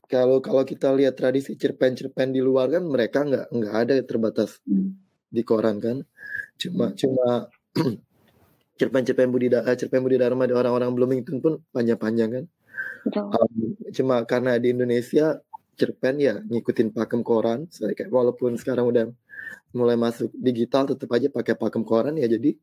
kalau 0.07 0.39
kalau 0.39 0.63
kita 0.63 0.91
lihat 0.95 1.19
tradisi 1.19 1.59
cerpen-cerpen 1.59 2.31
di 2.31 2.39
luar 2.39 2.71
kan 2.71 2.83
mereka 2.87 3.27
nggak 3.27 3.45
nggak 3.51 3.75
ada 3.75 3.93
terbatas 4.03 4.59
hmm. 4.63 4.95
di 5.27 5.41
koran 5.43 5.77
kan 5.83 5.97
cuma 6.57 6.91
hmm. 6.91 6.97
cuma 6.97 7.27
cerpen-cerpen 8.79 9.29
budidaya 9.29 9.71
cerpen 9.75 10.01
budidharma 10.01 10.47
di 10.47 10.55
orang-orang 10.55 10.91
Bloomington 10.95 11.37
pun 11.43 11.59
panjang-panjang 11.75 12.29
kan 12.31 12.45
um, 13.13 13.75
cuma 13.93 14.23
karena 14.23 14.55
di 14.57 14.71
Indonesia 14.73 15.37
cerpen 15.77 16.17
ya 16.17 16.41
ngikutin 16.41 16.95
pakem 16.95 17.21
koran 17.21 17.69
saya 17.69 17.93
kayak 17.93 18.09
walaupun 18.09 18.57
sekarang 18.57 18.89
udah 18.89 19.05
mulai 19.75 19.99
masuk 19.99 20.31
digital 20.33 20.87
tetap 20.89 21.11
aja 21.13 21.27
pakai 21.29 21.53
pakem 21.53 21.83
koran 21.83 22.15
ya 22.17 22.25
jadi 22.25 22.55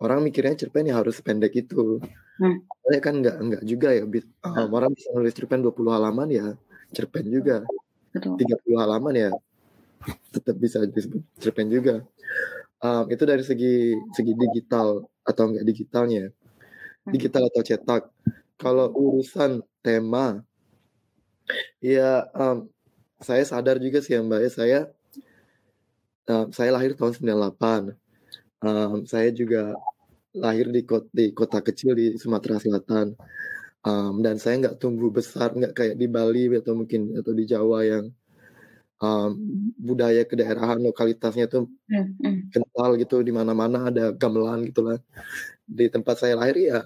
orang 0.00 0.24
mikirnya 0.24 0.56
cerpen 0.56 0.88
ya 0.88 1.00
harus 1.00 1.20
pendek 1.24 1.56
itu. 1.56 2.00
Hmm. 2.36 2.56
Saya 2.86 3.00
kan 3.00 3.14
nggak 3.22 3.36
nggak 3.40 3.62
juga 3.64 3.88
ya. 3.96 4.02
Um, 4.44 4.68
orang 4.76 4.92
bisa 4.92 5.08
nulis 5.16 5.32
cerpen 5.32 5.64
20 5.64 5.96
halaman 5.96 6.28
ya 6.28 6.46
cerpen 6.92 7.26
juga. 7.32 7.64
Betul. 8.12 8.36
30 8.40 8.76
halaman 8.80 9.14
ya 9.14 9.30
tetap 10.30 10.56
bisa 10.60 10.84
disebut 10.84 11.22
cerpen 11.40 11.68
juga. 11.72 12.04
Um, 12.84 13.08
itu 13.08 13.24
dari 13.24 13.42
segi 13.42 13.96
segi 14.12 14.32
digital 14.36 15.04
atau 15.24 15.44
enggak 15.48 15.64
digitalnya. 15.64 16.24
Hmm. 16.28 17.12
Digital 17.12 17.48
atau 17.48 17.62
cetak. 17.64 18.02
Kalau 18.56 18.88
urusan 18.92 19.60
tema 19.84 20.40
ya 21.80 22.26
um, 22.34 22.66
saya 23.22 23.42
sadar 23.46 23.78
juga 23.80 24.02
sih 24.02 24.16
ya 24.16 24.20
Mbak 24.24 24.40
ya 24.42 24.50
saya 24.50 24.78
um, 26.28 26.46
saya 26.52 26.70
lahir 26.74 26.92
tahun 26.98 27.14
98 27.16 27.94
um, 28.66 28.96
saya 29.06 29.30
juga 29.32 29.74
lahir 30.36 30.68
di 30.68 30.82
kota, 30.84 31.08
di 31.10 31.32
kota 31.32 31.58
kecil 31.64 31.92
di 31.96 32.06
Sumatera 32.20 32.60
Selatan. 32.60 33.16
Um, 33.86 34.18
dan 34.18 34.36
saya 34.42 34.58
nggak 34.60 34.76
tumbuh 34.82 35.14
besar 35.14 35.54
nggak 35.54 35.72
kayak 35.72 35.94
di 35.94 36.06
Bali 36.10 36.50
atau 36.58 36.74
mungkin 36.74 37.14
atau 37.14 37.30
di 37.30 37.44
Jawa 37.46 37.86
yang 37.86 38.10
um, 39.00 39.30
budaya 39.76 40.24
kedaerahan 40.24 40.80
lokalitasnya 40.80 41.46
tuh 41.48 41.68
hmm, 41.88 42.06
hmm. 42.20 42.38
kental 42.52 42.96
gitu 42.96 43.20
di 43.20 43.32
mana-mana 43.32 43.92
ada 43.92 44.12
gamelan 44.12 44.64
gitulah 44.68 44.98
di 45.66 45.86
tempat 45.86 46.16
saya 46.18 46.34
lahir 46.38 46.56
ya 46.56 46.80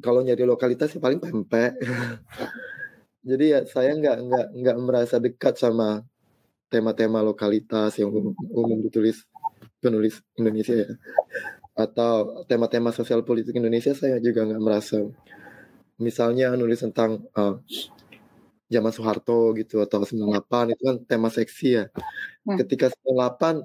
kalau 0.00 0.20
nyari 0.22 0.44
lokalitas 0.44 0.92
ya 0.92 1.00
paling 1.00 1.18
pempek 1.18 1.76
jadi 3.28 3.44
ya 3.44 3.60
saya 3.66 3.96
nggak 3.96 4.16
nggak 4.28 4.46
nggak 4.62 4.76
merasa 4.80 5.16
dekat 5.18 5.58
sama 5.58 6.04
tema-tema 6.66 7.22
lokalitas 7.22 7.94
yang 7.98 8.10
umum, 8.10 8.34
umum 8.50 8.78
ditulis 8.82 9.22
penulis 9.78 10.18
Indonesia 10.34 10.74
ya 10.74 10.90
atau 11.76 12.42
tema-tema 12.48 12.88
sosial 12.88 13.20
politik 13.20 13.52
Indonesia 13.52 13.92
saya 13.92 14.16
juga 14.16 14.48
nggak 14.48 14.62
merasa 14.64 15.04
misalnya 16.00 16.56
nulis 16.56 16.80
tentang 16.80 17.24
uh, 17.36 17.60
zaman 18.66 18.90
Soeharto 18.90 19.54
gitu 19.54 19.78
atau 19.84 20.02
98 20.02 20.74
itu 20.74 20.82
kan 20.82 20.96
tema 21.06 21.28
seksi 21.30 21.68
ya. 21.78 21.84
Hmm. 22.48 22.58
Ketika 22.58 22.90
98 23.04 23.62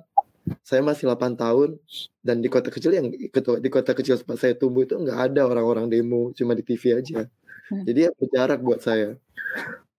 saya 0.66 0.82
masih 0.82 1.05
8 1.07 1.38
tahun 1.38 1.78
dan 2.26 2.41
di 2.41 2.49
kota 2.49 2.74
kecil 2.74 2.91
yang 2.97 3.07
di 3.14 3.70
kota 3.70 3.93
kecil 3.93 4.18
tempat 4.20 4.38
saya 4.41 4.53
tumbuh 4.57 4.84
itu 4.86 4.97
nggak 4.97 5.32
ada 5.32 5.45
orang-orang 5.45 5.88
demo 5.88 6.36
cuma 6.36 6.53
di 6.53 6.64
TV 6.66 6.99
aja. 6.99 7.26
Hmm. 7.72 7.84
Jadi 7.88 7.99
ya 8.05 8.12
berjarak 8.14 8.59
buat 8.62 8.80
saya. 8.84 9.16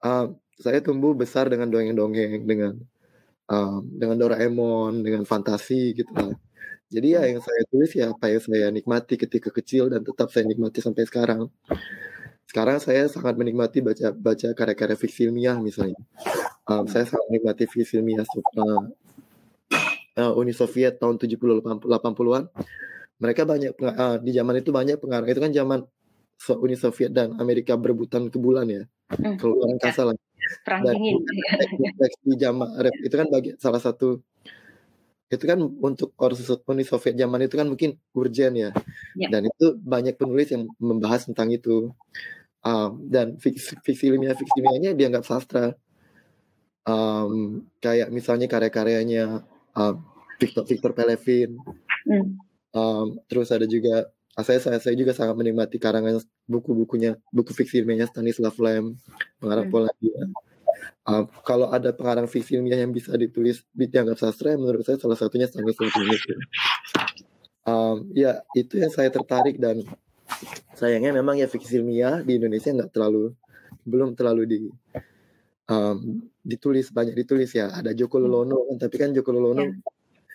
Uh, 0.03 0.35
saya 0.61 0.79
tumbuh 0.85 1.17
besar 1.17 1.51
dengan 1.51 1.71
dongeng-dongeng 1.73 2.45
dengan 2.47 2.79
um, 3.51 3.83
dengan 3.99 4.17
Doraemon, 4.19 5.03
dengan 5.03 5.23
fantasi 5.27 5.97
gitu 5.99 6.13
lah. 6.15 6.37
Jadi 6.93 7.09
ya 7.17 7.25
yang 7.25 7.41
saya 7.41 7.63
tulis 7.73 7.91
ya 7.97 8.13
apa 8.13 8.29
yang 8.29 8.43
saya 8.45 8.69
nikmati 8.69 9.17
ketika 9.17 9.49
kecil 9.49 9.89
dan 9.89 10.05
tetap 10.05 10.29
saya 10.29 10.45
nikmati 10.45 10.85
sampai 10.85 11.09
sekarang. 11.09 11.49
Sekarang 12.45 12.77
saya 12.85 13.09
sangat 13.09 13.33
menikmati 13.41 13.81
baca 13.81 14.13
baca 14.13 14.49
karya-karya 14.53 14.97
fiksi 15.01 15.25
ilmiah 15.33 15.57
misalnya. 15.57 15.97
Um, 16.69 16.85
saya 16.85 17.09
sangat 17.09 17.25
menikmati 17.33 17.65
fiksi 17.65 17.97
ilmiah 17.97 18.29
uh, 18.29 18.93
uh, 20.21 20.33
Uni 20.37 20.53
Soviet 20.53 21.01
tahun 21.01 21.17
70 21.17 21.65
80-an. 21.65 22.45
Mereka 23.17 23.49
banyak 23.49 23.73
uh, 23.81 24.21
di 24.21 24.31
zaman 24.37 24.61
itu 24.61 24.69
banyak 24.69 25.01
pengarang. 25.01 25.29
Itu 25.33 25.41
kan 25.41 25.53
zaman 25.57 25.81
Uni 26.61 26.77
Soviet 26.77 27.09
dan 27.09 27.41
Amerika 27.41 27.73
berebutan 27.81 28.29
ke 28.29 28.37
bulan 28.37 28.69
ya. 28.69 28.85
Hmm. 29.17 29.41
Kalau 29.41 29.65
orang 29.65 29.81
kasar 29.81 30.13
lah 30.13 30.17
perang 30.67 30.83
dingin 30.91 31.17
zaman 32.43 32.69
itu 33.03 33.15
kan 33.15 33.29
bagi 33.31 33.51
salah 33.59 33.81
satu 33.81 34.21
itu 35.33 35.45
kan 35.49 35.57
untuk 35.65 36.13
Uni 36.69 36.85
Soviet 36.85 37.17
zaman 37.17 37.49
itu 37.49 37.57
kan 37.57 37.65
mungkin 37.65 37.97
urgent 38.13 38.53
ya. 38.53 38.71
ya 39.17 39.29
dan 39.33 39.49
itu 39.49 39.81
banyak 39.81 40.21
penulis 40.21 40.53
yang 40.53 40.69
membahas 40.77 41.25
tentang 41.25 41.49
itu 41.49 41.89
um, 42.61 42.91
dan 43.09 43.41
fiksi, 43.41 43.81
fiksi 43.81 44.13
ilmiah 44.13 44.37
fiksi 44.37 44.61
ilmiahnya 44.61 44.93
dianggap 44.93 45.25
sastra 45.25 45.73
um, 46.85 47.65
kayak 47.81 48.13
misalnya 48.13 48.45
karya-karyanya 48.45 49.41
um, 49.73 50.05
Victor 50.37 50.69
Victor 50.69 50.93
Pelevin 50.93 51.57
mm. 52.05 52.29
um, 52.77 53.17
terus 53.25 53.49
ada 53.49 53.65
juga 53.65 54.13
saya, 54.37 54.61
saya 54.61 54.81
saya 54.81 54.97
juga 54.97 55.17
sangat 55.17 55.37
menikmati 55.37 55.77
karangan 55.77 56.21
buku-bukunya 56.45 57.17
buku 57.33 57.57
fiksi 57.57 57.81
ilmiahnya 57.81 58.13
Stanislav 58.13 58.53
Lem 58.61 59.01
pengarang 59.41 59.69
mm. 59.69 59.73
Polandia 59.73 60.23
um, 61.07 61.25
kalau 61.43 61.71
ada 61.71 61.91
pengarang 61.91 62.27
fiksi 62.27 62.59
ilmiah 62.59 62.81
yang 62.83 62.93
bisa 62.93 63.15
ditulis 63.15 63.63
dianggap 63.75 64.19
sastra 64.19 64.55
menurut 64.55 64.85
saya 64.87 64.99
salah 64.99 65.19
satunya 65.19 65.49
Lem 65.53 65.69
itu 65.69 65.85
um, 67.67 68.07
ya 68.13 68.43
itu 68.57 68.79
yang 68.79 68.93
saya 68.93 69.09
tertarik 69.11 69.59
dan 69.59 69.83
sayangnya 70.75 71.13
memang 71.15 71.39
ya 71.39 71.47
fiksi 71.47 71.83
ilmiah 71.83 72.23
di 72.23 72.39
Indonesia 72.39 72.71
nggak 72.73 72.91
terlalu 72.93 73.35
belum 73.83 74.15
terlalu 74.15 74.43
di 74.47 74.59
um, 75.71 76.23
ditulis 76.43 76.91
banyak 76.91 77.15
ditulis 77.15 77.51
ya 77.55 77.71
ada 77.71 77.95
Joko 77.95 78.19
hmm. 78.19 78.25
Lolono 78.27 78.59
kan 78.71 78.77
tapi 78.83 78.97
kan 78.99 79.11
Joko 79.15 79.31
Lolono 79.35 79.63
yeah. 79.63 79.75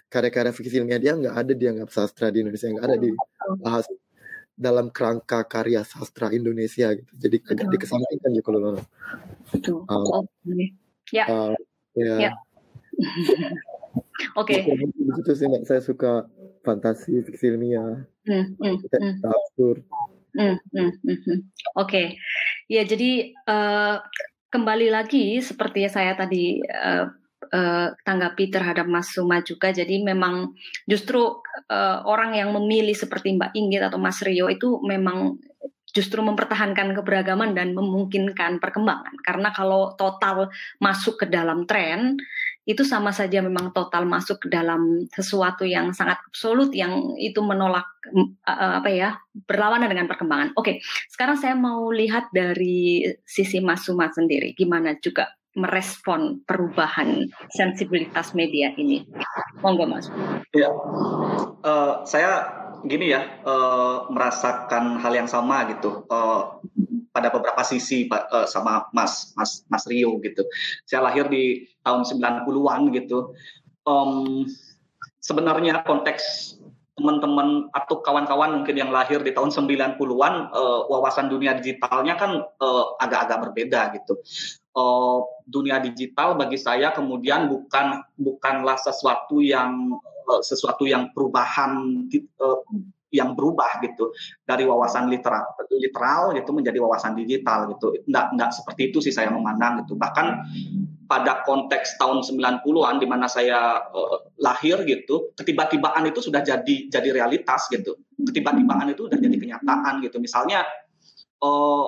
karya-karya 0.07 0.51
fiksi 0.55 0.79
ilmiah 0.79 0.99
dia 1.01 1.13
nggak 1.15 1.35
ada 1.35 1.53
dianggap 1.53 1.89
sastra 1.91 2.31
di 2.31 2.43
Indonesia 2.43 2.71
nggak 2.71 2.85
ada 2.85 2.97
dibahas 2.97 3.85
dalam 4.57 4.89
kerangka 4.89 5.45
karya 5.45 5.85
sastra 5.85 6.33
Indonesia 6.33 6.89
gitu 6.97 7.13
jadi 7.13 7.37
agak 7.45 7.67
dikesampingkan 7.77 8.33
Joko 8.41 8.49
Lolono. 8.57 8.83
Betul. 9.53 9.85
Um, 9.85 10.25
ya. 11.13 11.25
Uh, 11.29 11.53
ya. 11.93 12.15
ya. 12.17 12.31
Oke. 14.41 14.65
Okay. 14.65 14.89
Itu 15.21 15.31
sih 15.37 15.45
saya 15.63 15.81
suka 15.85 16.25
fantasi 16.65 17.21
fiksi 17.21 17.53
ilmiah. 17.53 18.01
Hmm, 18.25 18.57
hmm, 18.57 18.75
hmm. 18.81 19.13
absurd. 19.23 19.85
Hmm, 20.33 20.57
hmm, 20.73 20.91
hmm, 21.05 21.17
hmm. 21.21 21.39
Oke, 21.77 21.89
okay. 21.89 22.05
ya 22.69 22.85
jadi 22.85 23.33
uh, 23.49 24.01
kembali 24.53 24.93
lagi 24.93 25.41
seperti 25.41 25.89
saya 25.89 26.13
tadi 26.13 26.61
uh, 26.61 27.09
uh, 27.51 27.93
tanggapi 28.03 28.51
terhadap 28.51 28.85
Mas 28.87 29.11
Suma 29.11 29.43
juga. 29.43 29.71
Jadi 29.71 30.03
memang 30.03 30.55
justru 30.87 31.19
uh, 31.71 31.99
orang 32.03 32.35
yang 32.35 32.53
memilih 32.55 32.93
seperti 32.93 33.35
Mbak 33.35 33.51
Inggit 33.55 33.83
atau 33.83 33.99
Mas 33.99 34.19
Rio 34.23 34.47
itu 34.51 34.79
memang 34.83 35.39
justru 35.95 36.21
mempertahankan 36.21 36.93
keberagaman 36.93 37.57
dan 37.57 37.73
memungkinkan 37.73 38.61
perkembangan. 38.61 39.17
Karena 39.25 39.49
kalau 39.49 39.97
total 39.97 40.53
masuk 40.77 41.23
ke 41.23 41.25
dalam 41.25 41.65
tren, 41.65 42.19
itu 42.67 42.83
sama 42.83 43.15
saja 43.15 43.39
memang 43.39 43.71
total 43.71 44.03
masuk 44.03 44.43
ke 44.45 44.47
dalam 44.51 45.07
sesuatu 45.09 45.63
yang 45.63 45.95
sangat 45.95 46.19
absolut 46.27 46.75
yang 46.75 47.15
itu 47.15 47.39
menolak 47.39 47.87
apa 48.43 48.91
ya 48.91 49.09
berlawanan 49.47 49.87
dengan 49.87 50.11
perkembangan. 50.11 50.51
Oke, 50.59 50.83
sekarang 51.07 51.39
saya 51.39 51.55
mau 51.55 51.87
lihat 51.89 52.27
dari 52.35 53.07
sisi 53.23 53.63
Mas 53.63 53.87
Sumat 53.87 54.13
sendiri 54.19 54.51
gimana 54.51 54.99
juga 54.99 55.31
merespon 55.57 56.45
perubahan 56.45 57.25
sensibilitas 57.49 58.37
media 58.37 58.69
ini. 58.77 59.09
Monggo 59.65 59.89
Mas. 59.89 60.05
Ya, 60.53 60.69
uh, 61.65 62.05
saya 62.05 62.45
gini 62.85 63.09
ya 63.09 63.41
uh, 63.41 64.05
merasakan 64.13 65.01
hal 65.01 65.17
yang 65.17 65.25
sama 65.25 65.65
gitu. 65.73 66.05
Uh, 66.13 66.61
pada 67.09 67.33
beberapa 67.33 67.65
sisi 67.65 68.05
uh, 68.13 68.45
sama 68.45 68.85
Mas 68.93 69.33
Mas 69.33 69.65
Mas 69.65 69.89
Rio 69.89 70.21
gitu. 70.21 70.45
Saya 70.85 71.09
lahir 71.09 71.25
di 71.25 71.65
tahun 71.81 72.05
90-an 72.05 72.81
gitu. 72.93 73.33
Um, 73.89 74.45
sebenarnya 75.17 75.81
konteks 75.81 76.55
teman-teman 76.97 77.69
atau 77.77 78.01
kawan-kawan 78.01 78.57
mungkin 78.57 78.73
yang 78.73 78.89
lahir 78.89 79.21
di 79.21 79.29
tahun 79.29 79.53
90-an 79.53 79.97
uh, 80.49 80.81
wawasan 80.89 81.29
dunia 81.29 81.53
digitalnya 81.61 82.17
kan 82.17 82.41
uh, 82.57 82.83
agak-agak 82.97 83.37
berbeda 83.49 83.81
gitu. 83.97 84.17
Uh, 84.78 85.25
dunia 85.49 85.82
digital 85.82 86.38
bagi 86.38 86.53
saya 86.53 86.93
kemudian 86.93 87.49
bukan 87.49 87.97
bukanlah 88.13 88.78
sesuatu 88.78 89.41
yang 89.41 89.97
uh, 90.30 90.41
sesuatu 90.45 90.86
yang 90.86 91.09
perubahan 91.17 92.05
uh, 92.38 92.61
yang 93.09 93.34
berubah 93.34 93.82
gitu 93.82 94.13
dari 94.45 94.69
wawasan 94.69 95.09
literal 95.09 95.57
literal 95.78 96.34
gitu 96.36 96.49
menjadi 96.51 96.78
wawasan 96.82 97.13
digital 97.15 97.69
gitu. 97.71 97.93
Enggak 98.09 98.25
enggak 98.34 98.49
seperti 98.53 98.82
itu 98.91 98.97
sih 98.99 99.13
saya 99.13 99.30
memandang 99.32 99.86
gitu. 99.86 99.95
Bahkan 99.95 100.28
pada 101.07 101.47
konteks 101.47 101.95
tahun 101.95 102.19
90-an 102.19 102.95
di 102.99 103.07
mana 103.07 103.32
saya 103.32 103.80
uh, 103.88 104.28
lahir 104.43 104.84
gitu, 104.84 105.32
ketiba-tibaan 105.39 106.03
itu 106.09 106.19
sudah 106.19 106.43
jadi 106.43 106.91
jadi 106.91 107.09
realitas 107.15 107.71
gitu. 107.71 107.95
Ketiba-tibaan 108.19 108.91
itu 108.91 109.07
sudah 109.07 109.19
jadi 109.21 109.38
kenyataan 109.39 110.03
gitu. 110.03 110.19
Misalnya 110.19 110.67
uh, 111.41 111.85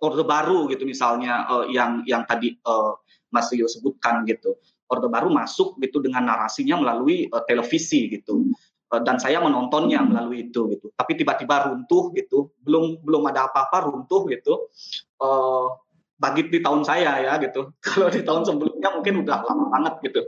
Orde 0.00 0.24
Baru 0.24 0.68
gitu 0.68 0.84
misalnya 0.84 1.48
uh, 1.48 1.66
yang 1.68 2.04
yang 2.04 2.22
tadi 2.28 2.56
uh, 2.64 2.96
Mas 3.32 3.48
Rio 3.52 3.66
sebutkan 3.66 4.24
gitu. 4.28 4.56
Orde 4.86 5.10
Baru 5.10 5.32
masuk 5.34 5.80
gitu 5.82 5.98
dengan 5.98 6.30
narasinya 6.30 6.78
melalui 6.78 7.26
uh, 7.32 7.42
televisi 7.42 8.06
gitu. 8.12 8.46
Eh, 8.86 9.02
dan 9.02 9.18
saya 9.18 9.42
menontonnya 9.42 9.98
melalui 10.06 10.46
itu 10.46 10.70
gitu. 10.70 10.94
Tapi 10.94 11.18
tiba-tiba 11.18 11.66
runtuh 11.66 12.14
gitu, 12.14 12.54
belum 12.62 13.02
belum 13.02 13.22
ada 13.34 13.50
apa-apa 13.50 13.90
runtuh 13.90 14.30
gitu. 14.30 14.70
Uh, 15.18 15.74
bagi 16.16 16.48
di 16.48 16.62
tahun 16.62 16.86
saya 16.86 17.18
ya 17.18 17.34
gitu. 17.42 17.74
Kalau 17.84 18.06
di 18.08 18.22
tahun 18.22 18.46
sebelumnya 18.46 18.88
mungkin 18.94 19.26
udah 19.26 19.38
lama 19.42 19.64
banget 19.74 19.94
gitu. 20.06 20.20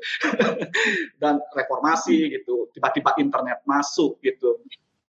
dan 1.23 1.39
reformasi 1.55 2.35
gitu, 2.35 2.66
tiba-tiba 2.75 3.14
internet 3.23 3.62
masuk 3.62 4.19
gitu. 4.27 4.59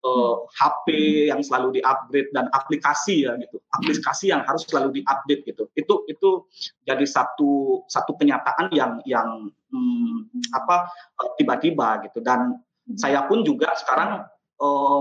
Uh, 0.03 0.11
eh, 0.11 0.35
HP 0.59 0.85
yang 1.31 1.39
selalu 1.39 1.79
diupgrade 1.79 2.27
dan 2.35 2.51
aplikasi 2.51 3.23
ya 3.23 3.39
gitu. 3.39 3.55
Aplikasi 3.71 4.35
yang 4.35 4.43
harus 4.43 4.67
selalu 4.67 4.99
diupdate 4.99 5.47
gitu. 5.47 5.63
Itu 5.79 6.03
itu 6.11 6.43
jadi 6.83 7.07
satu 7.07 7.83
satu 7.87 8.11
kenyataan 8.19 8.67
yang 8.75 8.99
yang 9.07 9.47
hmm, 9.71 10.27
apa 10.51 10.91
tiba-tiba 11.39 12.03
gitu. 12.03 12.19
Dan 12.19 12.59
Hmm. 12.83 12.99
Saya 12.99 13.23
pun 13.25 13.47
juga 13.47 13.71
sekarang 13.79 14.27
uh, 14.59 14.99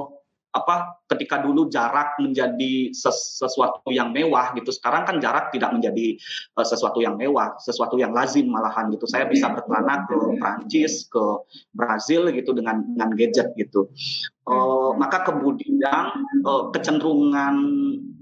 apa 0.53 1.01
ketika 1.09 1.41
dulu 1.41 1.73
jarak 1.73 2.21
menjadi 2.21 2.93
ses 2.93 3.41
sesuatu 3.41 3.89
yang 3.89 4.13
mewah 4.13 4.53
gitu 4.53 4.69
sekarang 4.69 5.09
kan 5.09 5.17
jarak 5.17 5.49
tidak 5.49 5.73
menjadi 5.73 6.21
uh, 6.61 6.67
sesuatu 6.67 7.01
yang 7.01 7.17
mewah 7.17 7.57
sesuatu 7.57 7.97
yang 7.97 8.13
lazim 8.13 8.53
malahan 8.53 8.93
gitu. 8.93 9.09
Saya 9.09 9.25
bisa 9.25 9.49
berkelana 9.49 10.05
ke 10.05 10.17
Prancis 10.37 11.09
ke 11.09 11.25
Brazil 11.73 12.29
gitu 12.37 12.53
dengan 12.53 12.85
dengan 12.85 13.17
gadget 13.17 13.57
gitu. 13.57 13.89
Uh, 14.45 14.93
maka 15.01 15.25
kemudian 15.25 16.13
uh, 16.45 16.69
kecenderungan 16.69 17.57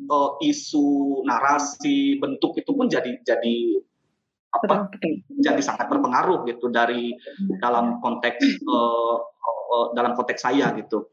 uh, 0.06 0.38
isu 0.38 1.20
narasi 1.26 2.22
bentuk 2.22 2.54
itu 2.62 2.70
pun 2.70 2.86
jadi 2.86 3.18
jadi 3.26 3.82
apa 4.50 4.90
jadi 5.38 5.62
sangat 5.62 5.86
berpengaruh 5.86 6.42
gitu 6.46 6.74
dari 6.74 7.14
dalam 7.62 8.02
konteks 8.02 8.42
uh, 8.66 9.18
uh, 9.70 9.86
dalam 9.98 10.14
konteks 10.14 10.46
saya 10.46 10.70
gitu. 10.78 11.10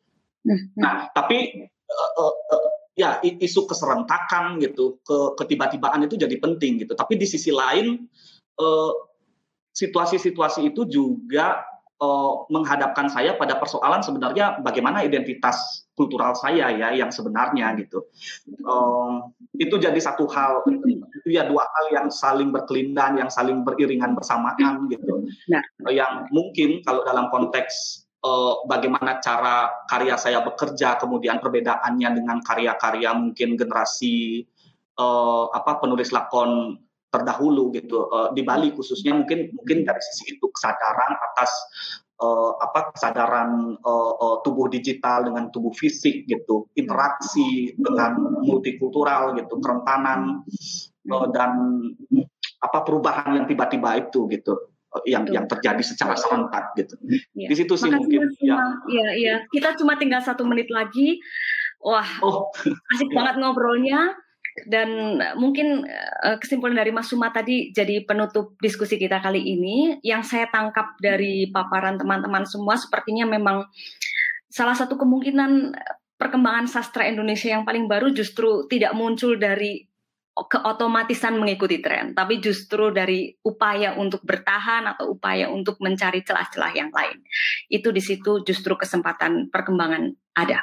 Hmm, 0.47 0.55
hmm. 0.55 0.79
Nah, 0.79 1.11
tapi 1.11 1.67
uh, 1.67 2.11
uh, 2.23 2.33
uh, 2.55 2.69
ya 2.95 3.19
isu 3.21 3.67
keserentakan 3.67 4.63
gitu, 4.63 5.03
ke 5.03 5.35
ketiba-tibaan 5.43 6.07
itu 6.07 6.15
jadi 6.15 6.39
penting 6.39 6.87
gitu. 6.87 6.95
Tapi 6.95 7.19
di 7.19 7.27
sisi 7.27 7.51
lain 7.51 8.07
situasi-situasi 9.77 10.73
itu 10.73 10.89
juga 10.89 11.61
uh, 12.01 12.49
menghadapkan 12.49 13.09
saya 13.09 13.37
pada 13.37 13.57
persoalan 13.61 14.01
sebenarnya 14.01 14.61
bagaimana 14.61 15.05
identitas 15.05 15.85
kultural 15.97 16.33
saya 16.37 16.69
ya 16.73 16.93
yang 16.93 17.13
sebenarnya 17.13 17.73
gitu. 17.77 18.05
Uh, 18.65 19.29
itu 19.57 19.77
jadi 19.77 19.97
satu 19.97 20.29
hal 20.29 20.65
itu 20.65 21.29
ya 21.29 21.45
dua 21.49 21.65
hal 21.65 21.85
yang 21.93 22.07
saling 22.09 22.53
berkelindan, 22.53 23.17
yang 23.17 23.29
saling 23.29 23.61
beriringan 23.61 24.17
bersamaan 24.17 24.89
gitu. 24.89 25.25
Nah. 25.49 25.61
Yang 25.89 26.29
mungkin 26.33 26.81
kalau 26.85 27.05
dalam 27.05 27.29
konteks 27.33 28.06
uh, 28.23 28.65
bagaimana 28.65 29.21
cara 29.21 29.85
karya 29.85 30.15
saya 30.17 30.41
bekerja, 30.41 30.97
kemudian 30.97 31.37
perbedaannya 31.37 32.09
dengan 32.21 32.37
karya-karya 32.41 33.13
mungkin 33.13 33.57
generasi 33.57 34.45
uh, 34.97 35.51
apa 35.53 35.81
penulis 35.81 36.09
lakon 36.13 36.81
terdahulu 37.07 37.73
gitu. 37.73 38.09
Uh, 38.09 38.29
di 38.33 38.41
Bali 38.41 38.73
khususnya 38.73 39.15
mungkin 39.15 39.53
mungkin 39.53 39.85
dari 39.85 40.01
sisi 40.01 40.37
itu 40.37 40.45
kesadaran 40.49 41.13
atas 41.17 41.51
uh, 42.19 42.57
apa 42.59 42.93
kesadaran 42.93 43.77
uh, 43.81 44.13
uh, 44.17 44.37
tubuh 44.41 44.67
digital 44.67 45.27
dengan 45.29 45.49
tubuh 45.53 45.71
fisik 45.73 46.25
gitu. 46.27 46.67
Interaksi 46.75 47.73
dengan 47.77 48.43
multikultural 48.43 49.37
gitu 49.39 49.61
kerentanan 49.61 50.43
uh, 51.09 51.27
dan 51.31 51.51
apa 52.57 52.81
perubahan 52.81 53.37
yang 53.37 53.45
tiba-tiba 53.45 54.01
itu 54.01 54.25
gitu 54.33 54.76
yang 55.05 55.27
Betul. 55.27 55.35
yang 55.35 55.45
terjadi 55.45 55.83
secara 55.83 56.15
serentak 56.15 56.73
gitu. 56.79 56.95
Ya. 57.37 57.47
Di 57.51 57.55
situ 57.55 57.73
sih 57.75 57.91
Makasih 57.91 57.99
mungkin 58.01 58.21
ya. 58.41 58.57
Iya, 58.87 59.07
iya. 59.13 59.35
Kita 59.51 59.75
cuma 59.77 59.99
tinggal 59.99 60.23
satu 60.23 60.47
menit 60.47 60.71
lagi. 60.71 61.19
Wah, 61.83 62.07
oh. 62.25 62.49
asik 62.95 63.09
ya. 63.13 63.15
banget 63.15 63.35
ngobrolnya. 63.43 64.17
Dan 64.65 65.21
mungkin 65.37 65.85
uh, 66.25 66.41
kesimpulan 66.41 66.73
dari 66.73 66.89
Mas 66.89 67.13
Suma 67.13 67.29
tadi 67.29 67.69
jadi 67.69 68.01
penutup 68.09 68.57
diskusi 68.57 68.97
kita 68.97 69.21
kali 69.21 69.37
ini. 69.37 70.01
Yang 70.01 70.33
saya 70.33 70.49
tangkap 70.49 70.97
dari 70.97 71.53
paparan 71.53 72.01
teman-teman 72.01 72.41
semua 72.49 72.73
sepertinya 72.73 73.29
memang 73.29 73.69
salah 74.49 74.73
satu 74.73 74.97
kemungkinan 74.97 75.77
perkembangan 76.17 76.65
sastra 76.65 77.05
Indonesia 77.05 77.53
yang 77.53 77.61
paling 77.61 77.85
baru 77.85 78.09
justru 78.09 78.65
tidak 78.65 78.97
muncul 78.97 79.37
dari 79.37 79.85
keotomatisan 80.45 81.41
mengikuti 81.41 81.81
tren, 81.81 82.13
tapi 82.13 82.37
justru 82.37 82.93
dari 82.93 83.33
upaya 83.41 83.97
untuk 83.97 84.21
bertahan 84.21 84.85
atau 84.85 85.17
upaya 85.17 85.49
untuk 85.49 85.81
mencari 85.81 86.21
celah-celah 86.21 86.71
yang 86.77 86.93
lain. 86.93 87.25
Itu 87.65 87.89
di 87.89 88.03
situ 88.05 88.45
justru 88.45 88.77
kesempatan 88.77 89.49
perkembangan 89.49 90.13
ada. 90.37 90.61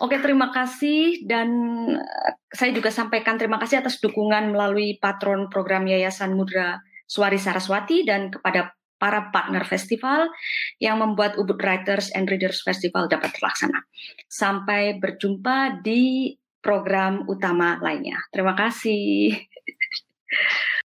Oke, 0.00 0.16
terima 0.24 0.48
kasih 0.48 1.28
dan 1.28 1.52
eh, 1.92 2.32
saya 2.48 2.72
juga 2.72 2.88
sampaikan 2.88 3.36
terima 3.36 3.60
kasih 3.60 3.84
atas 3.84 4.00
dukungan 4.00 4.56
melalui 4.56 4.96
patron 4.96 5.52
program 5.52 5.84
Yayasan 5.84 6.32
Mudra 6.32 6.80
Suari 7.04 7.36
Saraswati 7.36 8.08
dan 8.08 8.32
kepada 8.32 8.72
para 8.96 9.34
partner 9.34 9.66
festival 9.66 10.30
yang 10.78 11.02
membuat 11.02 11.34
Ubud 11.34 11.58
Writers 11.58 12.14
and 12.14 12.30
Readers 12.30 12.62
Festival 12.62 13.10
dapat 13.10 13.34
terlaksana. 13.34 13.82
Sampai 14.30 14.96
berjumpa 15.02 15.82
di 15.82 16.32
program 16.62 17.26
utama 17.26 17.76
lainnya. 17.82 18.16
Terima 18.30 18.54
kasih. 18.54 19.34